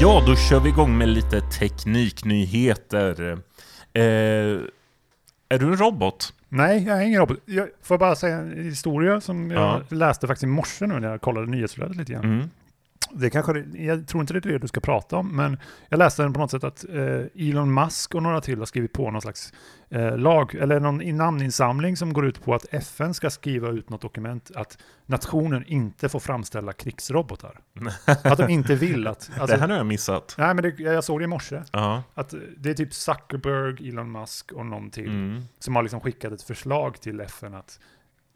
Ja, 0.00 0.22
då 0.26 0.36
kör 0.36 0.60
vi 0.60 0.68
igång 0.68 0.98
med 0.98 1.08
lite 1.08 1.40
tekniknyheter. 1.40 3.32
Eh, 3.92 4.02
är 5.48 5.58
du 5.58 5.66
en 5.66 5.76
robot? 5.76 6.32
Nej, 6.48 6.84
jag 6.86 6.98
är 7.02 7.06
ingen 7.06 7.20
robot. 7.20 7.38
Jag 7.44 7.68
får 7.82 7.98
bara 7.98 8.16
säga 8.16 8.36
en 8.36 8.64
historia 8.64 9.20
som 9.20 9.50
jag 9.50 9.60
Ja. 9.62 9.96
läste 9.96 10.26
faktiskt 10.26 10.44
i 10.44 10.46
morse 10.46 10.86
nu 10.86 11.00
när 11.00 11.10
jag 11.10 11.20
kollade 11.20 11.46
nyhetsflödet 11.46 11.96
lite 11.96 12.12
grann. 12.12 12.24
Mm. 12.24 12.50
Det 13.10 13.30
kanske, 13.30 13.64
jag 13.74 14.08
tror 14.08 14.20
inte 14.20 14.32
det 14.32 14.38
är 14.38 14.52
det 14.52 14.58
du 14.58 14.68
ska 14.68 14.80
prata 14.80 15.16
om, 15.16 15.36
men 15.36 15.58
jag 15.88 15.98
läste 15.98 16.22
den 16.22 16.32
på 16.32 16.40
något 16.40 16.50
sätt 16.50 16.64
att 16.64 16.84
eh, 16.88 17.48
Elon 17.48 17.74
Musk 17.74 18.14
och 18.14 18.22
några 18.22 18.40
till 18.40 18.58
har 18.58 18.66
skrivit 18.66 18.92
på 18.92 19.10
någon 19.10 19.22
slags 19.22 19.52
eh, 19.88 20.18
lag, 20.18 20.54
eller 20.54 20.80
någon 20.80 21.16
namninsamling 21.16 21.96
som 21.96 22.12
går 22.12 22.26
ut 22.26 22.44
på 22.44 22.54
att 22.54 22.66
FN 22.70 23.14
ska 23.14 23.30
skriva 23.30 23.68
ut 23.68 23.90
något 23.90 24.00
dokument 24.00 24.50
att 24.54 24.78
nationen 25.06 25.64
inte 25.66 26.08
får 26.08 26.20
framställa 26.20 26.72
krigsrobotar. 26.72 27.60
att 28.24 28.38
de 28.38 28.48
inte 28.48 28.74
vill 28.74 29.06
att... 29.06 29.30
Alltså, 29.38 29.56
det 29.56 29.60
här 29.60 29.68
har 29.68 29.76
jag 29.76 29.86
missat. 29.86 30.34
Nej, 30.38 30.54
men 30.54 30.62
det, 30.62 30.78
jag 30.80 31.04
såg 31.04 31.20
det 31.20 31.24
i 31.24 31.26
morse. 31.26 31.62
Ja. 31.72 32.02
Att 32.14 32.32
eh, 32.34 32.40
det 32.56 32.70
är 32.70 32.74
typ 32.74 32.94
Zuckerberg, 32.94 33.88
Elon 33.88 34.12
Musk 34.12 34.52
och 34.52 34.66
någon 34.66 34.90
till 34.90 35.08
Mm. 35.08 35.42
som 35.58 35.76
har 35.76 35.82
liksom 35.82 36.00
skickat 36.00 36.32
ett 36.32 36.42
förslag 36.42 37.00
till 37.00 37.20
FN 37.20 37.54
att 37.54 37.80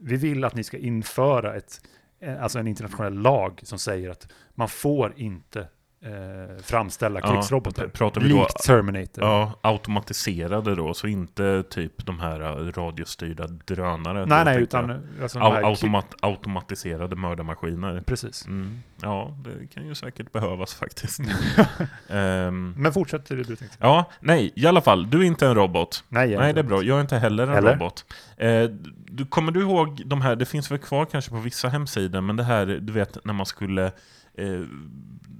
vi 0.04 0.16
vill 0.16 0.44
att 0.44 0.54
ni 0.54 0.64
ska 0.64 0.76
införa 0.76 1.56
ett, 1.56 1.80
Eh, 2.22 2.42
alltså 2.42 2.58
en 2.58 2.68
internationell 2.68 3.14
lag 3.14 3.60
som 3.62 3.78
säger 3.78 4.10
att 4.10 4.32
man 4.54 4.68
får 4.68 5.14
inte 5.16 5.68
eh, 6.02 6.62
framställa 6.62 7.20
Ja, 7.22 7.32
krigsrobotar. 7.32 7.84
pr- 7.84 7.88
pratar 7.88 8.20
vi 8.20 8.28
då- 8.28 8.38
likt 8.38 8.62
Terminator. 8.66 9.24
Ja, 9.24 9.52
automatiserade 9.60 10.74
då, 10.74 10.94
så 10.94 11.06
inte 11.06 11.62
typ 11.70 12.06
de 12.06 12.20
här 12.20 12.40
eh, 12.40 12.72
radiostyrda 12.72 13.46
drönare. 13.46 14.26
nej, 14.26 14.44
då, 14.44 14.50
nej, 14.50 14.62
utan 14.62 14.88
jag. 14.88 15.00
alltså, 15.22 15.38
Au- 15.38 15.64
automat 15.64 16.14
automatiserade 16.20 17.16
mördarmaskiner. 17.16 18.00
Precis. 18.06 18.46
Mm. 18.46 18.82
Ja, 19.02 19.36
det 19.44 19.66
kan 19.74 19.86
ju 19.86 19.94
säkert 19.94 20.32
behövas 20.32 20.74
faktiskt. 20.74 21.20
Ehm, 22.08 22.74
Men 22.76 22.92
fortsätt 22.92 23.26
det 23.26 23.34
du 23.36 23.44
tänkte. 23.56 23.76
ja, 23.80 24.10
nej, 24.20 24.52
i 24.56 24.66
alla 24.66 24.80
fall, 24.80 25.10
du 25.10 25.20
är 25.20 25.24
inte 25.24 25.46
en 25.46 25.54
robot. 25.54 26.04
Nej, 26.08 26.36
Nej, 26.36 26.52
det 26.52 26.60
är 26.60 26.64
bra. 26.64 26.82
Jag 26.82 26.96
är 26.96 27.00
inte 27.00 27.18
heller 27.18 27.46
en 27.46 27.54
Eller? 27.54 27.72
robot. 27.72 28.04
Eh, 28.36 28.62
du, 29.06 29.26
kommer 29.26 29.52
du 29.52 29.60
ihåg 29.60 30.02
de 30.06 30.20
här, 30.22 30.36
det 30.36 30.46
finns 30.46 30.70
väl 30.70 30.78
kvar 30.78 31.04
kanske 31.04 31.30
på 31.30 31.36
vissa 31.36 31.68
hemsidor, 31.68 32.20
men 32.20 32.36
det 32.36 32.44
här, 32.44 32.66
du 32.66 32.92
vet 32.92 33.24
när 33.24 33.32
man 33.34 33.46
skulle 33.46 33.84
eh, 33.86 33.92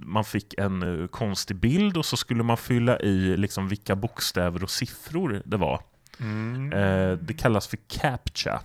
man 0.05 0.23
fick 0.23 0.53
en 0.57 1.01
eh, 1.01 1.07
konstig 1.07 1.55
bild 1.57 1.97
och 1.97 2.05
så 2.05 2.17
skulle 2.17 2.43
man 2.43 2.57
fylla 2.57 2.99
i 2.99 3.37
liksom 3.37 3.67
vilka 3.67 3.95
bokstäver 3.95 4.63
och 4.63 4.69
siffror 4.69 5.41
det 5.45 5.57
var. 5.57 5.81
Mm. 6.19 6.73
Eh, 6.73 7.17
det 7.17 7.33
kallas 7.33 7.67
för 7.67 7.77
CAPTCHA. 7.87 8.61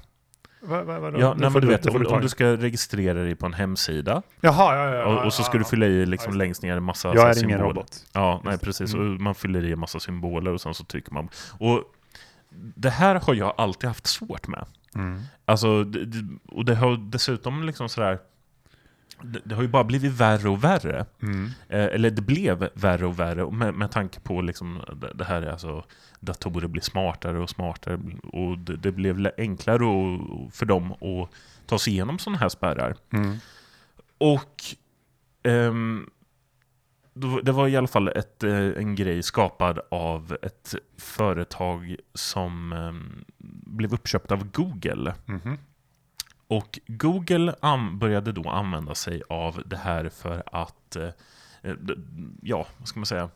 Va, 0.61 0.83
va, 0.83 0.99
vadå? 0.99 1.21
Ja, 1.21 1.35
nej, 1.39 1.51
du 1.61 1.67
vet, 1.67 1.87
om, 1.87 2.07
om 2.07 2.21
du 2.21 2.29
ska 2.29 2.47
registrera 2.47 3.23
dig 3.23 3.35
på 3.35 3.47
en 3.47 3.53
hemsida 3.53 4.23
Jaha, 4.41 4.77
ja, 4.77 4.89
ja, 4.89 4.95
ja, 4.95 5.05
och, 5.05 5.27
och 5.27 5.33
så 5.33 5.43
ja, 5.43 5.47
ska 5.47 5.59
du 5.59 5.65
fylla 5.65 5.87
i 5.87 6.07
liksom 6.07 6.35
längst 6.35 6.63
ner 6.63 6.77
en 6.77 6.83
massa 6.83 7.13
så 7.13 7.19
Jag 7.19 7.25
är 7.25 7.25
ingen 7.27 7.37
symboler. 7.37 7.63
robot. 7.63 8.07
Ja, 8.13 8.41
nej 8.45 8.59
precis. 8.59 8.95
Mm. 8.95 9.15
Och 9.15 9.21
man 9.21 9.35
fyller 9.35 9.65
i 9.65 9.73
en 9.73 9.79
massa 9.79 10.01
symboler 10.01 10.53
och 10.53 10.61
sen 10.61 10.75
så 10.75 10.85
trycker 10.85 11.13
man. 11.13 11.29
Och 11.59 11.85
det 12.51 12.91
här 12.91 13.15
har 13.15 13.35
jag 13.35 13.55
alltid 13.57 13.89
haft 13.89 14.07
svårt 14.07 14.49
med. 14.49 14.67
Mm. 14.95 15.21
Alltså, 15.45 15.69
och 16.49 16.65
det 16.65 16.75
har 16.75 17.11
dessutom 17.11 17.63
liksom 17.63 17.89
sådär... 17.89 18.19
Det, 19.23 19.41
det 19.45 19.55
har 19.55 19.63
ju 19.63 19.69
bara 19.69 19.85
blivit 19.85 20.13
värre 20.13 20.49
och 20.49 20.65
värre. 20.65 21.07
Mm. 21.23 21.51
Eh, 21.69 21.85
eller 21.85 22.11
det 22.11 22.23
blev 22.23 22.69
värre 22.75 23.07
och 23.07 23.19
värre 23.19 23.51
med, 23.51 23.75
med 23.75 23.91
tanke 23.91 24.21
på 24.21 24.41
liksom 24.41 24.81
det, 25.01 25.13
det 25.15 25.25
här 25.25 25.43
är 25.43 25.51
alltså 25.51 25.85
datorer 26.21 26.69
blir 26.69 26.83
smartare 26.83 27.39
och 27.39 27.51
smartare 27.51 28.01
och 28.33 28.59
det, 28.59 28.77
det 28.77 28.93
blev 28.93 29.31
enklare 29.39 29.85
och, 29.85 30.53
för 30.53 30.67
dem 30.67 30.93
att 30.93 31.31
ta 31.67 31.79
sig 31.79 31.93
igenom 31.93 32.19
sådana 32.19 32.39
här 32.39 32.49
spärrar. 32.49 32.97
Mm. 33.13 33.37
Och 34.19 34.63
ehm, 35.43 36.11
det 37.43 37.53
var 37.53 37.69
i 37.69 37.77
alla 37.77 37.87
fall 37.87 38.09
ett, 38.09 38.45
eh, 38.45 38.69
en 38.77 38.95
grej 38.95 39.23
skapad 39.23 39.81
av 39.91 40.37
ett 40.43 40.75
företag 40.99 41.97
som 42.15 42.73
eh, 42.73 42.93
blev 43.67 43.95
uppköpt 43.95 44.33
av 44.33 44.51
Google. 44.51 45.15
Mhm. 45.27 45.59
Och 46.49 46.79
Google 46.87 47.55
började 47.93 48.33
då 48.33 48.51
använda 48.51 48.95
sig 48.95 49.23
av 49.29 49.63
det 49.67 49.77
här 49.77 50.09
för 50.09 50.43
att, 50.53 50.97
eh, 50.97 51.09
eh, 51.63 51.75
ja, 52.43 52.67
vad 52.79 52.89
ska 52.89 53.01
man 53.01 53.07
säga, 53.07 53.31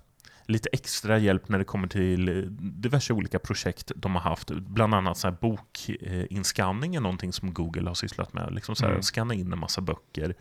lite 0.46 0.68
extra 0.72 1.18
hjälp 1.18 1.48
när 1.48 1.58
det 1.58 1.64
kommer 1.64 1.88
till 1.88 2.28
eh, 2.28 2.34
diverse 2.60 3.12
olika 3.12 3.38
projekt 3.38 3.92
de 3.96 4.14
har 4.14 4.22
haft. 4.22 4.50
Bland 4.50 4.94
annat 4.94 5.18
så 5.18 5.28
här 5.28 5.36
bokinskanning 5.40 6.94
är 6.94 7.00
någonting 7.00 7.32
som 7.32 7.52
Google 7.54 7.88
har 7.90 7.94
sysslat 7.94 8.32
med. 8.32 8.54
Liksom 8.54 8.76
så 8.76 8.84
här, 8.84 8.90
Mm. 8.92 9.02
Skanna 9.02 9.34
in 9.34 9.52
en 9.52 9.58
massa 9.58 9.80
böcker, 9.80 10.34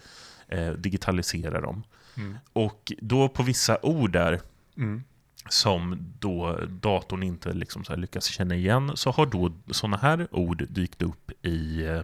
eh, 0.47 0.69
digitalisera 0.69 1.61
dem. 1.61 1.83
Mm. 2.17 2.37
Och 2.53 2.91
då 3.01 3.29
på 3.29 3.43
vissa 3.43 3.77
ord 3.83 4.11
där 4.11 4.39
Mm. 4.77 5.03
som 5.49 6.13
då 6.19 6.59
datorn 6.69 7.23
inte 7.23 7.53
liksom 7.53 7.83
så 7.83 7.93
här 7.93 7.99
lyckas 7.99 8.25
känna 8.25 8.55
igen 8.55 8.91
så 8.95 9.11
har 9.11 9.25
då 9.25 9.51
sådana 9.71 9.97
här 9.97 10.27
ord 10.31 10.65
dykt 10.69 11.01
upp 11.01 11.31
i 11.45 11.83
eh, 11.85 11.91
eh, 11.93 12.03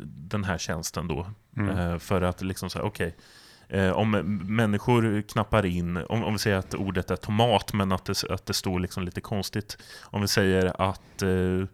den 0.00 0.44
här 0.44 0.58
tjänsten 0.58 1.08
då. 1.08 1.26
Mm. 1.56 1.78
Eh, 1.78 1.98
för 1.98 2.22
att 2.22 2.42
liksom 2.42 2.70
säga, 2.70 2.84
okej, 2.84 3.16
eh, 3.68 3.90
om 3.90 4.10
människor 4.56 5.22
knappar 5.22 5.66
in, 5.66 5.96
om, 5.96 6.24
om 6.24 6.32
vi 6.32 6.38
säger 6.38 6.56
att 6.56 6.74
ordet 6.74 7.10
är 7.10 7.16
tomat 7.16 7.72
men 7.72 7.92
att 7.92 8.04
det, 8.04 8.24
att 8.30 8.46
det 8.46 8.54
står 8.54 8.80
liksom 8.80 9.02
lite 9.02 9.20
konstigt. 9.20 9.78
Om 10.02 10.20
vi 10.20 10.28
säger 10.28 10.82
att 10.90 11.22
eh, 11.22 11.66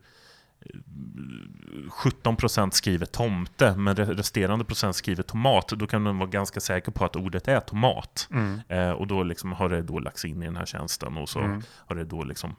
17% 1.91 2.71
skriver 2.71 3.07
tomte 3.07 3.77
men 3.77 3.97
re- 3.97 4.15
resterande 4.15 4.65
procent 4.65 4.97
skriver 4.97 5.23
tomat, 5.23 5.69
då 5.69 5.87
kan 5.87 6.03
man 6.03 6.19
vara 6.19 6.29
ganska 6.31 6.61
säker 6.61 6.93
på 6.93 7.05
att 7.05 7.17
ordet 7.17 7.49
är 7.49 7.61
tomat. 7.61 8.29
Mm. 8.33 8.61
Eh, 8.69 8.91
och 8.91 9.07
då 9.07 9.23
liksom 9.23 9.53
har 9.53 9.69
det 9.69 9.83
då 9.83 9.99
lagts 9.99 10.25
in 10.25 10.43
i 10.43 10.47
den 10.47 10.57
här 10.57 10.67
tjänsten 10.67 11.17
och 11.17 11.29
så 11.29 11.39
Mm. 11.41 11.63
har 11.87 11.97
det 11.97 12.05
då 12.05 12.25
liksom 12.25 12.55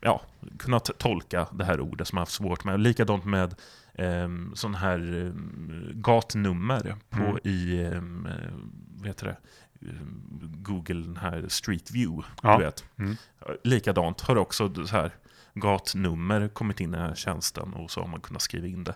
ja, 0.00 0.22
kunnat 0.58 0.90
tolka 0.98 1.46
det 1.52 1.64
här 1.64 1.80
ordet 1.80 2.08
som 2.08 2.16
har 2.18 2.22
haft 2.22 2.32
svårt 2.32 2.64
med. 2.64 2.80
Likadant 2.80 3.24
med 3.24 3.54
um, 3.98 4.52
sån 4.54 4.74
här 4.74 4.98
um, 5.14 5.90
gatnummer 5.94 6.96
på 7.10 7.22
Mm. 7.22 7.38
i 7.44 7.84
um, 7.84 8.28
vad 8.96 9.06
heter 9.06 9.26
det? 9.26 9.36
Ehm, 9.88 10.40
Google, 10.62 10.94
den 11.06 11.16
här 11.16 11.44
Street 11.48 11.90
View. 11.90 12.28
Ja. 12.42 12.58
Du 12.58 12.64
vet. 12.64 12.84
Mm. 12.98 13.16
Likadant 13.64 14.20
har 14.20 14.36
också 14.36 14.74
så 14.86 14.96
här 14.96 15.10
gatnummer 15.54 16.48
kommit 16.48 16.80
in 16.80 16.94
i 16.94 16.96
den 16.96 17.06
här 17.06 17.14
tjänsten 17.14 17.72
och 17.74 17.90
så 17.90 18.00
har 18.00 18.08
man 18.08 18.20
kunnat 18.20 18.42
skriva 18.42 18.66
in 18.66 18.84
det. 18.84 18.94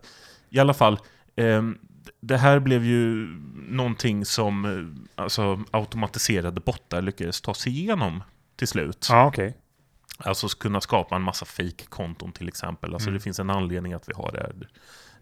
I 0.50 0.58
alla 0.58 0.74
fall, 0.74 0.98
ehm, 1.36 1.78
det 2.20 2.36
här 2.36 2.58
blev 2.60 2.84
ju 2.84 3.26
någonting 3.68 4.24
som 4.24 4.64
eh, 4.64 5.22
alltså, 5.24 5.64
automatiserade 5.70 6.60
bottar 6.60 7.02
lyckades 7.02 7.40
ta 7.40 7.54
sig 7.54 7.72
igenom 7.78 8.22
till 8.56 8.68
slut. 8.68 9.06
Ja, 9.10 9.26
okej. 9.26 9.56
Alltså 10.24 10.48
kunna 10.48 10.80
skapa 10.80 11.16
en 11.16 11.22
massa 11.22 11.44
fake-konton 11.44 12.32
till 12.32 12.48
exempel. 12.48 12.92
Alltså 12.94 13.08
Mm. 13.08 13.18
det 13.18 13.22
finns 13.22 13.40
en 13.40 13.50
anledning 13.50 13.92
att 13.92 14.08
vi 14.08 14.12
har 14.16 14.32
det, 14.32 14.52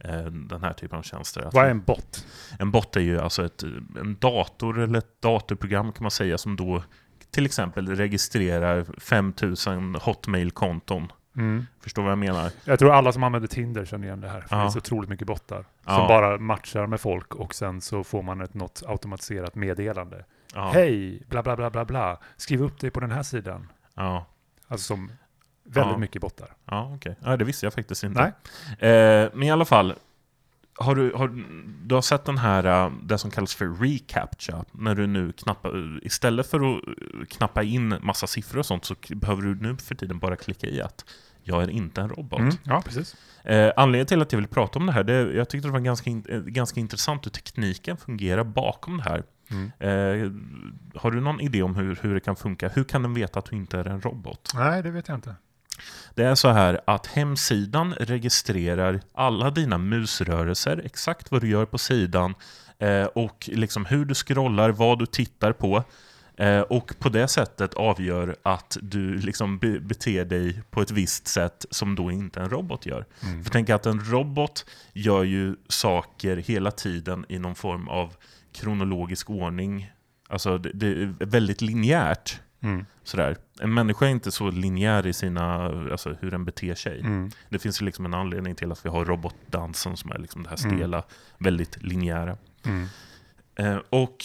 eh, 0.09 0.25
den 0.27 0.63
här 0.65 0.73
typen 0.73 0.99
av 0.99 1.03
tjänster. 1.03 1.51
Vad 1.53 1.65
är 1.67 1.71
en 1.71 1.81
bot? 1.81 2.27
en 2.59 2.71
bot 2.71 2.97
är 2.97 3.01
ju 3.01 3.21
alltså 3.21 3.45
ett, 3.45 3.63
en 4.01 4.17
dator 4.21 4.79
eller 4.81 4.99
ett 4.99 5.23
datorprogram 5.23 5.93
kan 5.93 6.05
man 6.05 6.11
säga 6.11 6.39
som 6.39 6.57
då 6.57 6.83
till 7.31 7.47
exempel 7.47 7.97
registrerar 7.97 8.85
5000 9.01 9.95
Hotmail-konton. 9.95 11.13
Mm. 11.37 11.67
Förstår 11.81 12.03
vad 12.03 12.11
jag 12.11 12.19
menar? 12.19 12.51
Jag 12.65 12.79
tror 12.79 12.93
alla 12.93 13.13
som 13.13 13.23
använder 13.23 13.49
Tinder 13.49 13.85
känner 13.85 14.07
igen 14.07 14.21
det 14.21 14.29
här. 14.29 14.41
För 14.41 14.57
Ja. 14.57 14.63
det 14.63 14.67
är 14.69 14.71
så 14.71 14.79
otroligt 14.79 15.11
mycket 15.11 15.27
bottar. 15.27 15.65
Ja. 15.87 15.97
Som 15.97 16.07
bara 16.09 16.39
matchar 16.39 16.87
med 16.87 17.01
folk 17.01 17.35
och 17.35 17.55
sen 17.55 17.81
så 17.81 18.05
får 18.05 18.23
man 18.23 18.41
ett 18.41 18.55
något 18.55 18.83
automatiserat 18.87 19.55
meddelande. 19.55 20.25
Ja, 20.55 20.71
Hej, 20.75 21.23
bla 21.29 21.43
bla 21.43 21.57
bla 21.57 21.71
bla 21.71 21.85
bla. 21.85 22.19
Skriv 22.37 22.63
upp 22.63 22.81
dig 22.81 22.91
på 22.91 23.01
den 23.01 23.11
här 23.11 23.23
sidan. 23.23 23.73
ja, 23.95 24.27
Alltså 24.69 24.87
som 24.87 25.13
väldigt 25.65 25.93
Ja. 25.93 25.99
mycket 25.99 26.23
bottar. 26.23 26.55
ja 26.65 26.93
okej. 26.95 27.17
Ja, 27.25 27.37
det 27.37 27.45
visste 27.45 27.67
jag 27.67 27.73
faktiskt 27.73 28.05
inte. 28.05 28.33
Nej. 28.81 28.91
Eh, 28.91 29.31
men 29.35 29.43
i 29.43 29.51
alla 29.51 29.65
fall, 29.65 29.95
har 30.75 30.95
du, 30.95 31.13
har, 31.15 31.29
du 31.87 31.95
har 31.95 32.03
sett 32.03 32.25
den 32.25 32.39
här, 32.39 32.65
eh, 32.87 32.93
det 33.03 33.19
som 33.19 33.31
kallas 33.31 33.55
för 33.55 33.67
reCAPTCHA, 33.83 34.65
när 34.73 34.95
du 34.95 35.07
nu 35.07 35.33
knappar, 35.33 35.99
istället 36.07 36.51
för 36.51 36.77
att 36.77 37.29
knappa 37.29 37.63
in 37.63 37.95
massa 38.03 38.27
siffror 38.27 38.59
och 38.59 38.67
sånt 38.67 38.85
så 38.85 38.95
behöver 39.11 39.43
du 39.43 39.55
nu 39.55 39.77
för 39.77 39.95
tiden 39.95 40.19
bara 40.19 40.37
klicka 40.37 40.67
i 40.67 40.81
att 40.83 41.05
jag 41.49 41.63
är 41.63 41.71
inte 41.71 42.01
en 42.01 42.09
robot. 42.09 42.41
Mm. 42.41 42.55
Ja, 42.65 42.83
precis. 42.85 43.17
Eh, 43.45 43.73
anledningen 43.77 44.07
till 44.07 44.23
att 44.23 44.33
jag 44.33 44.39
vill 44.39 44.49
prata 44.49 44.79
om 44.79 44.87
det 44.87 44.93
här, 44.93 45.05
det, 45.05 45.13
jag 45.13 45.49
tyckte 45.49 45.69
det 45.69 45.73
var 45.73 45.81
ganska, 45.81 46.11
in, 46.11 46.25
eh, 46.29 46.41
ganska 46.41 46.81
intressant 46.81 47.27
hur 47.27 47.31
tekniken 47.31 47.97
fungerar 47.97 48.45
bakom 48.45 48.97
det 48.97 49.03
här. 49.03 49.23
Mm. 49.51 49.67
Eh, 49.79 50.33
har 51.01 51.11
du 51.11 51.21
någon 51.21 51.41
idé 51.41 51.63
om 51.63 51.77
hur, 51.77 51.99
hur 52.03 52.15
det 52.15 52.21
kan 52.21 52.37
funka? 52.37 52.69
Hur 52.69 52.85
kan 52.85 53.03
den 53.03 53.15
veta 53.15 53.39
att 53.39 53.45
du 53.45 53.57
inte 53.57 53.79
är 53.79 53.85
en 53.85 54.01
robot? 54.01 54.53
Nej, 54.55 54.83
det 54.83 54.91
vet 54.91 55.09
jag 55.09 55.17
inte. 55.17 55.35
Det 56.15 56.25
är 56.25 56.35
så 56.35 56.49
här 56.49 56.81
att 56.85 57.07
hemsidan 57.07 57.95
registrerar 57.95 59.01
alla 59.15 59.51
dina 59.51 59.79
musrörelser, 59.79 60.83
exakt 60.85 61.31
vad 61.31 61.41
du 61.41 61.49
gör 61.49 61.65
på 61.65 61.79
sidan 61.79 62.35
eh, 62.79 63.05
och 63.05 63.49
liksom 63.53 63.85
hur 63.85 64.05
du 64.05 64.15
scrollar, 64.15 64.71
vad 64.71 64.99
du 64.99 65.07
tittar 65.07 65.53
på. 65.53 65.85
Eh, 66.41 66.61
och 66.61 66.95
på 66.99 67.09
det 67.09 67.29
sättet 67.29 67.75
avgör 67.75 68.37
att 68.43 68.77
du 68.83 69.15
liksom 69.19 69.59
be- 69.59 69.81
beter 69.81 70.25
dig 70.25 70.63
på 70.71 70.81
ett 70.83 70.91
visst 70.91 71.27
sätt 71.29 71.67
som 71.71 71.95
då 71.95 72.11
inte 72.11 72.41
en 72.41 72.51
robot 72.51 72.87
gör. 72.87 73.05
Mm. 73.25 73.45
För 73.45 73.51
tänk 73.51 73.71
att 73.71 73.87
en 73.87 74.01
robot 74.01 74.67
gör 74.93 75.25
ju 75.25 75.57
saker 75.69 76.37
hela 76.37 76.71
tiden 76.71 77.25
i 77.29 77.39
någon 77.39 77.55
form 77.55 77.89
av 77.89 78.15
kronologisk 78.53 79.31
ordning. 79.31 79.91
Alltså 80.29 80.59
det, 80.59 80.71
det 80.75 80.87
är 80.87 81.15
väldigt 81.27 81.61
linjärt. 81.61 82.41
Mm. 82.61 82.85
Sådär. 83.03 83.37
En 83.61 83.75
människa 83.75 84.07
är 84.07 84.11
inte 84.11 84.31
så 84.31 84.51
linjär 84.51 85.07
i 85.07 85.13
sina, 85.13 85.65
alltså 85.91 86.17
hur 86.21 86.31
den 86.31 86.45
beter 86.45 86.75
sig. 86.75 87.01
Mm. 87.01 87.31
Det 87.49 87.59
finns 87.59 87.83
ju 87.83 87.87
liksom 87.87 88.05
en 88.05 88.15
anledning 88.15 88.55
till 88.55 88.73
att 88.73 88.85
vi 88.85 88.89
har 88.89 89.05
robotdansen 89.05 89.97
som 89.97 90.13
är 90.13 90.19
liksom 90.19 90.43
det 90.43 90.49
här 90.49 90.65
Mm. 90.65 90.77
stela, 90.79 91.03
väldigt 91.39 91.83
linjära. 91.83 92.37
Mm. 92.65 92.87
Eh, 93.57 93.77
och 93.91 94.25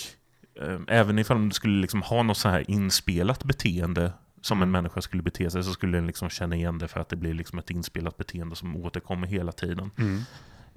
även 0.88 1.20
ifall 1.20 1.50
du 1.50 1.54
skulle 1.54 1.82
liksom 1.82 2.02
ha 2.02 2.24
något 2.24 2.38
så 2.38 2.50
här 2.50 2.72
inspelat 2.72 3.44
beteende 3.44 4.14
som 4.42 4.58
en 4.58 4.62
Mm. 4.64 4.72
människa 4.72 5.02
skulle 5.02 5.24
bete 5.24 5.52
sig 5.52 5.64
så 5.64 5.72
skulle 5.74 5.98
den 5.98 6.08
liksom 6.08 6.30
känna 6.30 6.56
igen 6.56 6.78
det 6.80 6.88
för 6.88 7.00
att 7.00 7.10
det 7.10 7.16
blir 7.16 7.34
liksom 7.34 7.60
ett 7.60 7.70
inspelat 7.70 8.18
beteende 8.18 8.56
som 8.56 8.76
återkommer 8.76 9.28
hela 9.28 9.52
tiden. 9.52 9.92
Mm. 9.98 10.22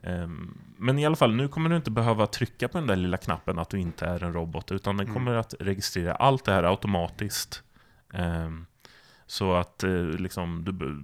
Ehm, 0.03 0.59
Men 0.79 0.99
i 0.99 1.07
alla 1.07 1.17
fall, 1.17 1.35
nu 1.35 1.49
kommer 1.49 1.71
du 1.71 1.77
inte 1.77 1.91
behöva 1.91 2.27
trycka 2.27 2.69
på 2.69 2.79
den 2.79 2.87
där 2.87 2.97
lilla 2.97 3.17
knappen 3.17 3.59
att 3.59 3.71
du 3.71 3.79
inte 3.81 4.07
är 4.07 4.25
en 4.25 4.33
robot, 4.33 4.73
utan 4.73 4.97
den 4.97 5.07
Mm. 5.07 5.15
kommer 5.15 5.35
att 5.35 5.55
registrera 5.61 6.15
allt 6.15 6.45
det 6.45 6.53
här 6.53 6.63
automatiskt. 6.63 7.63
Ehm, 8.13 8.67
Så 9.29 9.55
att 9.55 9.83
eh, 9.85 9.91
liksom, 10.09 10.65
du, 10.65 11.03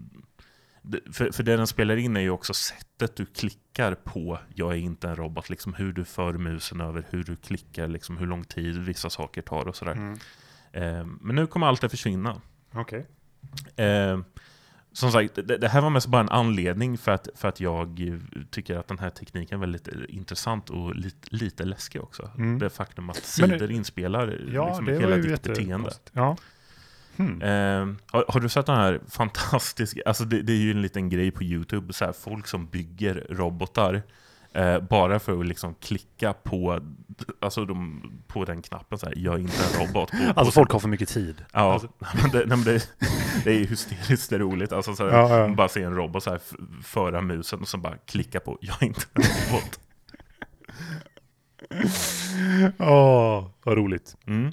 för, 1.13 1.33
för 1.33 1.43
det 1.43 1.57
den 1.57 1.67
spelar 1.67 1.97
in 1.97 2.17
är 2.17 2.21
ju 2.21 2.31
också 2.31 2.55
sättet 2.55 3.17
du 3.17 3.27
klickar 3.27 3.95
på 3.95 4.39
Jag 4.55 4.73
är 4.73 4.77
inte 4.77 5.09
en 5.09 5.17
robot, 5.17 5.51
liksom 5.51 5.75
hur 5.75 5.93
du 5.93 6.05
för 6.05 6.33
musen 6.33 6.81
över, 6.81 7.07
hur 7.11 7.25
du 7.25 7.37
klickar, 7.37 7.89
liksom 7.89 8.17
hur 8.17 8.27
lång 8.27 8.45
tid 8.45 8.79
vissa 8.79 9.11
saker 9.11 9.43
tar 9.43 9.69
och 9.69 9.77
sådär. 9.77 9.93
Mm. 9.93 10.19
Ehm, 10.73 11.19
Men 11.23 11.37
nu 11.37 11.47
kommer 11.47 11.67
allt 11.67 11.81
det 11.81 11.89
försvinna. 11.89 12.41
Okej. 12.73 13.07
Eh, 13.77 14.21
som 14.93 15.13
sagt, 15.13 15.35
det, 15.35 15.59
det 15.59 15.69
här 15.69 15.81
var 15.81 15.91
mest 15.91 16.07
bara 16.07 16.21
en 16.21 16.29
anledning 16.29 16.99
för 16.99 17.13
att, 17.13 17.29
för 17.35 17.49
att 17.49 17.61
jag 17.61 18.09
eh, 18.09 18.19
tycker 18.51 18.79
att 18.79 18.89
den 18.89 18.99
här 18.99 19.11
tekniken 19.11 19.57
är 19.57 19.61
väldigt 19.61 19.89
eh, 19.89 19.95
intressant 20.09 20.71
och 20.71 20.95
lite, 20.95 21.29
lite 21.31 21.65
läskig 21.65 22.03
också. 22.03 22.31
Mm. 22.39 22.59
Det 22.59 22.71
faktum 22.71 23.11
att 23.11 23.17
sidor 23.17 23.71
inspelar 23.71 24.41
Ja, 24.53 24.67
liksom 24.67 24.85
var 24.85 24.93
hela 24.93 25.17
ditt 25.17 25.43
beteende. 25.43 25.91
Ja. 26.13 26.37
Hmm. 27.17 27.43
Eh, 27.43 27.95
har, 28.13 28.25
har 28.29 28.41
du 28.41 28.49
sett 28.49 28.67
den 28.67 28.77
här 28.77 29.01
fantastiska, 29.09 30.01
alltså 30.07 30.25
det, 30.25 30.43
det 30.43 30.53
är 30.53 30.57
ju 30.57 30.71
en 30.71 30.83
liten 30.83 31.09
grej 31.09 31.31
på 31.31 31.43
YouTube, 31.45 31.93
så 31.93 32.05
här, 32.05 32.13
folk 32.13 32.47
som 32.47 32.67
bygger 32.67 33.27
robotar 33.31 34.03
eh, 34.53 34.81
bara 34.81 35.19
för 35.19 35.41
att 35.41 35.47
liksom 35.47 35.75
klicka 35.75 36.33
på, 36.33 36.81
alltså 37.41 37.65
de, 37.65 38.03
på 38.27 38.45
den 38.45 38.63
knappen 38.63 38.99
så 38.99 39.07
här, 39.07 39.15
jag 39.19 39.35
är 39.35 39.39
inte 39.39 39.57
en 39.81 39.87
robot. 39.87 40.11
På, 40.11 40.17
Alltså 40.37 40.53
folk 40.53 40.71
har 40.73 40.79
för 40.81 40.89
mycket 40.89 41.09
tid. 41.09 41.45
Ja, 41.53 41.73
Alltså- 41.73 41.89
men 42.23 42.31
det, 42.31 42.39
nej, 42.39 42.47
men 42.47 42.65
det, 42.65 42.89
det 43.45 43.51
är 43.61 43.65
hysteriskt 43.67 44.33
roligt. 44.33 44.73
Alltså, 44.73 44.95
så 44.95 45.09
här, 45.09 45.19
Ja, 45.19 45.37
ja. 45.39 45.47
man 45.47 45.57
bara 45.57 45.69
se 45.69 45.83
en 45.83 45.95
robot 45.97 46.23
så 46.23 46.31
här, 46.31 46.41
föra 46.83 47.21
musen 47.21 47.61
och 47.61 47.69
så 47.69 47.79
bara 47.79 47.97
klicka 47.97 48.41
på 48.41 48.59
jag 48.61 48.83
är 48.83 48.87
inte 48.87 49.03
en 49.15 49.23
robot. 49.23 49.81
Åh, 52.79 53.47
vad 53.65 53.77
roligt. 53.79 54.17
Mm. 54.27 54.53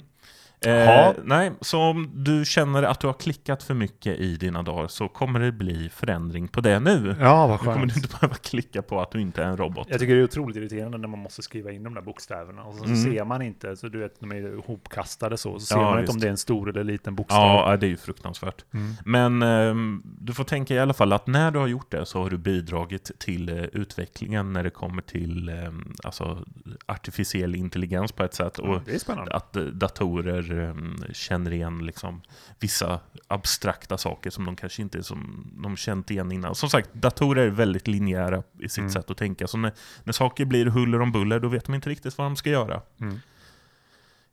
Eh, 0.66 1.12
nej, 1.24 1.52
så 1.60 1.80
om 1.80 2.10
du 2.14 2.44
känner 2.44 2.82
att 2.82 3.00
du 3.00 3.06
har 3.06 3.14
klickat 3.14 3.62
för 3.62 3.74
mycket 3.74 4.18
i 4.20 4.36
dina 4.36 4.62
dagar 4.62 4.88
så 4.88 5.08
kommer 5.08 5.40
det 5.40 5.52
bli 5.52 5.88
förändring 5.88 6.48
på 6.48 6.60
det 6.60 6.80
nu. 6.80 7.16
Ja, 7.20 7.46
vad 7.46 7.58
Nu 7.60 7.64
kommer 7.64 7.78
skönt. 7.78 7.94
du 7.94 8.00
inte 8.00 8.16
behöva 8.20 8.34
klicka 8.34 8.82
på 8.82 9.00
att 9.00 9.10
du 9.10 9.20
inte 9.20 9.42
är 9.42 9.46
en 9.46 9.56
robot. 9.56 9.86
Jag 9.90 10.00
tycker 10.00 10.14
det 10.14 10.20
är 10.20 10.24
otroligt 10.24 10.56
irriterande 10.56 10.98
när 10.98 11.08
man 11.08 11.18
måste 11.20 11.42
skriva 11.42 11.72
in 11.72 11.82
de 11.82 11.94
där 11.94 12.02
bokstäverna 12.02 12.62
och 12.62 12.74
så, 12.74 12.84
Mm. 12.84 12.96
ser 12.96 13.24
man 13.24 13.42
inte, 13.42 13.76
så 13.76 13.88
du 13.88 13.98
vet, 13.98 14.20
de 14.20 14.32
är 14.32 14.36
ihopkastade 14.58 15.36
så, 15.36 15.58
så 15.58 15.66
ser 15.66 15.76
Ja, 15.76 15.82
man 15.82 15.90
inte 15.92 16.00
visst. 16.02 16.14
om 16.14 16.20
det 16.20 16.26
är 16.26 16.30
en 16.30 16.36
stor 16.36 16.68
eller 16.70 16.84
liten 16.84 17.14
bokstav. 17.14 17.38
Ja, 17.70 17.76
det 17.76 17.86
är 17.86 17.90
ju 17.90 17.96
fruktansvärt. 17.96 18.64
Mm. 18.74 18.92
Men 19.04 19.42
ehm, 19.42 20.02
du 20.04 20.32
får 20.34 20.44
tänka 20.44 20.74
i 20.74 20.78
alla 20.78 20.94
fall 20.94 21.12
att 21.12 21.26
när 21.26 21.50
du 21.50 21.58
har 21.58 21.66
gjort 21.66 21.90
det 21.90 22.06
så 22.06 22.22
har 22.22 22.30
du 22.30 22.38
bidragit 22.38 23.10
till 23.18 23.48
eh, 23.48 23.64
utvecklingen 23.64 24.52
när 24.52 24.62
det 24.64 24.70
kommer 24.70 25.02
till 25.02 25.48
ehm, 25.48 25.92
alltså, 26.04 26.38
artificiell 26.86 27.54
intelligens 27.54 28.12
på 28.12 28.22
ett 28.24 28.34
sätt. 28.34 28.58
Och 28.58 28.80
det 28.84 28.94
är 28.94 28.98
spännande. 28.98 29.32
att 29.34 29.56
eh, 29.56 29.62
datorer 29.62 30.49
ehm, 30.58 30.96
känner 31.12 31.52
igen 31.52 31.86
liksom, 31.86 32.20
vissa 32.60 33.00
abstrakta 33.28 33.98
saker 33.98 34.30
som 34.30 34.44
de 34.44 34.56
kanske 34.56 34.82
inte 34.82 35.02
som 35.02 35.50
de 35.62 35.76
känt 35.76 36.10
igen 36.10 36.32
innan. 36.32 36.54
Som 36.54 36.70
sagt, 36.70 36.94
datorer 36.94 37.46
är 37.46 37.50
väldigt 37.50 37.88
linjära 37.88 38.42
i 38.58 38.68
sitt 38.68 38.78
Mm. 38.78 38.90
sätt 38.90 39.10
att 39.10 39.16
tänka. 39.16 39.46
Så 39.46 39.58
när, 39.58 39.72
när 40.04 40.12
saker 40.12 40.44
blir 40.44 40.66
huller 40.66 41.00
om 41.00 41.12
buller, 41.12 41.40
då 41.40 41.48
vet 41.48 41.64
de 41.64 41.74
inte 41.74 41.90
riktigt 41.90 42.18
vad 42.18 42.26
de 42.26 42.36
ska 42.36 42.50
göra. 42.50 42.82
Mm. 43.00 43.20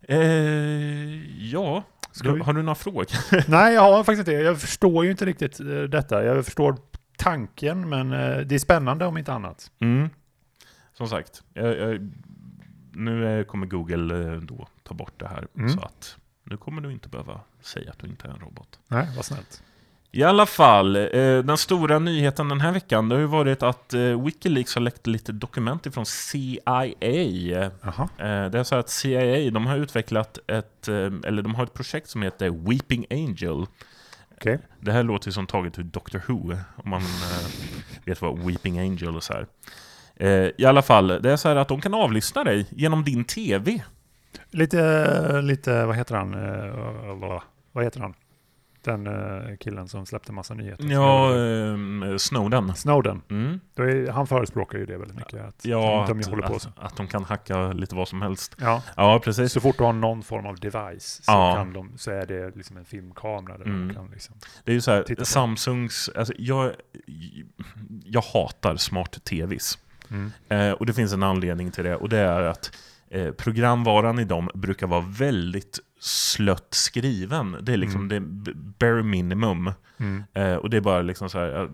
Eh, 0.01 1.43
ja, 1.51 1.83
vi- 2.23 2.29
har 2.39 2.53
du 2.53 2.61
några 2.61 2.75
frågor? 2.75 3.05
Nej, 3.49 3.73
jag 3.73 3.81
har 3.81 4.03
faktiskt 4.03 4.19
inte. 4.19 4.31
Jag 4.31 4.61
förstår 4.61 5.05
ju 5.05 5.11
inte 5.11 5.25
riktigt 5.25 5.59
eh, 5.59 5.65
detta. 5.65 6.23
Jag 6.23 6.45
förstår 6.45 6.77
tanken, 7.17 7.89
men 7.89 8.11
eh, 8.13 8.37
det 8.37 8.55
är 8.55 8.59
spännande 8.59 9.05
om 9.05 9.17
inte 9.17 9.33
annat. 9.33 9.71
Mm. 9.79 10.09
Som 10.93 11.07
sagt, 11.07 11.43
jag, 11.53 11.77
jag, 11.77 12.11
nu 12.97 13.39
eh, 13.39 13.45
kommer 13.45 13.65
Google 13.65 14.33
eh, 14.33 14.41
då 14.41 14.67
ta 14.83 14.93
bort 14.93 15.19
det 15.19 15.27
här. 15.27 15.47
Mm. 15.57 15.69
Så 15.69 15.79
att 15.79 16.17
nu 16.43 16.57
kommer 16.57 16.81
du 16.81 16.91
inte 16.91 17.09
behöva 17.09 17.41
säga 17.61 17.91
att 17.91 17.99
du 17.99 18.07
inte 18.07 18.27
är 18.27 18.31
en 18.31 18.39
robot. 18.39 18.79
Nej, 18.87 19.07
vad 19.15 19.25
snällt. 19.25 19.63
I 20.11 20.23
alla 20.23 20.45
fall, 20.45 20.95
eh, 20.95 21.09
den 21.43 21.57
stora 21.57 21.99
nyheten 21.99 22.49
den 22.49 22.61
här 22.61 22.71
veckan 22.71 23.09
det 23.09 23.15
har 23.15 23.19
ju 23.19 23.27
varit 23.27 23.63
att 23.63 23.93
Wikileaks 24.25 24.75
har 24.75 24.81
läckt 24.81 25.07
lite 25.07 25.31
dokument 25.31 25.85
ifrån 25.85 26.05
CIA. 26.05 26.85
Jaha. 27.81 28.09
Eh, 28.17 28.49
det 28.49 28.59
är 28.59 28.63
så 28.63 28.75
att 28.75 28.89
CIA, 28.89 29.51
de 29.51 29.65
har 29.65 29.77
utvecklat 29.77 30.39
ett, 30.47 30.87
eller 30.87 31.41
de 31.41 31.55
har 31.55 31.63
ett 31.63 31.73
projekt 31.73 32.09
som 32.09 32.21
heter 32.21 32.49
Weeping 32.49 33.05
Angel. 33.09 33.65
Okej. 34.35 34.59
Det 34.79 34.91
här 34.91 35.03
låter 35.03 35.31
som 35.31 35.47
taget 35.47 35.79
ur 35.79 35.83
Doctor 35.83 36.21
Who, 36.27 36.57
om 36.75 36.89
man 36.89 37.01
vet 38.05 38.21
vad 38.21 38.39
Weeping 38.39 38.79
Angel 38.79 39.15
och 39.15 39.23
så 39.23 39.33
här. 39.33 39.47
Eh, 40.19 40.49
I 40.57 40.65
alla 40.65 40.81
fall, 40.81 41.07
det 41.07 41.31
är 41.31 41.35
så 41.37 41.47
här 41.49 41.55
att 41.55 41.67
de 41.67 41.81
kan 41.81 41.93
avlyssna 41.93 42.43
dig 42.43 42.65
genom 42.69 43.03
din 43.03 43.23
TV. 43.23 43.83
Lite, 44.51 45.41
lite, 45.41 45.85
vad 45.85 45.95
heter 45.95 46.15
han? 46.15 46.33
Eh, 46.33 47.41
vad 47.71 47.83
heter 47.83 47.99
han? 47.99 48.13
Den 48.83 49.07
eh, 49.07 49.57
killen 49.59 49.87
som 49.87 50.05
släppte 50.05 50.31
massa 50.31 50.53
nyheter. 50.53 50.85
Ja, 50.85 51.29
Snowden. 52.17 52.75
Snowden. 52.75 53.21
Mm. 53.29 53.59
Är, 53.77 54.11
han 54.11 54.27
förespråkar 54.27 54.77
ju 54.79 54.85
det 54.85 54.97
väldigt 54.97 55.17
mycket. 55.17 55.41
Att 55.45 55.65
Ja, 55.65 56.05
de, 56.07 56.13
de 56.13 56.19
att, 56.19 56.29
håller 56.29 56.47
på 56.47 56.59
så. 56.59 56.69
att, 56.69 56.79
att 56.79 56.97
de 56.97 57.07
kan 57.07 57.23
hacka 57.23 57.71
lite 57.73 57.95
vad 57.95 58.07
som 58.07 58.21
helst. 58.21 58.55
Ja, 58.59 58.81
Ja, 58.95 59.21
precis. 59.23 59.51
så 59.51 59.59
fort 59.61 59.77
du 59.77 59.83
har 59.83 59.93
någon 59.93 60.23
form 60.23 60.45
av 60.45 60.55
device 60.59 61.21
så, 61.23 61.31
Ja. 61.31 61.53
kan 61.55 61.73
de, 61.73 61.91
så 61.97 62.11
är 62.11 62.25
det 62.25 62.55
liksom 62.55 62.77
en 62.77 62.85
filmkamera 62.85 63.57
där 63.57 63.65
Mm. 63.65 63.87
de 63.87 63.93
kan 63.93 64.09
liksom... 64.13 64.35
Det 64.63 64.71
är 64.71 64.75
ju 64.75 64.81
så 64.81 64.91
här. 64.91 65.23
Samsungs, 65.23 66.09
alltså 66.15 66.33
jag, 66.37 66.71
jag 68.05 68.21
hatar 68.21 68.75
smart-tvs. 68.75 69.77
Mm. 70.11 70.31
Eh, 70.49 70.71
och 70.71 70.85
det 70.85 70.93
finns 70.93 71.13
en 71.13 71.23
anledning 71.23 71.71
till 71.71 71.83
det 71.83 71.95
och 71.95 72.09
det 72.09 72.17
är 72.17 72.41
att 72.41 72.75
eh, 73.09 73.31
programvaran 73.31 74.19
i 74.19 74.23
dem 74.25 74.49
brukar 74.53 74.87
vara 74.87 75.01
väldigt 75.01 75.79
slött 75.99 76.67
skriven. 76.73 77.57
Det 77.61 77.73
är 77.73 77.77
liksom 77.77 78.11
Mm. 78.11 78.43
det 78.43 78.53
bare 78.55 79.03
minimum. 79.03 79.71
Mm. 79.97 80.23
Eh, 80.33 80.55
och 80.55 80.69
det 80.69 80.77
är 80.77 80.81
bara 80.81 81.01
liksom 81.01 81.29
så 81.29 81.39
här, 81.39 81.69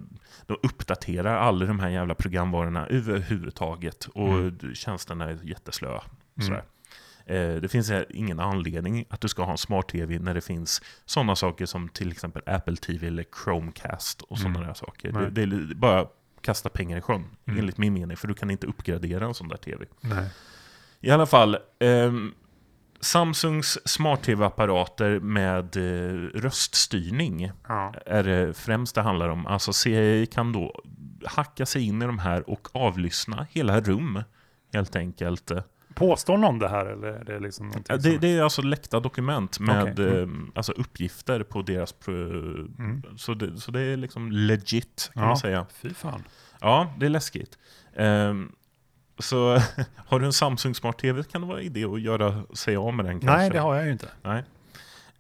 de 0.48 0.58
uppdaterar 0.64 1.38
alla 1.38 1.66
de 1.66 1.80
här 1.80 1.90
jävla 1.90 2.16
programvarorna 2.16 2.88
överhuvudtaget 2.88 4.06
och 4.06 4.30
Mm. 4.30 4.58
tjänsterna 4.76 5.26
är 5.30 5.40
jätteslöa. 5.44 6.02
Mm. 6.42 6.60
Eh, 7.26 7.62
det 7.62 7.68
finns 7.68 7.92
ingen 8.10 8.40
anledning 8.40 9.06
att 9.10 9.22
du 9.22 9.28
ska 9.28 9.44
ha 9.44 9.52
en 9.52 9.58
smart-tv 9.58 10.20
när 10.20 10.34
det 10.34 10.42
finns 10.42 10.82
sådana 11.06 11.36
saker 11.36 11.66
som 11.66 11.90
till 11.90 12.12
exempel 12.12 12.42
Apple 12.46 12.76
TV 12.76 13.08
eller 13.08 13.26
Chromecast 13.44 14.22
och 14.22 14.38
sådana 14.38 14.56
Mm. 14.56 14.68
där 14.68 14.74
saker. 14.74 15.12
Det, 15.12 15.30
det 15.30 15.42
är 15.42 15.76
bara 15.76 16.08
kasta 16.44 16.70
pengar 16.70 16.98
i 16.98 17.02
sjön, 17.02 17.26
Mm. 17.46 17.60
enligt 17.60 17.78
min 17.78 17.94
mening, 17.94 18.18
för 18.18 18.28
du 18.28 18.34
kan 18.34 18.52
inte 18.52 18.68
uppgradera 18.68 19.26
en 19.26 19.34
sån 19.34 19.48
där 19.48 19.58
tv. 19.58 19.86
Nej. 20.02 20.30
I 21.00 21.12
alla 21.12 21.26
fall, 21.26 21.58
ehm, 21.80 22.34
Samsungs 23.00 23.80
smart-tv-apparater 23.86 25.20
med 25.20 25.78
eh, 25.78 26.14
röststyrning 26.40 27.52
Ja. 27.68 27.94
är 28.06 28.24
det 28.24 28.54
främst 28.54 28.96
det 28.96 29.02
handlar 29.02 29.30
om. 29.30 29.48
Alltså 29.48 29.74
CIA 29.74 30.26
kan 30.26 30.52
då 30.52 30.82
hacka 31.26 31.66
sig 31.66 31.82
in 31.88 32.02
i 32.02 32.06
de 32.06 32.20
här 32.20 32.50
och 32.50 32.68
avlyssna 32.76 33.48
hela 33.52 33.82
rum, 33.82 34.24
helt 34.74 34.96
enkelt. 34.96 35.52
Påstår 35.96 36.38
någon 36.38 36.60
det 36.60 36.70
här 36.70 36.86
eller 36.86 37.08
är 37.08 37.24
det 37.24 37.40
liksom 37.40 37.72
Det, 37.88 38.02
som... 38.02 38.18
det 38.22 38.28
är 38.38 38.42
alltså 38.44 38.62
läckta 38.62 39.00
dokument 39.00 39.60
med. 39.60 40.00
Mm. 40.00 40.44
eh, 40.44 40.50
alltså 40.56 40.72
uppgifter 40.72 41.44
på 41.44 41.62
deras... 41.62 41.96
Mm. 42.08 43.04
så, 43.18 43.34
det, 43.34 43.58
så 43.58 43.72
det 43.72 43.82
är 43.82 43.98
liksom 43.98 44.32
legit, 44.32 45.12
kan 45.14 45.24
Ja. 45.24 45.28
man 45.28 45.38
säga. 45.38 45.66
Fy 45.82 45.94
fan. 45.94 46.24
Ja, 46.62 46.94
det 47.00 47.06
är 47.06 47.10
läskigt. 47.10 47.58
Ehm, 47.96 48.52
så 49.20 49.58
har 49.96 50.20
du 50.20 50.26
en 50.26 50.34
Samsung 50.34 50.76
Smart 50.76 50.98
TV 51.00 51.24
kan 51.24 51.42
det 51.42 51.48
vara 51.48 51.62
idé 51.62 51.86
att 51.86 52.02
göra 52.02 52.44
sig 52.54 52.76
av 52.76 52.94
med 52.94 53.06
den 53.06 53.20
kanske. 53.20 53.38
Nej, 53.38 53.50
det 53.50 53.60
har 53.60 53.76
jag 53.76 53.86
ju 53.86 53.92
inte. 53.92 54.08
Nej. 54.22 54.44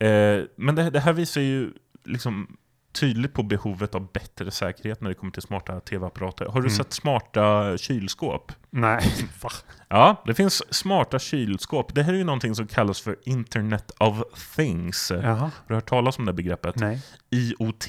Eh, 0.09 0.43
men 0.55 0.75
det, 0.75 0.89
det 0.89 0.99
här 0.99 1.13
visar 1.13 1.41
ju 1.41 1.71
liksom 2.03 2.57
tydligt 2.93 3.33
på 3.33 3.43
behovet 3.43 3.95
av 3.95 4.11
bättre 4.11 4.51
säkerhet 4.51 5.01
när 5.01 5.09
det 5.09 5.15
kommer 5.15 5.31
till 5.33 5.41
smarta 5.41 5.79
tv-apparater. 5.79 6.45
Har 6.45 6.53
du 6.61 6.67
Mm. 6.67 6.69
sett 6.69 6.93
smarta 6.93 7.77
kylskåp? 7.77 8.51
Nej. 8.69 9.01
Va? 9.43 9.49
Ja, 9.89 10.21
det 10.25 10.33
finns 10.33 10.73
smarta 10.75 11.19
kylskåp. 11.19 11.95
Det 11.95 12.03
här 12.03 12.13
är 12.13 12.17
ju 12.17 12.23
någonting 12.23 12.55
som 12.55 12.67
kallas 12.67 13.01
för 13.01 13.15
Internet 13.23 13.91
of 13.99 14.17
Things. 14.55 15.09
Har 15.09 15.17
Jaha. 15.17 15.51
du 15.67 15.73
hört 15.73 15.89
talas 15.89 16.17
om 16.19 16.25
det 16.25 16.33
begreppet? 16.33 16.75
Nej. 16.75 17.01
IoT. 17.29 17.87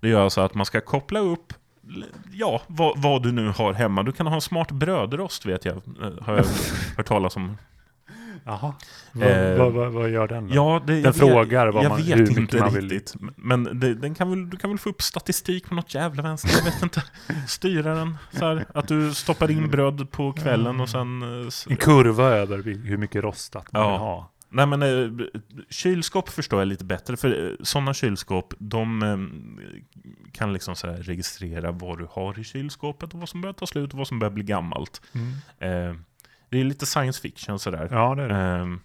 Det 0.00 0.08
gör 0.08 0.24
alltså 0.24 0.40
att 0.40 0.54
man 0.54 0.66
ska 0.66 0.80
koppla 0.80 1.18
upp 1.20 1.52
Ja, 2.32 2.62
vad, 2.66 3.02
vad 3.02 3.22
du 3.22 3.32
nu 3.32 3.48
har 3.48 3.72
hemma. 3.72 4.02
Du 4.02 4.12
kan 4.12 4.26
ha 4.26 4.34
en 4.34 4.40
smart 4.40 4.70
brödrost 4.70 5.46
vet 5.46 5.64
jag. 5.64 5.76
eh, 5.76 6.12
Har 6.22 6.36
jag 6.36 6.44
hört 6.96 7.06
talas 7.06 7.36
om. 7.36 7.56
Jaha. 8.44 8.74
Vad, 9.12 9.28
Eh, 9.28 9.58
vad, 9.58 9.72
vad, 9.72 9.92
vad 9.92 10.10
gör 10.10 10.28
den 10.28 10.48
då? 10.48 10.54
Ja, 10.54 10.82
det, 10.86 10.92
Den 10.92 11.02
jag 11.02 11.16
frågar 11.16 11.66
vad 11.68 11.84
jag 11.84 11.88
man- 11.88 11.98
vet 12.02 12.08
hur 12.18 12.18
mycket 12.26 12.38
inte 12.38 12.56
man 12.58 12.74
vill- 12.74 12.88
riktigt. 12.90 13.14
Men 13.36 13.80
det, 13.80 13.94
den 13.94 14.14
kan 14.14 14.30
väl, 14.30 14.50
du 14.50 14.56
kan 14.56 14.70
väl 14.70 14.78
få 14.78 14.88
upp 14.90 15.02
statistik 15.02 15.68
på 15.68 15.74
något 15.74 15.94
jävla 15.94 16.22
vänster. 16.22 16.50
Jag 16.58 16.64
vet 16.64 16.82
inte. 16.82 17.02
Styra 17.48 17.94
den. 17.94 18.16
Så 18.32 18.44
här, 18.44 18.64
att 18.74 18.88
du 18.88 19.14
stoppar 19.14 19.50
in 19.50 19.70
bröd 19.70 20.10
på 20.10 20.32
kvällen 20.32 20.80
och 20.80 20.88
sen... 20.88 21.22
eh, 21.22 21.48
En 21.68 21.76
kurva 21.76 22.24
över 22.24 22.62
hur 22.62 22.96
mycket 22.96 23.22
rostat 23.24 23.72
man 23.72 23.82
Ja. 23.82 23.90
vill 23.90 23.98
ha. 24.00 24.28
Nej 24.54 24.66
men 24.66 24.82
eh, 24.82 25.26
kylskåp 25.70 26.28
förstår 26.28 26.58
jag 26.60 26.68
lite 26.68 26.84
bättre. 26.84 27.16
För 27.16 27.56
sådana 27.62 27.94
kylskåp, 27.94 28.54
de 28.58 29.02
eh, 29.02 29.16
kan 30.32 30.52
liksom 30.52 30.76
så 30.76 30.86
registrera 30.86 31.70
vad 31.72 31.98
du 31.98 32.06
har 32.10 32.38
i 32.38 32.44
kylskåpet 32.44 33.14
och 33.14 33.20
vad 33.20 33.28
som 33.28 33.40
börjar 33.40 33.54
ta 33.54 33.66
slut 33.66 33.92
och 33.92 33.98
vad 33.98 34.08
som 34.08 34.18
börjar 34.18 34.32
bli 34.32 34.44
gammalt. 34.44 35.02
Eh, 35.58 35.94
det 36.52 36.60
är 36.60 36.64
lite 36.64 36.86
science 36.86 37.20
fiction 37.20 37.58
sådär. 37.58 37.88
Ja, 37.90 38.14
det 38.14 38.22
är 38.22 38.28
det. 38.28 38.34
Ehm, 38.34 38.80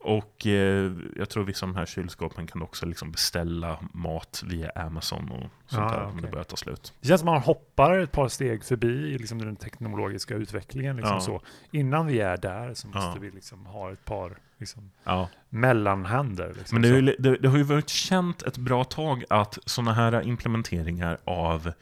och 0.00 0.46
eh, 0.46 0.92
jag 1.16 1.28
tror 1.28 1.44
vissa 1.44 1.66
av 1.66 1.72
de 1.72 1.78
här 1.78 1.86
kylskåpen 1.86 2.46
kan 2.46 2.62
också 2.62 2.86
liksom 2.86 3.10
beställa 3.12 3.78
mat 3.92 4.42
via 4.46 4.70
Amazon 4.70 5.30
och 5.30 5.38
sånt 5.66 5.92
Ja, 5.92 5.96
där 5.98 6.04
om 6.04 6.20
det 6.22 6.28
börjar 6.28 6.44
ta 6.44 6.56
slut. 6.56 6.92
Det 7.00 7.08
känns 7.08 7.20
som 7.20 7.26
man 7.26 7.40
hoppar 7.42 7.98
ett 7.98 8.12
par 8.12 8.28
steg 8.28 8.64
förbi 8.64 9.18
liksom 9.18 9.38
den 9.38 9.56
teknologiska 9.56 10.34
utvecklingen. 10.34 10.96
Liksom 10.96 11.14
Ja. 11.14 11.20
så. 11.20 11.40
Innan 11.70 12.06
vi 12.06 12.20
är 12.20 12.36
där 12.36 12.74
så 12.74 12.86
måste 12.88 13.00
Ja. 13.00 13.16
vi 13.20 13.30
liksom 13.30 13.66
ha 13.66 13.92
ett 13.92 14.04
par 14.04 14.36
liksom, 14.58 14.90
Ja. 15.04 15.28
mellanhänder. 15.48 16.54
Liksom 16.58 16.80
Men 16.80 16.82
det, 16.90 16.98
ju, 16.98 17.16
det, 17.18 17.36
det 17.36 17.48
har 17.48 17.56
ju 17.56 17.62
varit 17.62 17.88
känt 17.88 18.42
ett 18.42 18.58
bra 18.58 18.84
tag 18.84 19.24
att 19.30 19.58
sådana 19.66 19.92
här 19.92 20.22
implementeringar 20.22 21.18
av 21.24 21.72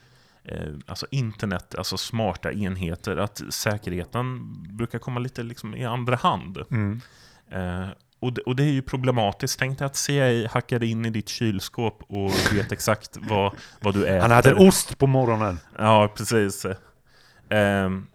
alltså 0.86 1.06
internet, 1.10 1.74
alltså 1.74 1.96
smarta 1.96 2.52
enheter, 2.52 3.16
att 3.16 3.42
säkerheten 3.50 4.54
brukar 4.76 4.98
komma 4.98 5.20
lite 5.20 5.42
liksom 5.42 5.74
i 5.74 5.84
andra 5.84 6.16
hand. 6.16 6.58
Mm. 6.70 7.00
Eh, 7.50 7.88
och, 8.20 8.32
det, 8.32 8.42
och 8.42 8.56
det 8.56 8.62
är 8.62 8.72
ju 8.72 8.82
problematiskt. 8.82 9.58
Tänk 9.58 9.78
dig 9.78 9.86
att 9.86 9.96
CIA 9.96 10.48
hackade 10.48 10.86
in 10.86 11.04
i 11.04 11.10
ditt 11.10 11.28
kylskåp 11.28 12.02
och 12.08 12.30
vet 12.52 12.72
exakt 12.72 13.16
vad, 13.16 13.52
vad 13.80 13.94
du 13.94 14.06
äter. 14.06 14.20
Han 14.20 14.38
äter 14.38 14.68
ost 14.68 14.98
på 14.98 15.06
morgonen. 15.06 15.58
Ja, 15.78 16.12
precis. 16.16 16.66
Ehm, 17.48 18.06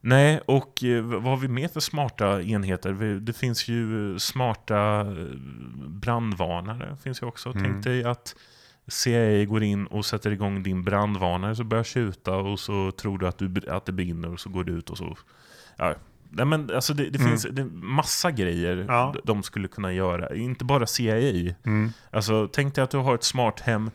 nej, 0.00 0.40
och 0.46 0.84
eh, 0.84 1.02
vad 1.02 1.22
har 1.22 1.36
vi 1.36 1.48
mer 1.48 1.68
för 1.68 1.80
smarta 1.80 2.42
enheter? 2.42 3.20
Det 3.20 3.32
finns 3.32 3.68
ju 3.68 4.18
smarta 4.18 5.00
eh, 5.00 5.36
brandvarnare. 5.86 6.96
finns 7.02 7.22
ju 7.22 7.26
också. 7.26 7.48
Mm. 7.48 7.62
Tänk 7.62 7.84
dig 7.84 8.04
att 8.04 8.34
CIA 8.88 9.44
går 9.44 9.62
in 9.62 9.86
och 9.86 10.06
sätter 10.06 10.30
igång 10.30 10.62
din 10.62 10.82
brandvarnare 10.82 11.56
så 11.56 11.64
börjar 11.64 11.84
tjuta 11.84 12.36
och 12.36 12.60
så 12.60 12.90
tror 12.92 13.18
du 13.18 13.28
att, 13.28 13.38
du 13.38 13.54
att 13.68 13.86
det 13.86 13.92
brinner 13.92 14.32
och 14.32 14.40
så 14.40 14.48
går 14.48 14.64
du 14.64 14.72
ut 14.72 14.90
och 14.90 14.98
så... 14.98 15.16
Ja, 15.76 15.94
Nej, 16.36 16.46
men 16.46 16.70
alltså 16.74 16.94
det, 16.94 17.10
det 17.10 17.18
Mm. 17.18 17.30
finns 17.30 17.46
det 17.50 17.64
massa 17.64 18.30
grejer 18.30 18.84
Ja. 18.88 19.14
de 19.24 19.42
skulle 19.42 19.68
kunna 19.68 19.92
göra. 19.92 20.34
Inte 20.34 20.64
bara 20.64 20.86
CIA. 20.86 21.54
Mm. 21.64 21.90
Alltså, 22.10 22.48
tänk 22.52 22.74
dig 22.74 22.84
att 22.84 22.90
du 22.90 22.96
har 22.96 23.14
ett 23.14 23.24
smart 23.24 23.60
hem 23.60 23.90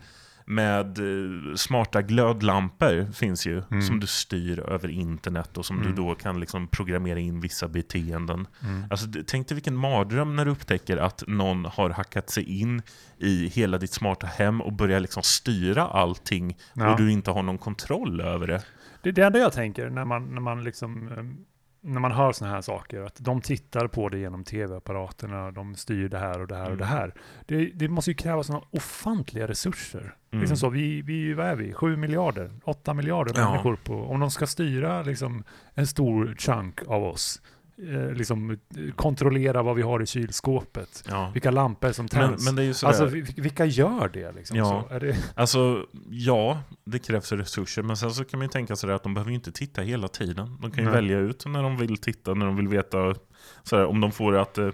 med 0.50 0.98
eh, 0.98 1.54
smarta 1.56 2.02
glödlampor 2.02 3.12
finns 3.12 3.46
ju, 3.46 3.62
Mm. 3.70 3.82
som 3.82 4.00
du 4.00 4.06
styr 4.06 4.60
över 4.60 4.88
internet 4.88 5.58
och 5.58 5.66
som 5.66 5.76
Mm. 5.76 5.88
du 5.88 6.02
då 6.02 6.14
kan 6.14 6.40
liksom 6.40 6.68
programmera 6.68 7.18
in 7.18 7.40
vissa 7.40 7.68
beteenden. 7.68 8.46
Mm. 8.62 8.84
Alltså, 8.90 9.06
tänk 9.26 9.48
dig 9.48 9.54
vilken 9.54 9.76
mardröm 9.76 10.36
när 10.36 10.44
du 10.44 10.50
upptäcker 10.50 10.96
att 10.96 11.22
någon 11.26 11.64
har 11.64 11.90
hackat 11.90 12.30
sig 12.30 12.60
in 12.60 12.82
i 13.18 13.46
hela 13.48 13.78
ditt 13.78 13.92
smarta 13.92 14.26
hem 14.26 14.60
och 14.60 14.72
börjar 14.72 15.00
liksom 15.00 15.22
styra 15.22 15.82
allting 15.86 16.56
Ja. 16.74 16.90
och 16.92 16.96
du 16.96 17.10
inte 17.12 17.30
har 17.30 17.42
någon 17.42 17.58
kontroll 17.58 18.20
över 18.20 18.46
det. 18.46 18.62
Det, 19.02 19.12
det 19.12 19.22
enda 19.22 19.38
jag 19.38 19.52
tänker 19.52 19.90
när 19.90 20.04
man, 20.04 20.34
när 20.34 20.40
man 20.40 20.64
liksom 20.64 21.08
ehm, 21.08 21.36
när 21.82 22.00
man 22.00 22.12
hör 22.12 22.32
sådana 22.32 22.54
här 22.54 22.62
saker, 22.62 23.00
att 23.00 23.16
de 23.18 23.40
tittar 23.40 23.86
på 23.88 24.08
det 24.08 24.18
genom 24.18 24.44
tv-apparaterna, 24.44 25.50
de 25.50 25.74
styr 25.74 26.08
det 26.08 26.18
här 26.18 26.40
och 26.40 26.46
det 26.46 26.56
här 26.56 26.70
och 26.70 26.76
det 26.76 26.84
Mm. 26.84 26.96
här. 26.96 27.14
Det, 27.46 27.64
det 27.74 27.88
måste 27.88 28.10
ju 28.10 28.14
kräva 28.14 28.42
sådana 28.42 28.64
ofantliga 28.70 29.48
resurser. 29.48 30.14
Mm. 30.30 30.40
Liksom 30.40 30.56
så, 30.56 30.68
vi, 30.68 31.02
vi, 31.02 31.32
vad 31.34 31.46
är 31.46 31.56
vi? 31.56 31.72
7 31.72 31.96
miljarder? 31.96 32.50
8 32.64 32.94
miljarder 32.94 33.34
Ja. 33.36 33.50
människor 33.50 33.76
på, 33.84 33.94
om 33.94 34.20
de 34.20 34.30
ska 34.30 34.46
styra 34.46 35.02
liksom 35.02 35.44
en 35.74 35.86
stor 35.86 36.34
chunk 36.38 36.80
av 36.86 37.04
oss, 37.04 37.42
eh, 37.88 38.12
liksom 38.12 38.58
kontrollera 38.96 39.62
vad 39.62 39.76
vi 39.76 39.82
har 39.82 40.02
i 40.02 40.06
kylskåpet, 40.06 41.04
Ja. 41.08 41.30
vilka 41.32 41.50
lampor 41.50 41.92
som 41.92 42.08
Men, 42.12 42.28
tänds. 42.28 42.44
men 42.44 42.56
det 42.56 42.62
är 42.62 42.66
ju 42.66 42.74
sådär, 42.74 42.88
Alltså 42.88 43.06
vi- 43.06 43.34
vilka 43.42 43.64
gör 43.64 44.08
det 44.08 44.32
liksom? 44.32 44.56
Ja. 44.56 44.88
Det, 45.00 45.16
Alltså, 45.34 45.86
ja, 46.10 46.62
det 46.84 46.98
krävs 46.98 47.32
resurser, 47.32 47.82
men 47.82 47.96
sen 47.96 48.10
så 48.10 48.24
kan 48.24 48.38
man 48.38 48.44
ju 48.44 48.50
tänka 48.50 48.76
sig 48.76 48.92
att 48.92 49.02
de 49.02 49.14
behöver 49.14 49.30
ju 49.30 49.34
inte 49.34 49.52
titta 49.52 49.82
hela 49.82 50.08
tiden. 50.08 50.56
De 50.62 50.70
kan 50.70 50.84
ju 50.84 50.90
Nej. 50.90 50.94
välja 51.00 51.18
ut 51.18 51.46
när 51.46 51.62
de 51.62 51.76
vill 51.76 51.96
titta, 51.96 52.34
när 52.34 52.46
de 52.46 52.56
vill 52.56 52.68
veta, 52.68 53.14
sådär, 53.62 53.86
om 53.86 54.00
de 54.00 54.12
får 54.12 54.36
att... 54.36 54.58
Eh, 54.58 54.68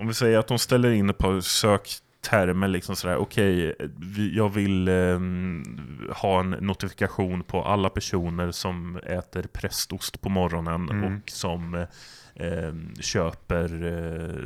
om 0.00 0.06
vi 0.08 0.14
säger 0.14 0.38
att 0.38 0.46
de 0.48 0.58
ställer 0.58 0.90
in 0.90 1.10
ett 1.10 1.18
par 1.18 1.40
söktermer, 2.28 2.68
liksom 2.68 2.96
sådär, 2.96 3.16
okej, 3.16 3.74
vi- 3.96 4.36
jag 4.36 4.48
vill 4.48 4.88
eh, 4.88 5.20
ha 6.16 6.40
en 6.40 6.50
notifikation 6.50 7.42
på 7.42 7.64
alla 7.64 7.88
personer 7.90 8.50
som 8.50 8.96
äter 8.96 9.42
prästost 9.52 10.20
på 10.20 10.28
morgonen 10.28 10.88
Mm. 10.90 11.04
och 11.04 11.30
som 11.30 11.74
eh, 11.74 11.80
eh, 12.46 12.72
köper 13.00 13.68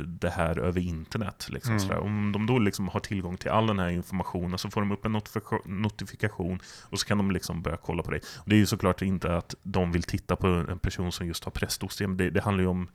det 0.05 0.29
här 0.29 0.59
över 0.59 0.81
internet. 0.81 1.47
Liksom, 1.49 1.77
Mm. 1.77 1.97
Om 1.99 2.31
de 2.31 2.45
då 2.45 2.59
liksom 2.59 2.87
har 2.87 2.99
tillgång 2.99 3.37
till 3.37 3.49
all 3.51 3.67
den 3.67 3.79
här 3.79 3.89
informationen 3.89 4.57
så 4.57 4.69
får 4.69 4.81
de 4.81 4.91
upp 4.91 5.05
en 5.05 5.11
notifika- 5.15 5.61
notifikation 5.65 6.59
och 6.89 6.99
så 6.99 7.07
kan 7.07 7.17
de 7.17 7.31
liksom 7.31 7.61
börja 7.61 7.77
kolla 7.77 8.03
på 8.03 8.11
dig. 8.11 8.21
Och 8.37 8.49
det 8.49 8.55
är 8.55 8.59
ju 8.59 8.65
såklart 8.65 9.01
inte 9.01 9.35
att 9.37 9.55
de 9.63 9.91
vill 9.91 10.03
titta 10.03 10.35
på 10.35 10.47
en 10.47 10.79
person 10.79 11.11
som 11.11 11.27
just 11.27 11.43
har 11.43 11.51
prästost. 11.51 11.99
Det, 12.07 12.29
det 12.29 12.41
handlar 12.43 12.61
ju 12.63 12.69
om 12.69 12.87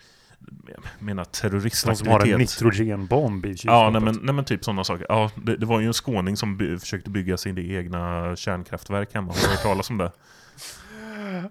menar 0.98 1.24
de 1.24 1.36
som 1.36 1.48
har 1.48 1.50
en 1.50 1.50
terroristaktivitet. 1.50 2.38
nitrogenbomb 2.38 3.46
i 3.46 3.48
Ja, 3.48 3.54
kylskåpet. 3.56 3.92
nej 3.92 4.02
men, 4.02 4.18
nej 4.22 4.34
men 4.34 4.44
typ 4.44 4.64
sådana 4.64 4.84
saker. 4.84 5.06
Ja, 5.08 5.30
det, 5.34 5.56
det 5.56 5.66
var 5.66 5.80
ju 5.80 5.86
en 5.86 5.92
skåning 5.94 6.36
som 6.36 6.56
by, 6.56 6.78
försökte 6.78 7.10
bygga 7.10 7.36
sin 7.36 7.58
egna 7.58 8.36
kärnkraftverk 8.36 9.14
hemma. 9.14 9.32
Har 9.32 9.40
du 9.42 9.48
hört 9.48 9.62
talas 9.62 9.90
om 9.90 9.98
det? 9.98 10.12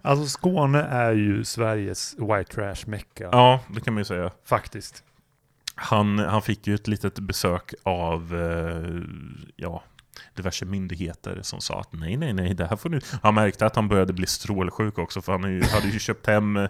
Alltså 0.02 0.26
Skåne 0.28 0.82
är 0.82 1.12
ju 1.12 1.44
Sveriges 1.44 2.16
white 2.20 2.54
trash 2.54 2.88
mecka. 2.90 3.30
Ja, 3.32 3.60
det 3.76 3.82
kan 3.82 3.94
man 3.94 4.02
ju 4.02 4.06
säga. 4.06 4.32
Faktiskt. 4.46 5.04
Han, 5.76 6.20
han 6.20 6.42
fick 6.42 6.68
ju 6.68 6.76
ett 6.76 6.88
litet 6.88 7.20
besök 7.20 7.74
av 7.84 8.36
eh, 8.36 9.02
ja, 9.56 9.84
diverse 10.34 10.66
myndigheter 10.66 11.40
som 11.42 11.62
sa 11.62 11.80
att 11.80 11.94
nej, 11.94 12.18
nej, 12.18 12.34
nej, 12.34 12.54
det 12.54 12.66
här 12.66 12.76
får 12.76 12.90
du... 12.90 13.00
Han 13.22 13.36
märkte 13.36 13.66
att 13.66 13.76
han 13.76 13.88
började 13.88 14.14
bli 14.14 14.28
strålsjuk 14.28 14.98
också 14.98 15.22
för 15.22 15.32
han 15.32 15.44
hade 15.44 15.88
ju, 15.88 16.00
köpt 16.00 16.28
hem 16.28 16.58
eh, 16.58 16.70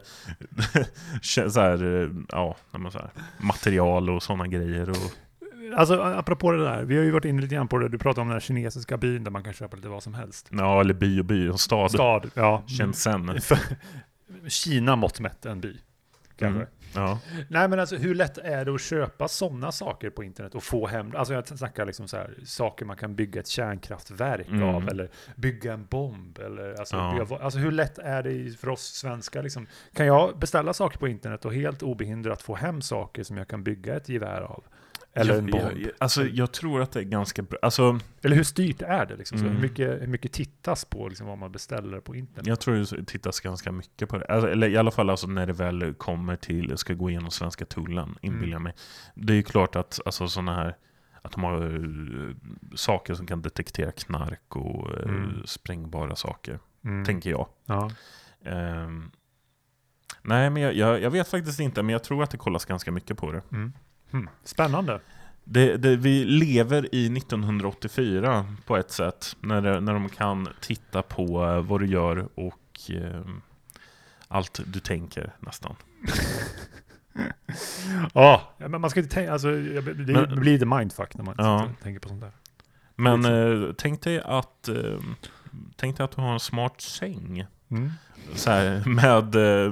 så 1.21 1.59
här, 1.59 2.01
eh, 2.03 2.09
ja, 2.29 2.55
så 2.71 2.77
här, 2.77 3.09
material 3.37 4.09
och 4.09 4.23
sådana 4.23 4.47
grejer. 4.47 4.89
Och, 4.89 5.11
Alltså 5.75 6.01
apropå 6.01 6.51
det 6.51 6.63
där, 6.63 6.83
vi 6.83 6.97
har 6.97 7.03
ju 7.03 7.11
varit 7.11 7.25
inne 7.25 7.41
lite 7.41 7.55
grann 7.55 7.67
på 7.67 7.77
det, 7.77 7.89
du 7.89 7.97
pratade 7.97 8.21
om 8.21 8.27
den 8.27 8.35
här 8.35 8.39
kinesiska 8.39 8.97
byn 8.97 9.23
där 9.23 9.31
man 9.31 9.43
kan 9.43 9.53
köpa 9.53 9.75
lite 9.75 9.89
vad 9.89 10.03
som 10.03 10.13
helst. 10.13 10.47
ja, 10.51 10.81
eller 10.81 10.93
by 10.93 11.19
och 11.19 11.25
by, 11.25 11.47
en 11.47 11.57
stad. 11.57 11.91
Stad, 11.91 12.31
ja. 12.33 12.63
Shenzhen. 12.67 13.39
Kina 14.47 14.95
mått 14.95 15.19
mätt 15.19 15.45
en 15.45 15.61
by. 15.61 15.77
Kanske. 16.37 16.61
Mm. 16.61 16.67
Ja. 16.95 17.19
Nej 17.49 17.67
men 17.67 17.79
alltså 17.79 17.95
hur 17.95 18.15
lätt 18.15 18.37
är 18.37 18.65
det 18.65 18.75
att 18.75 18.81
köpa 18.81 19.27
sådana 19.27 19.71
saker 19.71 20.09
på 20.09 20.23
internet 20.23 20.55
och 20.55 20.63
få 20.63 20.87
hem, 20.87 21.15
alltså 21.15 21.33
jag 21.33 21.47
snackar 21.47 21.85
liksom 21.85 22.07
så 22.07 22.17
här, 22.17 22.33
saker 22.45 22.85
man 22.85 22.97
kan 22.97 23.15
bygga 23.15 23.39
ett 23.39 23.47
kärnkraftverk 23.47 24.47
Mm. 24.47 24.63
av 24.75 24.89
eller 24.89 25.09
bygga 25.35 25.73
en 25.73 25.85
bomb 25.85 26.39
eller 26.39 26.79
alltså, 26.79 26.95
Ja. 26.95 27.11
bygga, 27.27 27.43
alltså 27.43 27.59
hur 27.59 27.71
lätt 27.71 27.97
är 27.97 28.23
det 28.23 28.59
för 28.59 28.69
oss 28.69 28.81
svenskar 28.83 29.43
liksom? 29.43 29.67
Kan 29.93 30.05
jag 30.05 30.39
beställa 30.39 30.73
saker 30.73 30.99
på 30.99 31.07
internet 31.07 31.45
och 31.45 31.53
helt 31.53 31.83
obehindrat 31.83 32.41
få 32.41 32.55
hem 32.55 32.81
saker 32.81 33.23
som 33.23 33.37
jag 33.37 33.47
kan 33.47 33.63
bygga 33.63 33.95
ett 33.95 34.09
gevär 34.09 34.41
av? 34.41 34.63
Eller 35.17 35.37
en 35.37 35.47
jag, 35.47 35.61
bomb? 35.69 35.77
jag, 35.81 35.91
alltså, 35.97 36.25
jag 36.25 36.51
tror 36.51 36.81
att 36.81 36.91
det 36.91 36.99
är 36.99 37.03
ganska 37.03 37.41
bra. 37.41 37.59
Alltså, 37.61 37.99
Eller 38.21 38.35
hur 38.35 38.43
styrt 38.43 38.81
är 38.81 39.05
det? 39.05 39.15
Liksom? 39.15 39.37
Så 39.37 39.43
Mm. 39.45 39.55
hur, 39.55 39.61
mycket, 39.63 40.01
hur 40.01 40.07
mycket 40.07 40.31
tittas 40.31 40.85
på 40.85 41.07
liksom, 41.07 41.27
vad 41.27 41.37
man 41.37 41.51
beställer 41.51 41.99
på 41.99 42.15
internet? 42.15 42.47
Jag 42.47 42.59
tror 42.59 42.95
det 42.97 43.05
tittas 43.05 43.39
ganska 43.39 43.71
mycket 43.71 44.09
på 44.09 44.17
det. 44.17 44.25
Alltså, 44.25 44.49
eller 44.49 44.69
i 44.69 44.77
alla 44.77 44.91
fall 44.91 45.09
alltså, 45.09 45.27
när 45.27 45.45
det 45.45 45.53
väl 45.53 45.93
kommer 45.93 46.35
till, 46.35 46.77
ska 46.77 46.93
gå 46.93 47.09
igenom 47.09 47.31
svenska 47.31 47.65
tullen, 47.65 48.17
inbillar 48.21 48.51
jag 48.53 48.61
mig. 48.61 48.73
Det 49.15 49.33
är 49.33 49.37
ju 49.37 49.43
klart 49.43 49.75
att 49.75 49.99
alltså, 50.05 50.27
sådana 50.27 50.55
här, 50.55 50.77
att 51.21 51.31
de 51.31 51.43
har 51.43 51.61
eh, 51.63 52.35
saker 52.75 53.13
som 53.13 53.27
kan 53.27 53.41
detektera 53.41 53.91
knark 53.91 54.55
och 54.55 54.93
eh, 54.97 55.09
Mm. 55.09 55.41
sprängbara 55.45 56.15
saker, 56.15 56.59
Mm. 56.83 57.05
tänker 57.05 57.29
jag. 57.29 57.47
Ja. 57.65 57.91
Ehm, 58.45 59.11
nej, 60.21 60.49
men 60.49 60.63
jag, 60.63 60.73
jag, 60.73 61.01
jag 61.01 61.11
vet 61.11 61.27
faktiskt 61.27 61.59
inte, 61.59 61.83
men 61.83 61.93
jag 61.93 62.03
tror 62.03 62.23
att 62.23 62.31
det 62.31 62.37
kollas 62.37 62.65
ganska 62.65 62.91
mycket 62.91 63.17
på 63.17 63.31
det. 63.31 63.41
Mm. 63.51 63.73
Hmm. 64.11 64.29
Spännande. 64.43 64.99
Det, 65.43 65.77
det, 65.77 65.95
vi 65.95 66.25
lever 66.25 66.95
i 66.95 67.17
1984 67.17 68.45
på 68.65 68.77
ett 68.77 68.91
sätt, 68.91 69.35
när, 69.41 69.61
det, 69.61 69.79
när 69.81 69.93
de 69.93 70.09
kan 70.09 70.47
titta 70.61 71.01
på 71.01 71.45
eh, 71.45 71.61
vad 71.61 71.79
du 71.81 71.85
gör 71.87 72.27
och 72.35 72.91
eh, 72.91 73.21
allt 74.27 74.59
du 74.65 74.79
tänker 74.79 75.33
nästan. 75.39 75.75
Ja, 78.13 78.53
ja, 78.57 78.67
men 78.67 78.81
man 78.81 78.89
ska 78.89 78.99
inte 78.99 79.15
tänka, 79.15 79.33
alltså, 79.33 79.51
det, 79.51 79.81
Men- 80.13 80.39
blir 80.39 80.53
lite 80.53 80.65
mindfuck 80.65 81.15
när 81.15 81.23
man 81.23 81.35
Ja. 81.37 81.69
tänker 81.83 81.99
på 81.99 82.09
sånt 82.09 82.21
där. 82.21 82.31
Men 82.95 83.25
eh, 83.25 83.73
tänk 83.77 84.01
dig 84.01 84.21
att 84.25 84.67
eh, 84.67 84.75
Tänk 85.75 85.97
dig 85.97 86.03
att 86.03 86.15
du 86.15 86.21
har 86.21 86.33
en 86.33 86.39
smart 86.39 86.81
säng 86.81 87.45
Mm. 87.69 87.91
så 88.35 88.51
här, 88.51 88.83
med, 88.85 89.35
eh, 89.35 89.71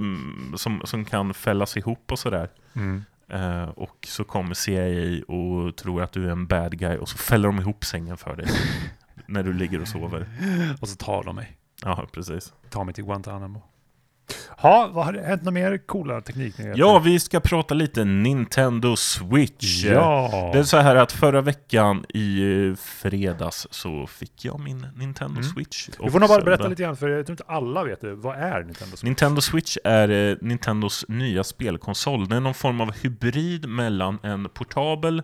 som, 0.55 0.81
som 0.85 1.05
kan 1.05 1.33
fällas 1.33 1.77
ihop 1.77 2.11
och 2.11 2.19
sådär. 2.19 2.49
Mm. 2.73 3.03
Eh, 3.27 3.63
och 3.63 4.07
så 4.07 4.23
kommer 4.23 4.53
CIA 4.53 5.23
och 5.27 5.75
tror 5.75 6.03
att 6.03 6.11
du 6.11 6.25
är 6.25 6.31
en 6.31 6.47
bad 6.47 6.77
guy 6.77 6.97
och 6.97 7.09
så 7.09 7.17
fäller 7.17 7.47
de 7.47 7.59
ihop 7.59 7.85
sängen 7.85 8.17
för 8.17 8.35
dig. 8.35 8.47
när 9.27 9.43
du 9.43 9.53
ligger 9.53 9.81
och 9.81 9.87
sover. 9.87 10.27
Och 10.81 10.89
så 10.89 10.95
tar 10.95 11.23
de 11.23 11.35
mig. 11.35 11.57
Ja, 11.83 12.07
precis. 12.11 12.53
Tar 12.69 12.83
mig 12.83 12.93
till 12.93 13.03
Guantanamo. 13.03 13.61
Ja, 14.61 14.89
vad 14.93 15.05
har 15.05 15.13
det 15.13 15.21
hänt 15.21 15.41
några 15.43 15.51
mer 15.53 15.77
coola 15.77 16.21
tekniknyheter? 16.21 16.79
Ja, 16.79 16.99
vi 16.99 17.19
ska 17.19 17.39
prata 17.39 17.73
lite 17.73 18.03
Nintendo 18.05 18.95
Switch. 18.95 19.83
Ja! 19.83 20.49
Det 20.53 20.59
är 20.59 20.63
så 20.63 20.77
här 20.77 20.95
att 20.95 21.11
förra 21.11 21.41
veckan 21.41 22.05
i 22.09 22.39
fredags 22.79 23.67
så 23.71 24.07
fick 24.07 24.45
jag 24.45 24.59
min 24.59 24.87
Nintendo 24.95 25.39
Mm. 25.39 25.43
Switch. 25.43 25.89
Du 25.99 26.11
får 26.11 26.19
nog 26.19 26.29
bara 26.29 26.41
berätta 26.41 26.67
lite 26.67 26.83
grann, 26.83 26.97
för 26.97 27.09
jag 27.09 27.25
tror 27.25 27.33
inte 27.33 27.43
alla 27.47 27.83
vet 27.83 28.01
det. 28.01 28.15
Vad 28.15 28.35
är 28.37 28.63
Nintendo 28.63 28.91
Switch? 28.97 29.03
Nintendo 29.03 29.41
Switch 29.41 29.77
är 29.83 30.09
eh, 30.31 30.35
Nintendos 30.41 31.05
nya 31.07 31.43
spelkonsol. 31.43 32.27
Det 32.29 32.35
är 32.35 32.39
någon 32.39 32.53
form 32.53 32.81
av 32.81 32.91
hybrid 33.03 33.69
mellan 33.69 34.19
en 34.23 34.49
portabel 34.49 35.23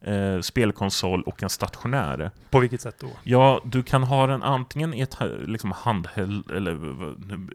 eh, 0.00 0.40
spelkonsol 0.40 1.22
och 1.22 1.42
en 1.42 1.50
stationär. 1.50 2.30
På 2.50 2.60
vilket 2.60 2.80
sätt 2.80 2.96
då? 3.00 3.10
Ja, 3.22 3.60
du 3.64 3.82
kan 3.82 4.02
ha 4.02 4.26
den 4.26 4.42
antingen 4.42 4.94
i 4.94 5.00
ett 5.00 5.16
liksom 5.46 5.72
handhäll... 5.72 6.42
Eller 6.50 6.78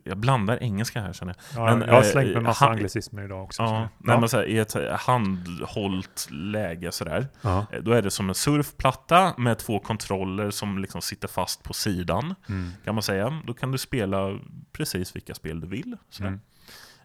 jag 0.04 0.18
blandar 0.18 0.64
engelska 0.64 1.02
här 1.02 1.14
känner 1.14 1.36
jag. 1.56 1.68
Ja, 1.68 1.76
Men, 1.76 1.88
jag 1.88 1.96
har 1.96 2.02
eh, 2.04 2.08
slängt 2.12 2.34
med 2.34 2.44
massa 2.44 2.70
anglicismer 2.70 3.24
idag 3.24 3.44
också. 3.44 3.64
Ja, 3.64 3.90
nej, 3.98 4.20
men 4.20 4.30
så 4.30 4.38
här, 4.38 4.46
i 4.46 4.58
ett 4.60 4.74
handhållt 5.00 6.28
läge 6.32 6.92
sådär. 6.92 7.28
ja. 7.42 7.66
Eh, 7.72 7.82
Då 7.84 7.92
är 7.92 8.02
det 8.02 8.12
som 8.12 8.30
en 8.30 8.36
surfplatta 8.36 9.34
med 9.38 9.58
två 9.58 9.80
kontroller 9.80 10.52
som 10.52 10.78
liksom 10.78 11.02
sitter 11.02 11.28
fast 11.28 11.64
på 11.64 11.74
sidan. 11.74 12.36
Mm. 12.50 12.72
Kan 12.86 12.96
man 12.96 13.04
säga. 13.04 13.42
Då 13.48 13.54
kan 13.54 13.72
du 13.72 13.78
spela 13.78 14.40
precis 14.72 15.16
vilka 15.16 15.34
spel 15.34 15.60
du 15.62 15.68
vill. 15.68 15.98
sådär. 16.10 16.28
Mm. 16.28 16.40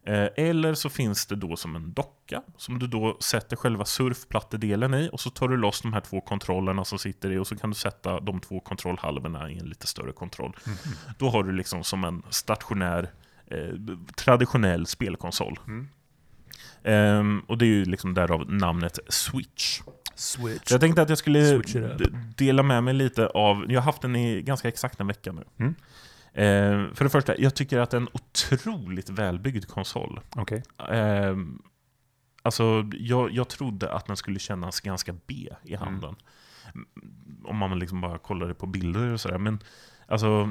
Eh, 0.04 0.28
Eller 0.36 0.74
så 0.74 0.88
finns 0.88 1.26
det 1.26 1.36
då 1.36 1.56
som 1.56 1.76
en 1.76 1.92
docka 1.92 2.42
som 2.56 2.78
du 2.78 2.86
då 2.86 3.16
sätter 3.20 3.56
själva 3.56 3.84
surfplattedelen 3.84 4.94
i 4.94 5.08
och 5.12 5.20
så 5.20 5.30
tar 5.30 5.48
du 5.48 5.56
loss 5.56 5.80
de 5.80 5.92
här 5.92 6.00
två 6.00 6.20
kontrollerna 6.20 6.84
som 6.84 6.98
sitter 6.98 7.30
i 7.30 7.38
och 7.38 7.46
så 7.46 7.56
kan 7.56 7.70
du 7.70 7.76
sätta 7.76 8.20
de 8.20 8.40
två 8.40 8.60
kontrollhalvorna 8.60 9.50
i 9.50 9.58
en 9.58 9.68
lite 9.68 9.86
större 9.86 10.12
kontroll. 10.12 10.56
Mhm. 10.66 10.76
Då 11.18 11.30
har 11.30 11.42
du 11.42 11.52
liksom 11.52 11.84
som 11.84 12.04
en 12.04 12.22
stationär 12.30 13.10
eh, 13.46 13.74
traditionell 14.16 14.86
spelkonsol. 14.86 15.58
Mm. 15.66 15.88
Ehm, 16.82 17.40
och 17.46 17.58
det 17.58 17.64
är 17.64 17.68
ju 17.68 17.84
liksom 17.84 18.14
därav 18.14 18.52
namnet 18.52 18.98
Switch. 19.08 19.80
Switch. 20.14 20.70
Jag 20.70 20.80
tänkte 20.80 21.02
att 21.02 21.08
jag 21.08 21.18
skulle 21.18 21.62
dela 22.36 22.62
med 22.62 22.84
mig 22.84 22.94
lite 22.94 23.26
av, 23.26 23.64
jag 23.68 23.80
har 23.80 23.84
haft 23.84 24.02
den 24.02 24.16
i 24.16 24.42
ganska 24.42 24.68
exakt 24.68 25.00
en 25.00 25.06
vecka 25.06 25.32
nu. 25.32 25.44
Mm. 25.58 25.74
Eh, 26.32 26.94
för 26.94 27.04
det 27.04 27.10
första, 27.10 27.38
jag 27.38 27.54
tycker 27.54 27.78
att 27.78 27.90
det 27.90 27.96
är 27.96 28.00
en 28.00 28.08
otroligt 28.12 29.10
välbyggd 29.10 29.68
konsol. 29.68 30.20
Okej. 30.36 30.62
Eh, 30.90 31.36
alltså, 32.42 32.90
jag, 32.92 33.30
jag 33.30 33.48
trodde 33.48 33.92
att 33.92 34.06
den 34.06 34.16
skulle 34.16 34.38
kännas 34.38 34.80
ganska 34.80 35.14
B 35.26 35.48
i 35.64 35.74
handen. 35.74 36.16
Om 37.44 37.56
man 37.56 37.78
liksom 37.78 38.00
bara 38.00 38.18
kollade 38.18 38.54
på 38.54 38.66
bilder 38.66 39.12
och 39.12 39.20
sådär. 39.20 39.38
Men 39.38 39.58
alltså, 40.06 40.50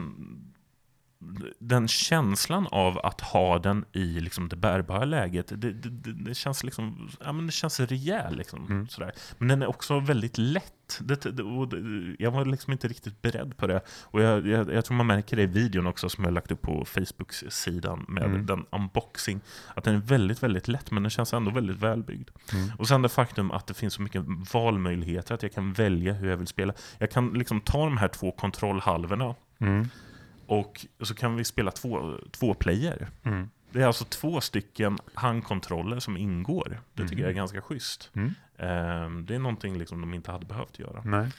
den 1.59 1.87
känslan 1.87 2.67
av 2.71 2.99
att 3.05 3.21
ha 3.21 3.59
den 3.59 3.85
i 3.93 4.19
liksom 4.19 4.49
det 4.49 4.55
bärbara 4.55 5.05
läget, 5.05 5.47
det, 5.47 5.71
det, 5.73 6.13
det, 6.13 6.35
känns 6.35 6.63
liksom, 6.63 7.09
ja 7.19 7.31
men 7.31 7.45
det 7.45 7.51
känns 7.51 7.79
rejäl 7.79 8.37
liksom. 8.37 8.65
Mm. 8.65 8.87
Sådär. 8.87 9.11
Men 9.37 9.47
den 9.47 9.61
är 9.61 9.67
också 9.67 9.99
väldigt 9.99 10.37
lätt. 10.37 10.99
Det, 10.99 11.25
jag 12.19 12.31
var 12.31 12.45
liksom 12.45 12.73
inte 12.73 12.87
riktigt 12.87 13.21
beredd 13.21 13.57
på 13.57 13.67
det. 13.67 13.81
Och 14.03 14.21
jag, 14.21 14.47
jag, 14.47 14.73
jag 14.73 14.85
tror 14.85 14.97
man 14.97 15.07
märker 15.07 15.35
det 15.35 15.43
i 15.43 15.45
videon 15.45 15.87
också 15.87 16.09
som 16.09 16.23
jag 16.23 16.33
lagt 16.33 16.51
upp 16.51 16.61
på 16.61 16.85
Facebook-sidan 16.85 18.05
med 18.07 18.23
Mm. 18.23 18.45
den 18.45 18.65
unboxing. 18.71 19.41
Att 19.75 19.83
den 19.83 19.95
är 19.95 19.99
väldigt, 19.99 20.43
väldigt 20.43 20.67
lätt 20.67 20.91
men 20.91 21.03
den 21.03 21.09
känns 21.09 21.33
ändå 21.33 21.51
väldigt 21.51 21.77
välbyggd. 21.77 22.29
Mm. 22.53 22.71
Och 22.77 22.87
sen 22.87 23.01
det 23.01 23.09
faktum 23.09 23.51
att 23.51 23.67
det 23.67 23.73
finns 23.73 23.93
så 23.93 24.01
mycket 24.01 24.23
valmöjligheter, 24.53 25.35
att 25.35 25.43
jag 25.43 25.53
kan 25.53 25.73
välja 25.73 26.13
hur 26.13 26.29
jag 26.29 26.37
vill 26.37 26.47
spela. 26.47 26.73
Jag 26.97 27.11
kan 27.11 27.29
liksom 27.33 27.61
ta 27.61 27.83
de 27.83 27.97
här 27.97 28.07
två 28.07 28.31
kontrollhalvorna 28.31 29.35
Mm. 29.59 29.89
Och 30.47 30.85
så 31.01 31.15
kan 31.15 31.35
vi 31.35 31.43
spela 31.43 31.71
två, 31.71 32.13
två 32.31 32.53
player. 32.53 33.07
Mm. 33.23 33.49
Det 33.71 33.81
är 33.81 33.87
alltså 33.87 34.05
två 34.05 34.41
stycken 34.41 34.97
handkontroller 35.13 35.99
som 35.99 36.17
ingår. 36.17 36.81
Det 36.93 37.01
tycker 37.03 37.15
Mhm. 37.15 37.21
jag 37.23 37.29
är 37.29 37.35
ganska 37.35 37.61
schysst. 37.61 38.11
Mm. 38.15 38.33
Ehm, 38.57 39.25
det 39.25 39.35
är 39.35 39.39
någonting 39.39 39.77
liksom 39.77 40.01
de 40.01 40.13
inte 40.13 40.31
hade 40.31 40.45
behövt 40.45 40.79
göra. 40.79 41.01
Nej. 41.05 41.29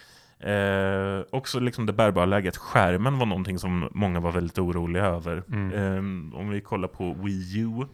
Eh, 0.53 1.23
också 1.31 1.61
liksom 1.61 1.87
det 1.87 1.93
bärbara 1.93 2.27
läget. 2.27 2.57
Skärmen 2.57 3.19
var 3.19 3.27
någonting 3.27 3.59
som 3.59 3.89
många 3.93 4.21
var 4.21 4.33
väldigt 4.33 4.59
oroliga 4.59 5.05
över. 5.05 5.43
Mm. 5.49 5.73
Ehm, 5.75 6.35
om 6.35 6.49
vi 6.49 6.61
kollar 6.61 6.89
på 6.89 7.13
Wii 7.15 7.59
U, 7.61 7.87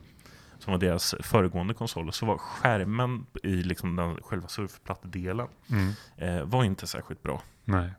som 0.58 0.72
var 0.72 0.78
deras 0.78 1.14
föregående 1.20 1.74
konsol, 1.74 2.12
så 2.12 2.26
var 2.26 2.38
skärmen 2.38 3.26
i 3.42 3.48
liksom 3.56 3.96
den 3.96 4.16
själva 4.22 4.48
surfplattdelen 4.48 5.46
Mm. 5.70 5.92
eh, 6.16 6.44
var 6.44 6.64
inte 6.64 6.86
särskilt 6.86 7.22
bra. 7.22 7.42
Nej. 7.64 7.90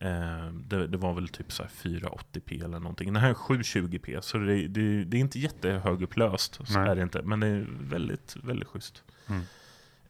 Eh, 0.00 0.46
det, 0.52 0.86
det 0.86 0.98
var 0.98 1.14
väl 1.14 1.28
typ 1.28 1.52
så 1.52 1.62
här 1.62 1.70
480p 1.70 2.64
eller 2.64 2.80
någonting. 2.80 3.12
Den 3.12 3.22
här 3.22 3.30
är 3.30 3.34
720p, 3.34 4.20
så 4.20 4.38
det, 4.38 4.68
det, 4.68 5.04
det 5.04 5.16
är 5.16 5.20
inte 5.20 5.38
jättehögupplöst. 5.38 6.60
Så 6.64 6.78
Nej. 6.78 6.90
är 6.90 6.96
det 6.96 7.02
inte, 7.02 7.22
men 7.22 7.40
det 7.40 7.46
är 7.46 7.66
väldigt, 7.80 8.36
väldigt 8.42 8.68
schysst. 8.68 9.02
Mm. 9.26 9.42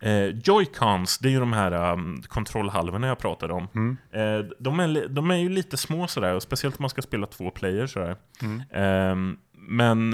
Eh, 0.01 0.37
Joy-Cons, 0.43 1.19
det 1.23 1.29
är 1.29 1.33
ju 1.33 1.41
de 1.41 1.53
här 1.53 1.93
um, 1.93 2.23
kontrollhalvorna 2.23 3.07
jag 3.07 3.19
pratade 3.19 3.53
om. 3.53 3.69
Mm. 3.75 3.97
Eh, 4.11 4.51
de, 4.59 4.81
är, 4.81 5.09
de 5.09 5.31
är 5.31 5.37
ju 5.37 5.49
lite 5.49 5.77
små 5.77 6.07
sådär, 6.07 6.35
och 6.35 6.43
speciellt 6.43 6.79
om 6.79 6.83
man 6.83 6.91
ska 6.91 7.03
spela 7.03 7.27
två 7.27 7.51
player 7.51 7.87
sådär. 7.87 8.17
Mm. 8.43 8.63
Ehm, 8.71 9.39
men 9.53 10.13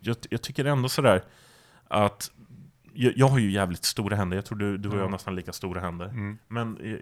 jag, 0.00 0.16
jag 0.30 0.42
tycker 0.42 0.64
ändå 0.64 0.88
sådär 0.88 1.22
att 1.88 2.30
jag, 2.94 3.12
jag 3.16 3.28
har 3.28 3.38
ju 3.38 3.50
jävligt 3.50 3.84
stora 3.84 4.16
händer, 4.16 4.36
jag 4.36 4.44
tror 4.44 4.58
du, 4.58 4.78
du 4.78 4.88
och 4.88 4.96
jag 4.96 5.02
har 5.02 5.08
nästan 5.10 5.34
lika 5.34 5.52
stora 5.52 5.80
händer. 5.80 6.06
Mm. 6.08 6.38
Men 6.48 6.76
eh, 6.80 6.96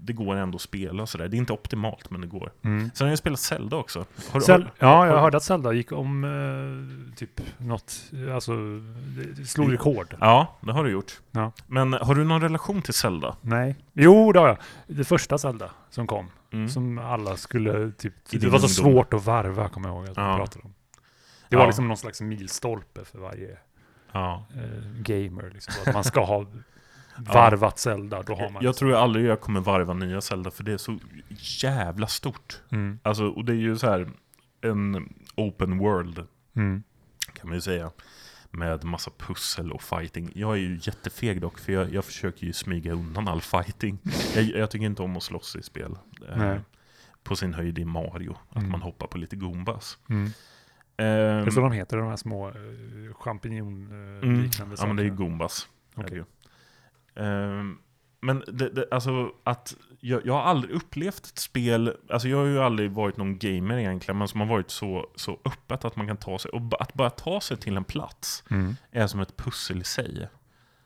det 0.00 0.12
går 0.12 0.36
ändå 0.36 0.56
att 0.56 0.62
spela 0.62 1.06
sådär. 1.06 1.28
Det 1.28 1.36
är 1.36 1.38
inte 1.38 1.52
optimalt, 1.52 2.10
men 2.10 2.20
det 2.20 2.26
går. 2.26 2.52
Mm. 2.62 2.90
Sen 2.94 3.04
har 3.04 3.12
jag 3.12 3.18
spelat 3.18 3.40
Zelda 3.40 3.76
också. 3.76 4.04
Har, 4.30 4.40
Cel- 4.40 4.62
har, 4.62 4.70
ja, 4.78 5.06
jag 5.06 5.12
har- 5.14 5.20
hörde 5.20 5.36
att 5.36 5.42
Zelda 5.42 5.72
gick 5.72 5.92
om 5.92 6.24
eh, 6.24 7.14
typ 7.16 7.40
något, 7.58 8.02
alltså 8.34 8.52
det- 9.36 9.46
slog 9.46 9.72
rekord. 9.72 10.16
ja, 10.20 10.56
det 10.60 10.72
har 10.72 10.84
du 10.84 10.90
gjort. 10.90 11.20
Ja. 11.30 11.52
Men 11.66 11.92
har 11.92 12.14
du 12.14 12.24
någon 12.24 12.40
relation 12.40 12.82
till 12.82 12.94
Zelda? 12.94 13.36
Nej. 13.40 13.76
Jo, 13.92 14.32
det 14.32 14.38
har 14.40 14.48
jag. 14.48 14.58
Det 14.86 15.04
första 15.04 15.38
Zelda 15.38 15.70
som 15.90 16.06
kom. 16.06 16.26
Mm. 16.52 16.68
Som 16.68 16.98
alla 16.98 17.36
skulle 17.36 17.92
typ... 17.92 18.14
Det 18.30 18.36
var 18.48 18.58
så 18.58 18.82
ungdom. 18.82 18.94
svårt 18.94 19.14
att 19.14 19.24
varva, 19.24 19.68
kommer 19.68 19.88
jag 19.88 19.96
ihåg 19.96 20.04
att 20.08 20.16
Ja. 20.16 20.36
pratade 20.36 20.64
om. 20.64 20.72
Det 21.48 21.56
var 21.56 21.62
Ja. 21.62 21.66
liksom 21.66 21.88
någon 21.88 21.96
slags 21.96 22.20
milstolpe 22.20 23.04
för 23.04 23.18
varje 23.18 23.56
Ja. 24.16 24.46
eh, 24.54 25.00
gamer. 25.02 25.50
Liksom. 25.54 25.74
Att 25.86 25.94
man 25.94 26.04
ska 26.04 26.24
ha 26.24 26.46
varvat 27.18 27.78
Zelda, 27.78 28.22
då 28.22 28.34
har 28.34 28.50
man... 28.50 28.64
Jag 28.64 28.76
tror 28.76 28.90
jag 28.90 29.00
aldrig 29.00 29.26
jag 29.26 29.40
kommer 29.40 29.60
varva 29.60 29.94
nya 29.94 30.20
Zelda, 30.20 30.50
för 30.50 30.64
det 30.64 30.72
är 30.72 30.78
så 30.78 30.98
jävla 31.62 32.06
stort. 32.06 32.60
Mm. 32.72 32.98
Alltså, 33.02 33.28
och 33.28 33.44
det 33.44 33.52
är 33.52 33.56
ju 33.56 33.76
så 33.78 33.86
här 33.90 34.10
en 34.60 35.14
open 35.36 35.78
world, 35.78 36.26
Mm. 36.56 36.82
kan 37.32 37.48
man 37.48 37.54
ju 37.54 37.60
säga. 37.60 37.90
Med 38.50 38.84
massa 38.84 39.10
pussel 39.18 39.72
och 39.72 39.82
fighting. 39.82 40.30
Jag 40.34 40.52
är 40.52 40.56
ju 40.56 40.78
jättefeg 40.82 41.40
dock, 41.40 41.58
för 41.58 41.72
jag, 41.72 41.94
jag 41.94 42.04
försöker 42.04 42.46
ju 42.46 42.52
smyga 42.52 42.92
undan 42.92 43.28
all 43.28 43.40
fighting. 43.40 43.98
Jag, 44.34 44.44
jag 44.44 44.70
tycker 44.70 44.86
inte 44.86 45.02
om 45.02 45.16
att 45.16 45.22
slåss 45.22 45.56
i 45.56 45.62
spel. 45.62 45.98
Eh, 46.28 46.56
på 47.24 47.36
sin 47.36 47.54
höjd 47.54 47.78
i 47.78 47.84
Mario, 47.84 48.36
att 48.50 48.56
Mm. 48.56 48.70
man 48.70 48.82
hoppar 48.82 49.06
på 49.06 49.18
lite 49.18 49.36
Goombas. 49.36 49.98
Mm. 50.08 50.30
Ehm, 50.98 51.06
Det 51.44 51.46
är 51.46 51.50
så 51.50 51.60
de 51.60 51.72
heter, 51.72 51.96
de 51.96 52.08
här 52.08 52.16
små 52.16 52.48
uh, 52.48 53.14
champinjon-liknande 53.14 54.26
Mm, 54.26 54.50
sakerna. 54.52 54.74
ja 54.78 54.86
men 54.86 54.96
det 54.96 55.02
är 55.02 55.06
det 55.06 55.12
Okej. 55.96 56.14
ju. 56.16 56.24
Ehm, 57.24 57.78
men 58.20 58.42
det, 58.46 58.68
det, 58.68 58.86
alltså 58.90 59.30
att 59.44 59.76
jag, 60.00 60.26
jag 60.26 60.34
har 60.34 60.42
aldrig 60.42 60.74
upplevt 60.74 61.26
ett 61.26 61.38
spel, 61.38 61.96
alltså 62.10 62.28
jag 62.28 62.38
har 62.38 62.44
ju 62.44 62.58
aldrig 62.58 62.90
varit 62.90 63.16
någon 63.16 63.38
gamer 63.38 63.78
egentligen, 63.78 64.18
men 64.18 64.28
som 64.28 64.40
har 64.40 64.46
varit 64.46 64.70
så, 64.70 65.06
så 65.16 65.38
öppet 65.44 65.84
att 65.84 65.96
man 65.96 66.06
kan 66.06 66.16
ta 66.16 66.38
sig, 66.38 66.50
och 66.50 66.80
att 66.82 66.94
bara 66.94 67.10
ta 67.10 67.40
sig 67.40 67.56
till 67.56 67.76
en 67.76 67.84
plats 67.84 68.44
Mm. 68.50 68.76
är 68.90 69.06
som 69.06 69.20
ett 69.20 69.36
pussel 69.36 69.80
i 69.80 69.84
sig. 69.84 70.28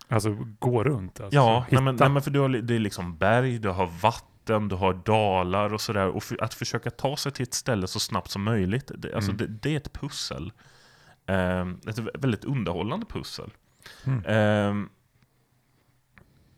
Alltså 0.08 0.36
gå 0.58 0.84
runt. 0.84 1.20
Alltså, 1.20 1.36
ja, 1.36 1.66
nej 1.70 1.82
men, 1.82 1.96
nej 1.96 2.08
men 2.08 2.22
för 2.22 2.30
du 2.30 2.38
har, 2.40 2.48
det 2.48 2.74
är 2.74 2.78
liksom 2.78 3.16
berg, 3.16 3.58
du 3.58 3.68
har 3.68 3.86
vatten, 3.86 4.29
du 4.58 4.76
har 4.76 4.94
dalar 4.94 5.74
och 5.74 5.80
sådär. 5.80 6.08
Och 6.08 6.22
för, 6.22 6.44
att 6.44 6.54
försöka 6.54 6.90
ta 6.90 7.16
sig 7.16 7.32
till 7.32 7.42
ett 7.42 7.54
ställe 7.54 7.86
så 7.86 8.00
snabbt 8.00 8.30
som 8.30 8.42
möjligt, 8.42 8.90
det, 8.98 9.14
alltså 9.14 9.30
Mm. 9.30 9.38
det, 9.38 9.46
det 9.46 9.72
är 9.72 9.76
ett 9.76 9.92
pussel. 9.92 10.52
Ehm, 11.26 11.80
ett 11.86 11.98
väldigt 11.98 12.44
underhållande 12.44 13.06
pussel. 13.06 13.50
Mm. 14.06 14.22
Ehm, 14.26 14.88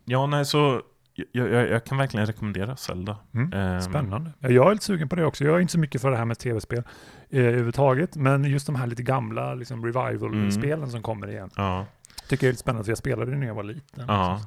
ja, 0.04 0.26
nej, 0.26 0.44
så 0.44 0.82
jag, 1.14 1.50
jag, 1.52 1.68
jag 1.70 1.84
kan 1.84 1.98
verkligen 1.98 2.26
rekommendera 2.26 2.76
Zelda. 2.76 3.16
Mm. 3.34 3.52
Ehm, 3.52 3.80
Spännande. 3.80 4.32
Ja, 4.38 4.48
Jag 4.48 4.66
är 4.68 4.72
lite 4.72 4.84
sugen 4.84 5.08
på 5.08 5.16
det 5.16 5.24
också. 5.24 5.44
Jag 5.44 5.56
är 5.56 5.60
inte 5.60 5.72
så 5.72 5.78
mycket 5.78 6.00
för 6.02 6.10
det 6.10 6.16
här 6.16 6.24
med 6.24 6.38
tv-spel 6.38 6.82
eh, 7.30 7.40
överhuvudtaget. 7.44 8.16
Men 8.16 8.44
just 8.44 8.66
de 8.66 8.74
här 8.74 8.86
lite 8.86 9.02
gamla 9.02 9.54
liksom, 9.54 9.84
revival-spelen 9.84 10.90
som 10.90 11.02
kommer 11.02 11.28
igen. 11.30 11.50
Ja. 11.56 11.86
Tycker 12.28 12.46
jag 12.46 12.48
är 12.48 12.52
lite 12.52 12.60
spännande, 12.60 12.84
för 12.84 12.90
jag 12.90 12.98
spelade 12.98 13.30
det 13.30 13.36
när 13.36 13.46
jag 13.46 13.54
var 13.54 13.62
liten. 13.62 14.04
ja. 14.08 14.40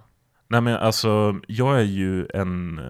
Nej 0.48 0.62
men 0.62 0.76
alltså, 0.78 1.40
jag 1.48 1.78
är 1.80 1.84
ju 1.84 2.28
en... 2.34 2.82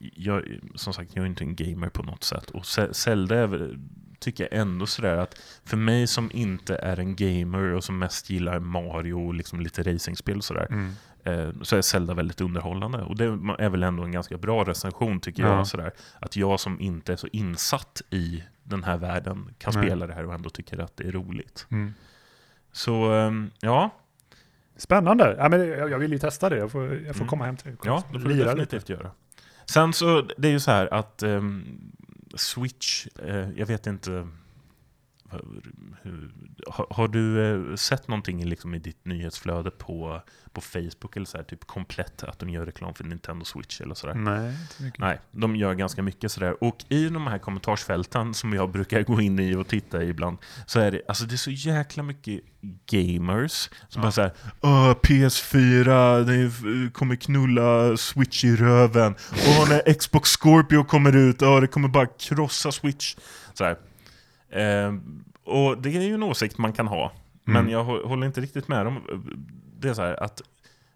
Jag, 0.00 0.44
som 0.74 0.92
sagt, 0.92 1.10
jag 1.16 1.22
är 1.22 1.26
inte 1.26 1.44
en 1.44 1.56
gamer 1.56 1.88
på 1.88 2.02
något 2.02 2.24
sätt. 2.24 2.50
Och 2.50 2.66
Zelda 2.66 3.36
är 3.36 3.78
tycker 4.18 4.48
jag 4.50 4.60
ändå 4.60 4.86
sådär 4.86 5.16
att 5.16 5.40
för 5.64 5.76
mig 5.76 6.06
som 6.06 6.30
inte 6.34 6.76
är 6.76 7.00
en 7.00 7.16
gamer 7.16 7.62
och 7.74 7.84
som 7.84 7.98
mest 7.98 8.30
gillar 8.30 8.58
Mario 8.58 9.12
och 9.26 9.34
liksom 9.34 9.60
lite 9.60 9.82
racingspel 9.82 10.36
och 10.36 10.44
sådär. 10.44 10.66
Mm. 10.70 10.92
eh, 11.24 11.62
så 11.62 11.76
är 11.76 11.82
Zelda 11.82 12.14
väldigt 12.14 12.40
underhållande. 12.40 12.98
Och 13.02 13.16
det 13.16 13.24
är 13.58 13.68
väl 13.68 13.82
ändå 13.82 14.02
en 14.02 14.12
ganska 14.12 14.36
bra 14.38 14.64
recension 14.64 15.20
tycker 15.20 15.42
Ja. 15.42 15.56
jag. 15.56 15.66
Sådär. 15.66 15.92
Att 16.18 16.36
jag 16.36 16.60
som 16.60 16.80
inte 16.80 17.12
är 17.12 17.16
så 17.16 17.28
insatt 17.32 18.02
i 18.10 18.42
den 18.62 18.84
här 18.84 18.96
världen 18.96 19.54
kan 19.58 19.72
Nej. 19.74 19.84
spela 19.84 20.06
det 20.06 20.14
här 20.14 20.26
och 20.26 20.34
ändå 20.34 20.50
tycker 20.50 20.78
att 20.78 20.96
det 20.96 21.04
är 21.08 21.12
roligt. 21.12 21.66
Mm. 21.70 21.94
Så 22.72 23.12
ehm, 23.12 23.50
ja, 23.60 23.90
Spännande! 24.76 25.34
Ja, 25.38 25.48
men 25.48 25.68
jag, 25.68 25.98
vill 25.98 26.12
ju 26.12 26.18
testa 26.18 26.48
det. 26.48 26.56
Jag 26.56 26.70
får, 26.72 26.84
jag 26.84 27.00
får 27.02 27.14
Mm. 27.14 27.26
komma 27.28 27.44
hem 27.44 27.56
till 27.56 27.76
ja 27.84 28.02
det 28.12 28.20
får 28.20 28.28
du 28.28 28.44
definitivt 28.44 28.88
göra. 28.88 29.10
Sen 29.70 29.92
så, 29.92 30.20
det 30.36 30.48
är 30.48 30.52
ju 30.52 30.60
så 30.60 30.70
här 30.70 30.94
att 30.94 31.22
um, 31.22 31.64
Switch, 32.34 33.06
eh, 33.06 33.50
jag 33.56 33.66
vet 33.66 33.86
inte 33.86 34.28
har, 36.90 37.08
du 37.08 37.44
eh, 37.70 37.74
sett 37.76 38.08
någonting 38.08 38.44
liksom 38.44 38.74
i 38.74 38.78
ditt 38.78 39.04
nyhetsflöde 39.04 39.70
på, 39.70 40.22
på 40.52 40.60
Facebook 40.60 41.16
eller 41.16 41.26
så 41.26 41.36
här, 41.36 41.44
typ 41.44 41.64
komplett 41.66 42.22
att 42.22 42.38
de 42.38 42.50
gör 42.50 42.66
reklam 42.66 42.94
för 42.94 43.04
Nintendo 43.04 43.44
Switch 43.44 43.80
eller 43.80 43.94
sådär? 43.94 44.14
Nej, 44.14 44.50
inte 44.62 44.82
mycket. 44.82 45.00
Nej, 45.00 45.20
de 45.30 45.56
gör 45.56 45.74
ganska 45.74 46.02
mycket 46.02 46.32
sådär. 46.32 46.64
Och 46.64 46.84
i 46.88 47.08
de 47.08 47.26
här 47.26 47.38
kommentarsfälten 47.38 48.34
som 48.34 48.52
jag 48.52 48.70
brukar 48.70 49.02
gå 49.02 49.20
in 49.20 49.38
i 49.38 49.54
och 49.54 49.68
titta 49.68 50.02
i 50.02 50.08
ibland, 50.08 50.38
så 50.66 50.80
är 50.80 50.90
det, 50.90 51.02
alltså 51.08 51.24
det 51.24 51.34
är 51.34 51.36
så 51.36 51.50
jäkla 51.50 52.02
mycket 52.02 52.40
gamers 52.90 53.70
som 53.88 54.00
Ja. 54.00 54.02
bara 54.02 54.12
såhär 54.12 54.32
Åh, 54.60 54.94
PS4, 55.02 56.24
det 56.24 56.34
är- 56.34 56.90
kommer 56.92 57.16
knulla 57.16 57.96
Switch 57.96 58.44
i 58.44 58.56
röven. 58.56 59.12
Och 59.30 59.68
när 59.68 59.92
Xbox 59.94 60.30
Scorpio 60.30 60.84
kommer 60.84 61.16
ut, 61.16 61.42
åh, 61.42 61.60
det 61.60 61.66
kommer 61.66 61.88
bara 61.88 62.06
krossa 62.06 62.72
Switch. 62.72 63.16
Sådär. 63.54 63.76
Ehm, 64.50 65.24
och 65.44 65.82
det 65.82 65.96
är 65.96 66.02
ju 66.02 66.14
en 66.14 66.22
åsikt 66.22 66.58
man 66.58 66.72
kan 66.72 66.86
ha. 66.88 67.12
Men 67.44 67.56
Mm. 67.56 67.72
jag 67.72 67.84
hå- 67.84 68.06
håller 68.08 68.26
inte 68.26 68.40
riktigt 68.40 68.68
med 68.68 68.86
dem. 68.86 69.02
Det 69.78 69.88
är 69.88 69.94
så 69.94 70.02
här 70.02 70.22
att 70.22 70.42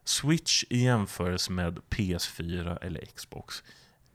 Switch 0.05 0.65
i 0.71 0.85
jämförelse 0.85 1.53
med 1.53 1.79
PS4 1.91 2.79
eller 2.83 3.01
Xbox 3.15 3.63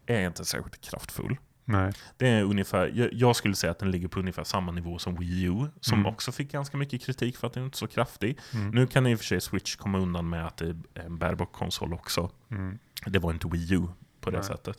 är 0.05 0.27
inte 0.27 0.45
särskilt 0.45 0.81
kraftfull. 0.81 1.37
Nej. 1.65 1.93
Det 2.17 2.27
är 2.27 2.43
ungefär, 2.43 2.91
jag, 2.95 3.13
jag 3.13 3.35
skulle 3.35 3.55
säga 3.55 3.71
att 3.71 3.79
den 3.79 3.91
ligger 3.91 4.07
på 4.07 4.19
ungefär 4.19 4.43
samma 4.43 4.71
nivå 4.71 4.99
som 4.99 5.15
Wii 5.15 5.43
U, 5.43 5.67
som 5.81 5.99
Mm. 5.99 6.05
också 6.13 6.31
fick 6.31 6.51
ganska 6.51 6.77
mycket 6.77 7.01
kritik 7.01 7.37
för 7.37 7.47
att 7.47 7.53
den 7.53 7.63
inte 7.63 7.75
är 7.75 7.77
så 7.77 7.87
kraftig. 7.87 8.37
Mm. 8.53 8.69
Nu 8.69 8.87
kan 8.87 9.07
i 9.07 9.15
och 9.15 9.19
för 9.19 9.25
sig 9.25 9.41
Switch 9.41 9.75
komma 9.75 9.97
undan 9.99 10.29
med 10.29 10.45
att 10.47 10.57
det 10.57 10.65
är 10.67 10.75
en 11.05 11.17
bärbar 11.17 11.45
konsol 11.45 11.93
också. 11.93 12.29
Mm. 12.51 12.79
Det 13.05 13.19
var 13.19 13.31
inte 13.33 13.47
Wii 13.47 13.73
U 13.73 13.87
på 14.21 14.29
det 14.29 14.37
Nej. 14.37 14.45
sättet. 14.47 14.77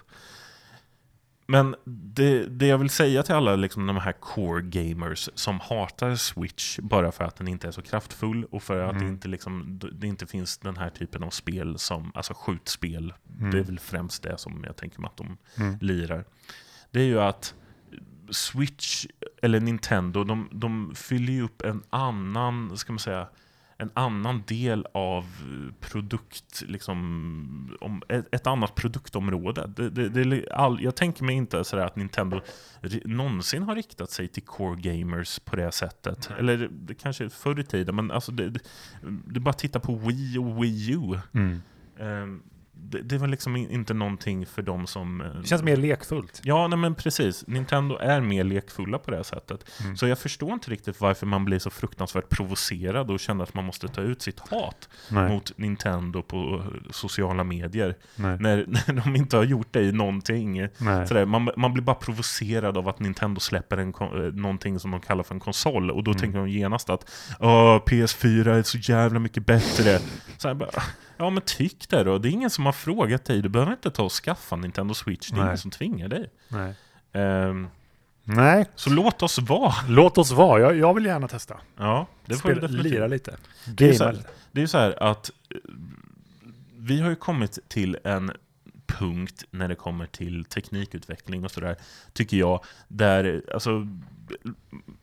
Men 1.50 1.74
det, 1.84 2.46
det 2.46 2.66
jag 2.66 2.78
vill 2.78 2.90
säga 2.90 3.22
till 3.22 3.34
alla 3.34 3.56
liksom, 3.56 3.86
de 3.86 3.96
här 3.96 4.12
core 4.12 4.62
gamers 4.62 5.28
som 5.34 5.60
hatar 5.60 6.14
Switch 6.14 6.78
bara 6.78 7.12
för 7.12 7.24
att 7.24 7.36
den 7.36 7.48
inte 7.48 7.68
är 7.68 7.72
så 7.72 7.82
kraftfull 7.82 8.44
och 8.44 8.62
för 8.62 8.80
att 8.80 8.90
Mm. 8.92 9.02
det, 9.04 9.08
inte, 9.08 9.28
liksom, 9.28 9.80
det 9.92 10.06
inte 10.06 10.26
finns 10.26 10.58
den 10.58 10.76
här 10.76 10.90
typen 10.90 11.22
av 11.22 11.30
spel 11.30 11.78
som, 11.78 12.12
alltså 12.14 12.34
skjutspel, 12.36 13.14
Mm. 13.38 13.50
det 13.50 13.58
är 13.58 13.62
väl 13.62 13.78
främst 13.78 14.22
det 14.22 14.38
som 14.38 14.64
jag 14.64 14.76
tänker 14.76 15.00
mig 15.00 15.08
att 15.08 15.16
de 15.16 15.36
Mm. 15.56 15.78
lirar. 15.80 16.24
Det 16.90 17.00
är 17.00 17.04
ju 17.06 17.20
att 17.20 17.54
Switch 18.30 19.06
eller 19.42 19.60
Nintendo, 19.60 20.24
de, 20.24 20.48
de 20.52 20.94
fyller 20.94 21.32
ju 21.32 21.42
upp 21.42 21.62
en 21.62 21.82
annan, 21.90 22.76
ska 22.78 22.92
man 22.92 22.98
säga, 22.98 23.28
en 23.80 23.90
annan 23.94 24.42
del 24.46 24.86
av 24.94 25.24
produkt, 25.80 26.62
liksom, 26.66 27.76
om, 27.80 28.02
ett, 28.08 28.34
ett 28.34 28.46
annat 28.46 28.74
produktområde. 28.74 29.72
Det, 29.76 29.90
det, 29.90 30.08
det, 30.08 30.52
all, 30.52 30.82
jag 30.82 30.96
tänker 30.96 31.24
mig 31.24 31.34
inte 31.34 31.64
sådär 31.64 31.86
att 31.86 31.96
Nintendo 31.96 32.40
någonsin 33.04 33.62
har 33.62 33.74
riktat 33.74 34.10
sig 34.10 34.28
till 34.28 34.42
core 34.42 34.80
gamers 34.80 35.38
på 35.38 35.56
det 35.56 35.72
sättet. 35.72 36.26
Nej. 36.30 36.38
Eller 36.38 36.68
det 36.72 36.94
kanske 36.94 37.30
förr 37.30 37.60
i 37.60 37.64
tiden, 37.64 37.96
men 37.96 38.10
alltså 38.10 38.32
det, 38.32 38.50
det, 38.50 38.60
det 39.26 39.40
bara 39.40 39.54
titta 39.54 39.80
på 39.80 39.94
Wii 39.94 40.38
och 40.38 40.62
Wii 40.62 40.92
U. 40.92 41.18
Mm. 41.32 41.62
Ehm, 41.98 42.42
det, 42.82 43.02
det 43.02 43.18
var 43.18 43.28
liksom 43.28 43.56
in- 43.56 43.70
inte 43.70 43.94
någonting 43.94 44.46
för 44.46 44.62
dem 44.62 44.86
som... 44.86 45.20
eh, 45.20 45.26
Det 45.40 45.46
känns 45.46 45.62
mer 45.62 45.76
lekfullt. 45.76 46.40
Ja, 46.44 46.68
nej 46.68 46.78
men 46.78 46.94
precis. 46.94 47.44
Nintendo 47.46 47.96
är 47.96 48.20
mer 48.20 48.44
lekfulla 48.44 48.98
på 48.98 49.10
det 49.10 49.16
här 49.16 49.24
sättet. 49.24 49.70
Mm. 49.84 49.96
Så 49.96 50.06
jag 50.06 50.18
förstår 50.18 50.52
inte 50.52 50.70
riktigt 50.70 51.00
varför 51.00 51.26
man 51.26 51.44
blir 51.44 51.58
så 51.58 51.70
fruktansvärt 51.70 52.28
provocerad 52.28 53.10
och 53.10 53.20
känner 53.20 53.44
att 53.44 53.54
man 53.54 53.64
måste 53.64 53.88
ta 53.88 54.00
ut 54.00 54.22
sitt 54.22 54.40
hat 54.40 54.88
Nej. 55.10 55.28
mot 55.28 55.58
Nintendo 55.58 56.22
på 56.22 56.64
sociala 56.90 57.44
medier. 57.44 57.96
Nej. 58.16 58.36
När, 58.40 58.56
när 58.92 59.02
de 59.04 59.16
inte 59.16 59.36
har 59.36 59.44
gjort 59.44 59.68
det 59.70 59.82
i 59.82 59.92
någonting. 59.92 60.68
Sådär, 61.08 61.26
man, 61.26 61.50
man 61.56 61.72
blir 61.72 61.84
bara 61.84 61.96
provocerad 61.96 62.78
av 62.78 62.88
att 62.88 62.98
Nintendo 63.00 63.40
släpper 63.40 63.76
en, 63.76 63.88
eh, 64.00 64.32
någonting 64.34 64.78
som 64.78 64.90
de 64.90 65.00
kallar 65.00 65.22
för 65.22 65.34
en 65.34 65.40
konsol. 65.40 65.90
Och 65.90 66.04
då 66.04 66.10
Mm. 66.10 66.20
tänker 66.20 66.38
de 66.38 66.48
genast 66.48 66.90
att 66.90 67.10
Åh, 67.40 67.76
PS4 67.86 68.48
är 68.48 68.62
så 68.62 68.78
jävla 68.78 69.18
mycket 69.18 69.46
bättre. 69.46 69.98
Så 70.38 70.54
bara, 70.54 70.70
ja 71.20 71.30
men 71.30 71.42
tyck 71.46 71.88
det 71.88 72.04
då. 72.04 72.18
Det 72.18 72.28
är 72.28 72.30
ingen 72.30 72.50
som 72.50 72.66
har 72.66 72.72
frågat 72.72 73.24
dig. 73.24 73.42
Du 73.42 73.48
behöver 73.48 73.72
inte 73.72 73.90
ta 73.90 74.02
och 74.02 74.12
skaffa 74.12 74.56
Nintendo 74.56 74.94
Switch. 74.94 75.30
Det 75.30 75.34
är 75.34 75.38
Nej. 75.38 75.46
ingen 75.46 75.58
som 75.58 75.70
tvingar 75.70 76.08
dig. 76.08 76.30
Nej. 76.48 76.74
Ehm, 77.12 77.68
Nej. 78.24 78.66
så 78.74 78.90
låt 78.90 79.22
oss 79.22 79.38
vara. 79.38 79.74
Låt 79.88 80.18
oss 80.18 80.30
vara. 80.32 80.60
Jag, 80.60 80.76
jag 80.76 80.94
vill 80.94 81.04
gärna 81.04 81.28
testa. 81.28 81.56
Ja, 81.76 82.06
det 82.26 82.34
får 82.34 82.48
du 82.48 82.54
definitivt. 82.54 82.82
lira 82.92 83.06
lite. 83.06 83.36
Det 83.66 83.88
är 83.88 83.92
så 83.92 83.98
Gamea 84.04 84.12
här- 84.12 84.18
lite. 84.18 84.30
Det 84.52 84.60
är 84.60 84.62
ju 84.62 84.68
så 84.68 84.78
här 84.78 85.02
att 85.02 85.30
eh, 85.50 85.56
vi 86.76 87.00
har 87.00 87.10
ju 87.10 87.16
kommit 87.16 87.58
till 87.68 87.98
en 88.04 88.32
punkt 88.86 89.44
när 89.50 89.68
det 89.68 89.74
kommer 89.74 90.06
till 90.06 90.44
teknikutveckling 90.44 91.44
och 91.44 91.50
sådär, 91.50 91.76
tycker 92.12 92.36
jag, 92.36 92.64
där 92.88 93.42
alltså, 93.54 93.70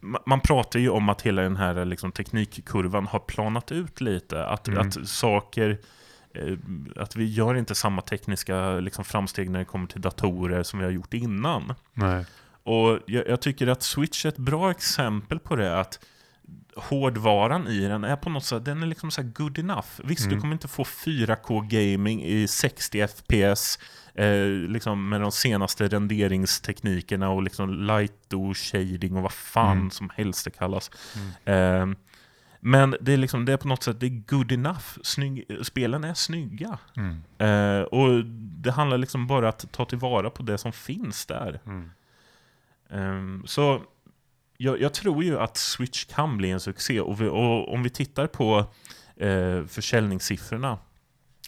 ma- 0.01 0.21
man 0.25 0.39
pratar 0.41 0.79
ju 0.79 0.89
om 0.89 1.09
att 1.09 1.21
hela 1.21 1.41
den 1.41 1.55
här 1.55 1.85
liksom, 1.85 2.11
teknikkurvan 2.11 3.07
har 3.07 3.19
planat 3.19 3.71
ut 3.71 4.01
lite, 4.01 4.45
att, 4.45 4.67
Mm. 4.67 4.87
att 4.87 5.07
saker 5.07 5.69
eh, 5.69 5.77
att 6.95 7.15
vi 7.15 7.25
gör 7.25 7.55
inte 7.55 7.75
samma 7.75 8.01
tekniska 8.01 8.79
liksom, 8.79 9.05
framsteg 9.05 9.49
när 9.49 9.59
det 9.59 9.65
kommer 9.65 9.87
till 9.87 10.01
datorer 10.01 10.63
som 10.63 10.79
vi 10.79 10.85
har 10.85 10.91
gjort 10.91 11.13
innan. 11.13 11.73
Nej. 11.93 12.25
Och 12.63 12.99
jag, 13.05 13.27
jag 13.27 13.41
tycker 13.41 13.67
att 13.67 13.83
Switch 13.83 14.25
är 14.25 14.29
ett 14.29 14.37
bra 14.37 14.71
exempel 14.71 15.39
på 15.39 15.55
det, 15.55 15.79
att 15.79 15.99
hårdvaran 16.75 17.67
i 17.67 17.79
den 17.87 18.03
är 18.03 18.15
på 18.15 18.29
något 18.29 18.45
sätt, 18.45 18.65
den 18.65 18.83
är 18.83 18.87
liksom 18.87 19.11
så 19.11 19.21
här 19.21 19.29
good 19.29 19.59
enough. 19.59 19.87
Visst, 20.03 20.25
Mm. 20.25 20.35
du 20.35 20.41
kommer 20.41 20.53
inte 20.53 20.67
få 20.67 20.83
4K 20.83 21.61
gaming 21.67 22.23
i 22.23 22.47
60 22.47 23.07
FPS, 23.07 23.79
eh, 24.15 24.45
liksom 24.47 25.09
med 25.09 25.21
de 25.21 25.31
senaste 25.31 25.87
renderingsteknikerna 25.87 27.29
och 27.29 27.43
liksom 27.43 27.73
light 27.87 28.33
och 28.33 28.57
shading 28.57 29.15
och 29.15 29.23
vad 29.23 29.31
fan 29.33 29.77
Mm. 29.77 29.91
som 29.91 30.09
helst 30.15 30.45
det 30.45 30.51
kallas. 30.51 30.91
Mm. 31.45 31.91
Eh, 31.91 31.97
men 32.59 32.95
det 33.01 33.13
är 33.13 33.17
liksom, 33.17 33.45
det 33.45 33.53
är 33.53 33.57
på 33.57 33.67
något 33.67 33.83
sätt, 33.83 33.99
det 33.99 34.05
är 34.05 34.23
good 34.27 34.51
enough. 34.51 34.85
Snygg, 35.03 35.45
spelen 35.61 36.03
är 36.03 36.13
snygga. 36.13 36.77
Mm. 36.97 37.21
Eh, 37.37 37.81
och 37.81 38.25
det 38.35 38.71
handlar 38.71 38.97
liksom 38.97 39.27
bara 39.27 39.49
att 39.49 39.71
ta 39.71 39.85
tillvara 39.85 40.29
på 40.29 40.43
det 40.43 40.57
som 40.57 40.71
finns 40.71 41.25
där. 41.25 41.59
Mm. 41.65 41.91
Ehm, 42.89 43.43
så 43.45 43.81
jag, 44.57 44.81
jag 44.81 44.93
tror 44.93 45.23
ju 45.23 45.39
att 45.39 45.57
Switch 45.57 46.05
kan 46.05 46.37
bli 46.37 46.51
en 46.51 46.59
succé. 46.59 47.01
Och, 47.01 47.21
vi, 47.21 47.27
och 47.27 47.73
om 47.73 47.83
vi 47.83 47.89
tittar 47.89 48.27
på 48.27 48.65
eh, 49.15 49.65
försäljningssiffrorna 49.65 50.77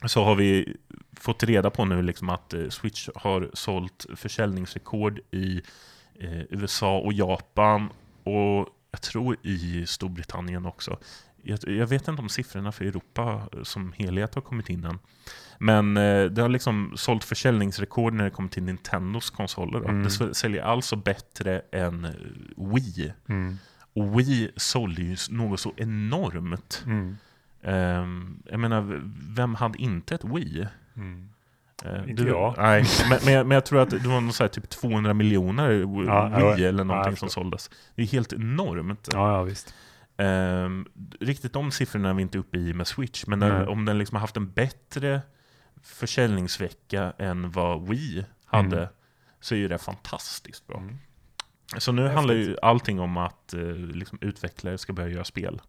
så 0.06 0.24
har 0.24 0.36
vi 0.36 0.76
fått 1.14 1.44
reda 1.44 1.70
på 1.70 1.86
nu 1.86 2.02
liksom 2.02 2.30
att 2.30 2.54
eh, 2.54 2.70
Switch 2.70 3.10
har 3.16 3.50
sålt 3.54 4.06
försäljningsrekord 4.16 5.20
i 5.32 5.62
eh, 6.20 6.42
USA 6.50 6.98
och 6.98 7.14
Japan 7.14 7.90
och 8.24 8.70
jag 8.92 9.02
tror 9.02 9.38
i 9.42 9.86
Storbritannien 9.88 10.66
också. 10.66 10.98
Jag, 11.42 11.60
jag 11.68 11.88
vet 11.88 12.08
inte 12.08 12.22
om 12.22 12.30
siffrorna 12.30 12.72
för 12.72 12.86
Europa 12.86 13.50
som 13.64 13.92
helhet 13.92 14.36
har 14.36 14.42
kommit 14.42 14.70
in 14.70 14.86
än. 14.86 15.00
Men 15.60 15.98
eh, 15.98 16.26
det 16.26 16.42
har 16.42 16.50
liksom 16.50 16.94
sålt 16.96 17.24
försäljningsrekord 17.24 18.14
när 18.14 18.24
det 18.24 18.30
kommer 18.30 18.50
till 18.50 18.64
Nintendos 18.64 19.30
konsoler. 19.30 19.80
Mm. 19.80 20.04
Det 20.04 20.36
säljer 20.36 20.64
alltså 20.64 20.96
bättre 20.96 21.62
än 21.72 22.06
eh, 22.06 22.12
Wii. 22.58 23.14
Mm. 23.30 23.58
Och 23.94 24.20
Wii 24.20 24.52
sålde 24.56 25.02
ju 25.02 25.18
något 25.30 25.60
så 25.60 25.74
enormt. 25.78 26.84
Mm. 26.86 27.18
Ehm, 27.62 28.44
jag 28.46 28.60
menar, 28.60 29.02
vem 29.36 29.56
hade 29.56 29.78
inte 29.78 30.16
ett 30.16 30.24
Wii? 30.24 30.68
Mm. 30.96 31.30
Eh, 31.86 32.10
Inte 32.10 32.24
du- 32.24 32.30
jag. 32.30 32.54
Nej, 32.58 32.86
men, 33.10 33.20
men, 33.26 33.34
jag, 33.34 33.48
men 33.48 33.56
jag 33.56 33.66
tror 33.66 33.82
att 33.82 33.90
det 33.90 33.98
var 34.08 34.22
någon 34.22 34.34
så 34.34 34.48
typ 34.48 34.70
200 34.70 35.14
miljoner 35.14 35.70
Wii 35.70 36.08
Ja, 36.08 36.40
ja, 36.40 36.54
eller 36.54 36.66
ja, 36.80 36.84
någonting 36.84 37.12
jag 37.12 37.18
som 37.18 37.30
såldes. 37.30 37.70
Det 37.96 38.02
är 38.02 38.06
helt 38.06 38.34
enormt. 38.34 39.10
Ja, 39.14 39.32
ja, 39.34 39.44
visst. 39.44 39.74
Ehm, 40.18 40.86
riktigt 41.20 41.54
de 41.54 41.72
siffrorna 41.72 42.10
är 42.10 42.14
vi 42.14 42.22
inte 42.22 42.38
uppe 42.38 42.58
i 42.58 42.74
med 42.74 42.88
Switch, 42.88 43.24
men 43.28 43.40
när, 43.40 43.68
om 43.68 43.86
den 43.86 43.98
liksom 43.98 44.16
har 44.16 44.22
haft 44.22 44.38
en 44.38 44.52
bättre 44.52 45.22
försäljningsvecka 45.84 47.14
än 47.18 47.52
vad 47.52 47.88
Wii 47.90 48.26
hade, 48.46 48.78
Mm. 48.78 48.90
så 49.40 49.56
är 49.56 49.60
ju 49.60 49.68
det 49.68 49.78
fantastiskt 49.78 50.68
bra. 50.68 50.78
Mm. 50.78 50.98
Så 51.78 51.92
nu 51.92 52.02
Häftigt. 52.02 52.16
handlar 52.16 52.36
ju 52.36 52.58
allting 52.62 53.00
om 53.00 53.18
att 53.18 53.54
eh, 53.54 53.62
liksom, 53.74 54.18
utvecklare 54.22 54.78
ska 54.78 54.94
börja 54.94 55.10
göra 55.10 55.24
spel. 55.24 55.62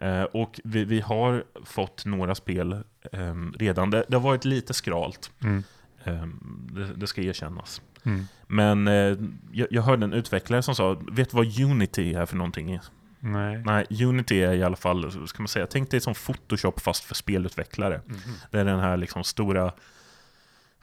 Mm. 0.00 0.14
Eh, 0.20 0.24
och 0.24 0.60
vi, 0.64 0.84
vi 0.84 1.00
har 1.00 1.44
fått 1.64 2.04
några 2.06 2.34
spel 2.34 2.82
ehm, 3.12 3.54
redan. 3.58 3.90
Det, 3.90 4.04
det 4.08 4.16
har 4.16 4.22
varit 4.22 4.44
lite 4.44 4.74
skralt, 4.74 5.30
Mm. 5.42 5.62
ehm, 6.04 6.38
det, 6.72 6.94
det 6.94 7.06
ska 7.06 7.22
erkännas. 7.22 7.82
Mm. 8.04 8.24
Men 8.46 8.88
eh, 8.88 9.16
jag, 9.52 9.68
jag 9.70 9.82
hörde 9.82 10.04
en 10.04 10.12
utvecklare 10.12 10.62
som 10.62 10.74
sa, 10.74 10.96
vet 11.12 11.30
du 11.30 11.36
vad 11.36 11.60
Unity 11.60 12.14
är 12.14 12.26
för 12.26 12.36
någonting? 12.36 12.80
Nej. 13.18 13.62
Nej, 13.66 13.86
Unity 14.04 14.40
är 14.42 14.52
i 14.54 14.62
alla 14.62 14.76
fall, 14.76 15.28
ska 15.28 15.42
man 15.42 15.48
säga, 15.48 15.66
tänk 15.66 15.90
dig 15.90 16.00
som 16.00 16.14
Photoshop 16.14 16.80
fast 16.80 17.04
för 17.04 17.14
spelutvecklare. 17.14 18.00
Mhm. 18.06 18.18
Det 18.50 18.58
är 18.60 18.64
den 18.64 18.80
här 18.80 18.96
liksom 18.96 19.24
stora, 19.24 19.72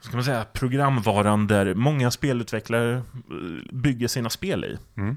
ska 0.00 0.16
man 0.16 0.24
säga, 0.24 0.44
programvaran 0.52 1.46
där 1.46 1.74
många 1.74 2.10
spelutvecklare 2.10 2.92
eh, 2.94 3.02
bygger 3.72 4.08
sina 4.08 4.30
spel 4.30 4.64
i. 4.64 4.78
Mm. 5.00 5.16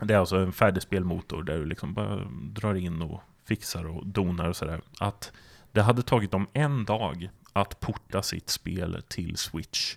Det 0.00 0.14
är 0.14 0.18
alltså 0.18 0.36
en 0.36 0.52
färdig 0.52 0.82
spelmotor 0.82 1.42
där 1.42 1.58
du 1.58 1.64
liksom 1.64 1.94
bara 1.94 2.24
drar 2.52 2.74
in 2.74 3.02
och 3.02 3.20
fixar 3.44 3.86
och 3.86 4.06
donar 4.06 4.48
och 4.48 4.56
sådär. 4.56 4.80
Att 4.98 5.32
det 5.72 5.82
hade 5.82 6.02
tagit 6.02 6.30
dem 6.30 6.46
en 6.52 6.84
dag 6.84 7.30
att 7.52 7.80
porta 7.80 8.22
sitt 8.22 8.50
spel 8.50 9.02
till 9.08 9.36
Switch. 9.36 9.96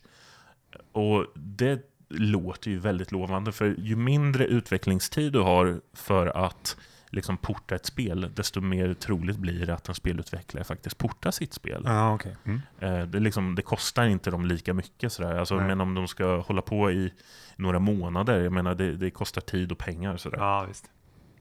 Och 0.92 1.26
det 1.36 1.82
låter 2.10 2.72
ju 2.72 2.80
väldigt 2.80 3.12
lovande, 3.12 3.52
för 3.52 3.76
ju 3.78 3.96
mindre 3.96 4.46
utvecklingstid 4.46 5.34
du 5.34 5.40
har 5.40 5.82
för 5.94 6.28
att 6.28 6.78
liksom 7.10 7.38
porta 7.38 7.76
ett 7.76 7.86
spel, 7.86 8.32
desto 8.36 8.62
mer 8.62 8.94
troligt 8.94 9.38
blir 9.38 9.66
det 9.66 9.74
att 9.74 9.90
en 9.90 9.96
spelutvecklare 9.96 10.64
faktiskt 10.64 10.98
portar 10.98 11.32
sitt 11.32 11.54
spel. 11.54 11.82
Ja, 11.86 12.14
okej. 12.16 12.36
Mm. 12.46 12.62
Eh, 12.80 13.06
Det, 13.08 13.20
liksom, 13.20 13.56
det 13.56 13.62
kostar 13.62 14.06
inte 14.06 14.32
dem 14.32 14.46
lika 14.46 14.74
mycket 14.74 15.12
sådär. 15.14 15.36
Alltså, 15.36 15.56
Nej. 15.58 15.68
men 15.68 15.82
om 15.82 15.94
de 15.94 16.08
ska 16.08 16.38
hålla 16.40 16.62
på 16.62 16.92
i 16.92 17.14
några 17.56 17.80
månader, 17.80 18.40
jag 18.44 18.54
menar 18.54 18.76
det, 18.76 18.92
det 18.98 19.12
kostar 19.12 19.42
tid 19.42 19.72
och 19.72 19.78
pengar 19.78 20.18
sådär. 20.18 20.38
Ja, 20.38 20.66
visst. 20.68 20.90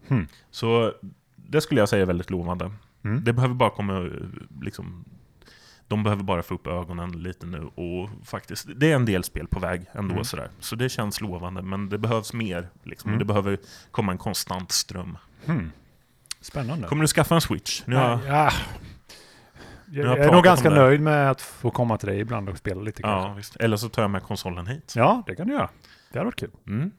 Hmm. 0.09 0.27
Så 0.51 0.93
det 1.37 1.61
skulle 1.61 1.81
jag 1.81 1.89
säga 1.89 2.03
är 2.03 2.07
väldigt 2.07 2.31
lovande. 2.31 2.73
Mm. 3.05 3.25
Det 3.25 3.33
behöver 3.33 3.55
bara 3.55 3.71
komma, 3.71 4.11
liksom, 4.63 5.05
de 5.89 6.03
behöver 6.03 6.23
bara 6.23 6.43
få 6.43 6.55
upp 6.55 6.67
ögonen 6.67 7.23
lite 7.23 7.47
nu 7.47 7.59
och 7.75 8.11
faktiskt, 8.25 8.69
det 8.77 8.93
är 8.93 8.97
en 8.97 9.05
del 9.05 9.25
spel 9.25 9.47
på 9.47 9.61
väg 9.61 9.87
ändå 9.93 10.13
Mm. 10.13 10.25
sådär. 10.25 10.51
Så 10.61 10.77
det 10.77 10.89
känns 10.89 11.21
lovande, 11.21 11.63
men 11.63 11.89
det 11.89 11.99
behövs 11.99 12.33
mer. 12.33 12.69
Liksom. 12.83 13.09
Mm. 13.11 13.19
Det 13.19 13.25
behöver 13.25 13.59
komma 13.91 14.13
en 14.13 14.19
konstant 14.19 14.73
ström. 14.73 15.19
Hmm. 15.47 15.73
Spännande. 16.41 16.89
Kommer 16.89 17.03
du 17.03 17.09
skaffa 17.09 17.35
en 17.35 17.41
Switch? 17.41 17.83
Nu 17.87 17.97
har, 17.97 18.03
ja. 18.27 18.35
har 18.35 18.53
Jag, 19.91 20.07
jag 20.07 20.19
är 20.19 20.33
nog 20.33 20.45
ganska 20.45 20.71
nöjd 20.71 21.01
med 21.01 21.31
att 21.31 21.41
få 21.41 21.71
komma 21.71 21.99
till 21.99 22.09
dig 22.09 22.21
ibland 22.21 22.49
och 22.49 22.59
spela 22.59 22.83
lite 22.83 23.03
ja. 23.03 23.37
Eller 23.61 23.77
så 23.77 23.89
tar 23.89 24.03
jag 24.03 24.11
med 24.11 24.23
konsolen 24.23 24.67
hit. 24.67 24.93
Ja, 24.97 25.23
det 25.27 25.35
kan 25.37 25.47
du 25.47 25.53
göra. 25.53 25.71
Det 26.13 26.19
hade 26.19 26.25
varit 26.25 26.41
kul. 26.41 26.51
Mm. 26.67 26.91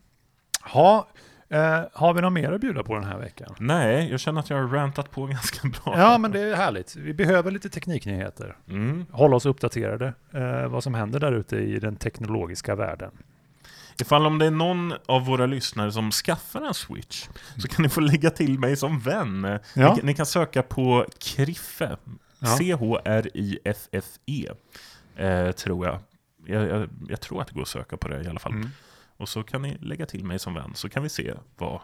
Ha, 0.61 1.07
eh, 1.49 1.81
har 1.93 2.13
vi 2.13 2.21
något 2.21 2.33
mer 2.33 2.51
att 2.51 2.61
bjuda 2.61 2.83
på 2.83 2.95
den 2.95 3.03
här 3.03 3.17
veckan? 3.17 3.55
Nej, 3.59 4.11
jag 4.11 4.19
känner 4.19 4.39
att 4.39 4.49
jag 4.49 4.57
har 4.57 4.67
rantat 4.67 5.11
på 5.11 5.25
ganska 5.25 5.67
bra. 5.67 5.93
Ja, 5.97 6.17
men 6.17 6.31
det 6.31 6.39
är 6.39 6.55
härligt. 6.55 6.95
Vi 6.95 7.13
behöver 7.13 7.51
lite 7.51 7.69
tekniknyheter. 7.69 8.57
Mm. 8.69 9.05
Hålla 9.11 9.35
oss 9.35 9.45
uppdaterade. 9.45 10.13
Eh, 10.33 10.67
vad 10.67 10.83
som 10.83 10.93
händer 10.93 11.19
där 11.19 11.31
ute 11.31 11.57
i 11.57 11.79
den 11.79 11.95
teknologiska 11.95 12.75
världen. 12.75 13.11
Ifall 14.01 14.25
om 14.25 14.39
det 14.39 14.45
är 14.45 14.51
någon 14.51 14.93
av 15.05 15.25
våra 15.25 15.45
lyssnare 15.45 15.91
som 15.91 16.11
skaffar 16.11 16.61
en 16.61 16.73
Switch 16.73 17.27
så 17.57 17.67
kan 17.67 17.83
ni 17.83 17.89
få 17.89 17.99
lägga 17.99 18.29
till 18.29 18.59
mig 18.59 18.75
som 18.75 18.99
vän. 18.99 19.59
Ja. 19.73 19.95
Ni, 19.95 20.01
ni 20.03 20.13
kan 20.13 20.25
söka 20.25 20.63
på 20.63 21.05
Kriffe. 21.19 21.97
Ja. 22.39 22.57
C-H-R-I-F-F-E. 22.57 24.47
Eh, 25.15 25.51
tror 25.51 25.85
jag. 25.85 25.99
Jag, 26.45 26.67
jag. 26.67 26.89
jag 27.09 27.21
tror 27.21 27.41
att 27.41 27.47
det 27.47 27.53
går 27.53 27.61
att 27.61 27.67
söka 27.67 27.97
på 27.97 28.07
det 28.07 28.23
i 28.23 28.27
alla 28.27 28.39
fall. 28.39 28.51
Mm. 28.51 28.69
Och 29.17 29.29
så 29.29 29.43
kan 29.43 29.61
ni 29.61 29.77
lägga 29.77 30.05
till 30.05 30.25
mig 30.25 30.39
som 30.39 30.53
vän 30.53 30.71
så 30.75 30.89
kan 30.89 31.03
vi 31.03 31.09
se 31.09 31.33
vad, 31.57 31.79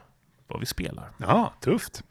vad 0.48 0.60
vi 0.60 0.66
spelar. 0.66 1.10
Ja, 1.18 1.54
tufft. 1.60 2.04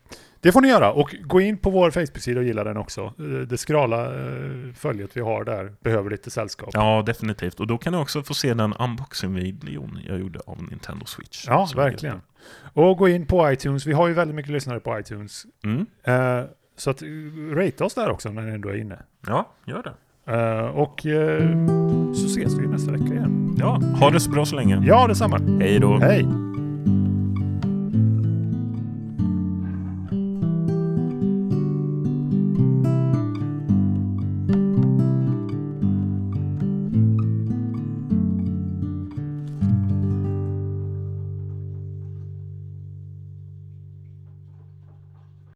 Det 0.42 0.52
får 0.52 0.60
ni 0.60 0.68
göra 0.68 0.92
och 0.92 1.14
gå 1.24 1.40
in 1.40 1.56
på 1.58 1.70
vår 1.70 1.90
Facebook-sida 1.90 2.40
och 2.40 2.46
gilla 2.46 2.64
den 2.64 2.76
också. 2.76 3.00
Eh, 3.18 3.24
Det 3.24 3.58
skrala 3.58 4.04
eh, 4.06 4.72
följet 4.74 5.16
vi 5.16 5.20
har 5.20 5.44
där 5.44 5.72
behöver 5.80 6.10
lite 6.10 6.30
sällskap. 6.30 6.70
Ja, 6.72 7.02
definitivt. 7.06 7.60
Och 7.60 7.66
då 7.66 7.78
kan 7.78 7.92
ni 7.92 7.98
också 7.98 8.22
få 8.22 8.34
se 8.34 8.54
den 8.54 8.72
unboxing-videon 8.72 9.98
jag 10.08 10.20
gjorde 10.20 10.40
av 10.46 10.62
Nintendo 10.62 11.06
Switch. 11.06 11.44
Ja, 11.46 11.68
verkligen. 11.76 12.20
Och 12.72 12.96
gå 12.98 13.08
in 13.08 13.26
på 13.26 13.52
iTunes. 13.52 13.86
Vi 13.86 13.92
har 13.92 14.08
ju 14.08 14.14
väldigt 14.14 14.34
mycket 14.34 14.52
lyssnare 14.52 14.80
på 14.80 14.98
iTunes. 14.98 15.46
Mm. 15.64 15.86
Eh, 16.04 16.44
så 16.76 16.90
att, 16.90 17.02
rate 17.52 17.84
oss 17.84 17.94
där 17.94 18.10
också 18.10 18.28
när 18.32 18.42
ni 18.42 18.52
ändå 18.52 18.68
är 18.68 18.76
inne. 18.76 18.98
Ja, 19.26 19.48
gör 19.66 19.82
det. 19.82 19.92
Och 20.70 21.00
så 22.16 22.26
ses 22.26 22.58
vi 22.58 22.66
nästa 22.66 22.92
vecka 22.92 23.04
igen. 23.04 23.56
Ja, 23.58 23.80
ha 24.00 24.10
det 24.10 24.20
så 24.20 24.30
bra 24.30 24.46
så 24.46 24.56
länge. 24.56 24.82
Ja, 24.86 25.06
detsamma. 25.06 25.38
Hej 25.60 25.78
då. 25.80 25.98
Hej! 25.98 26.26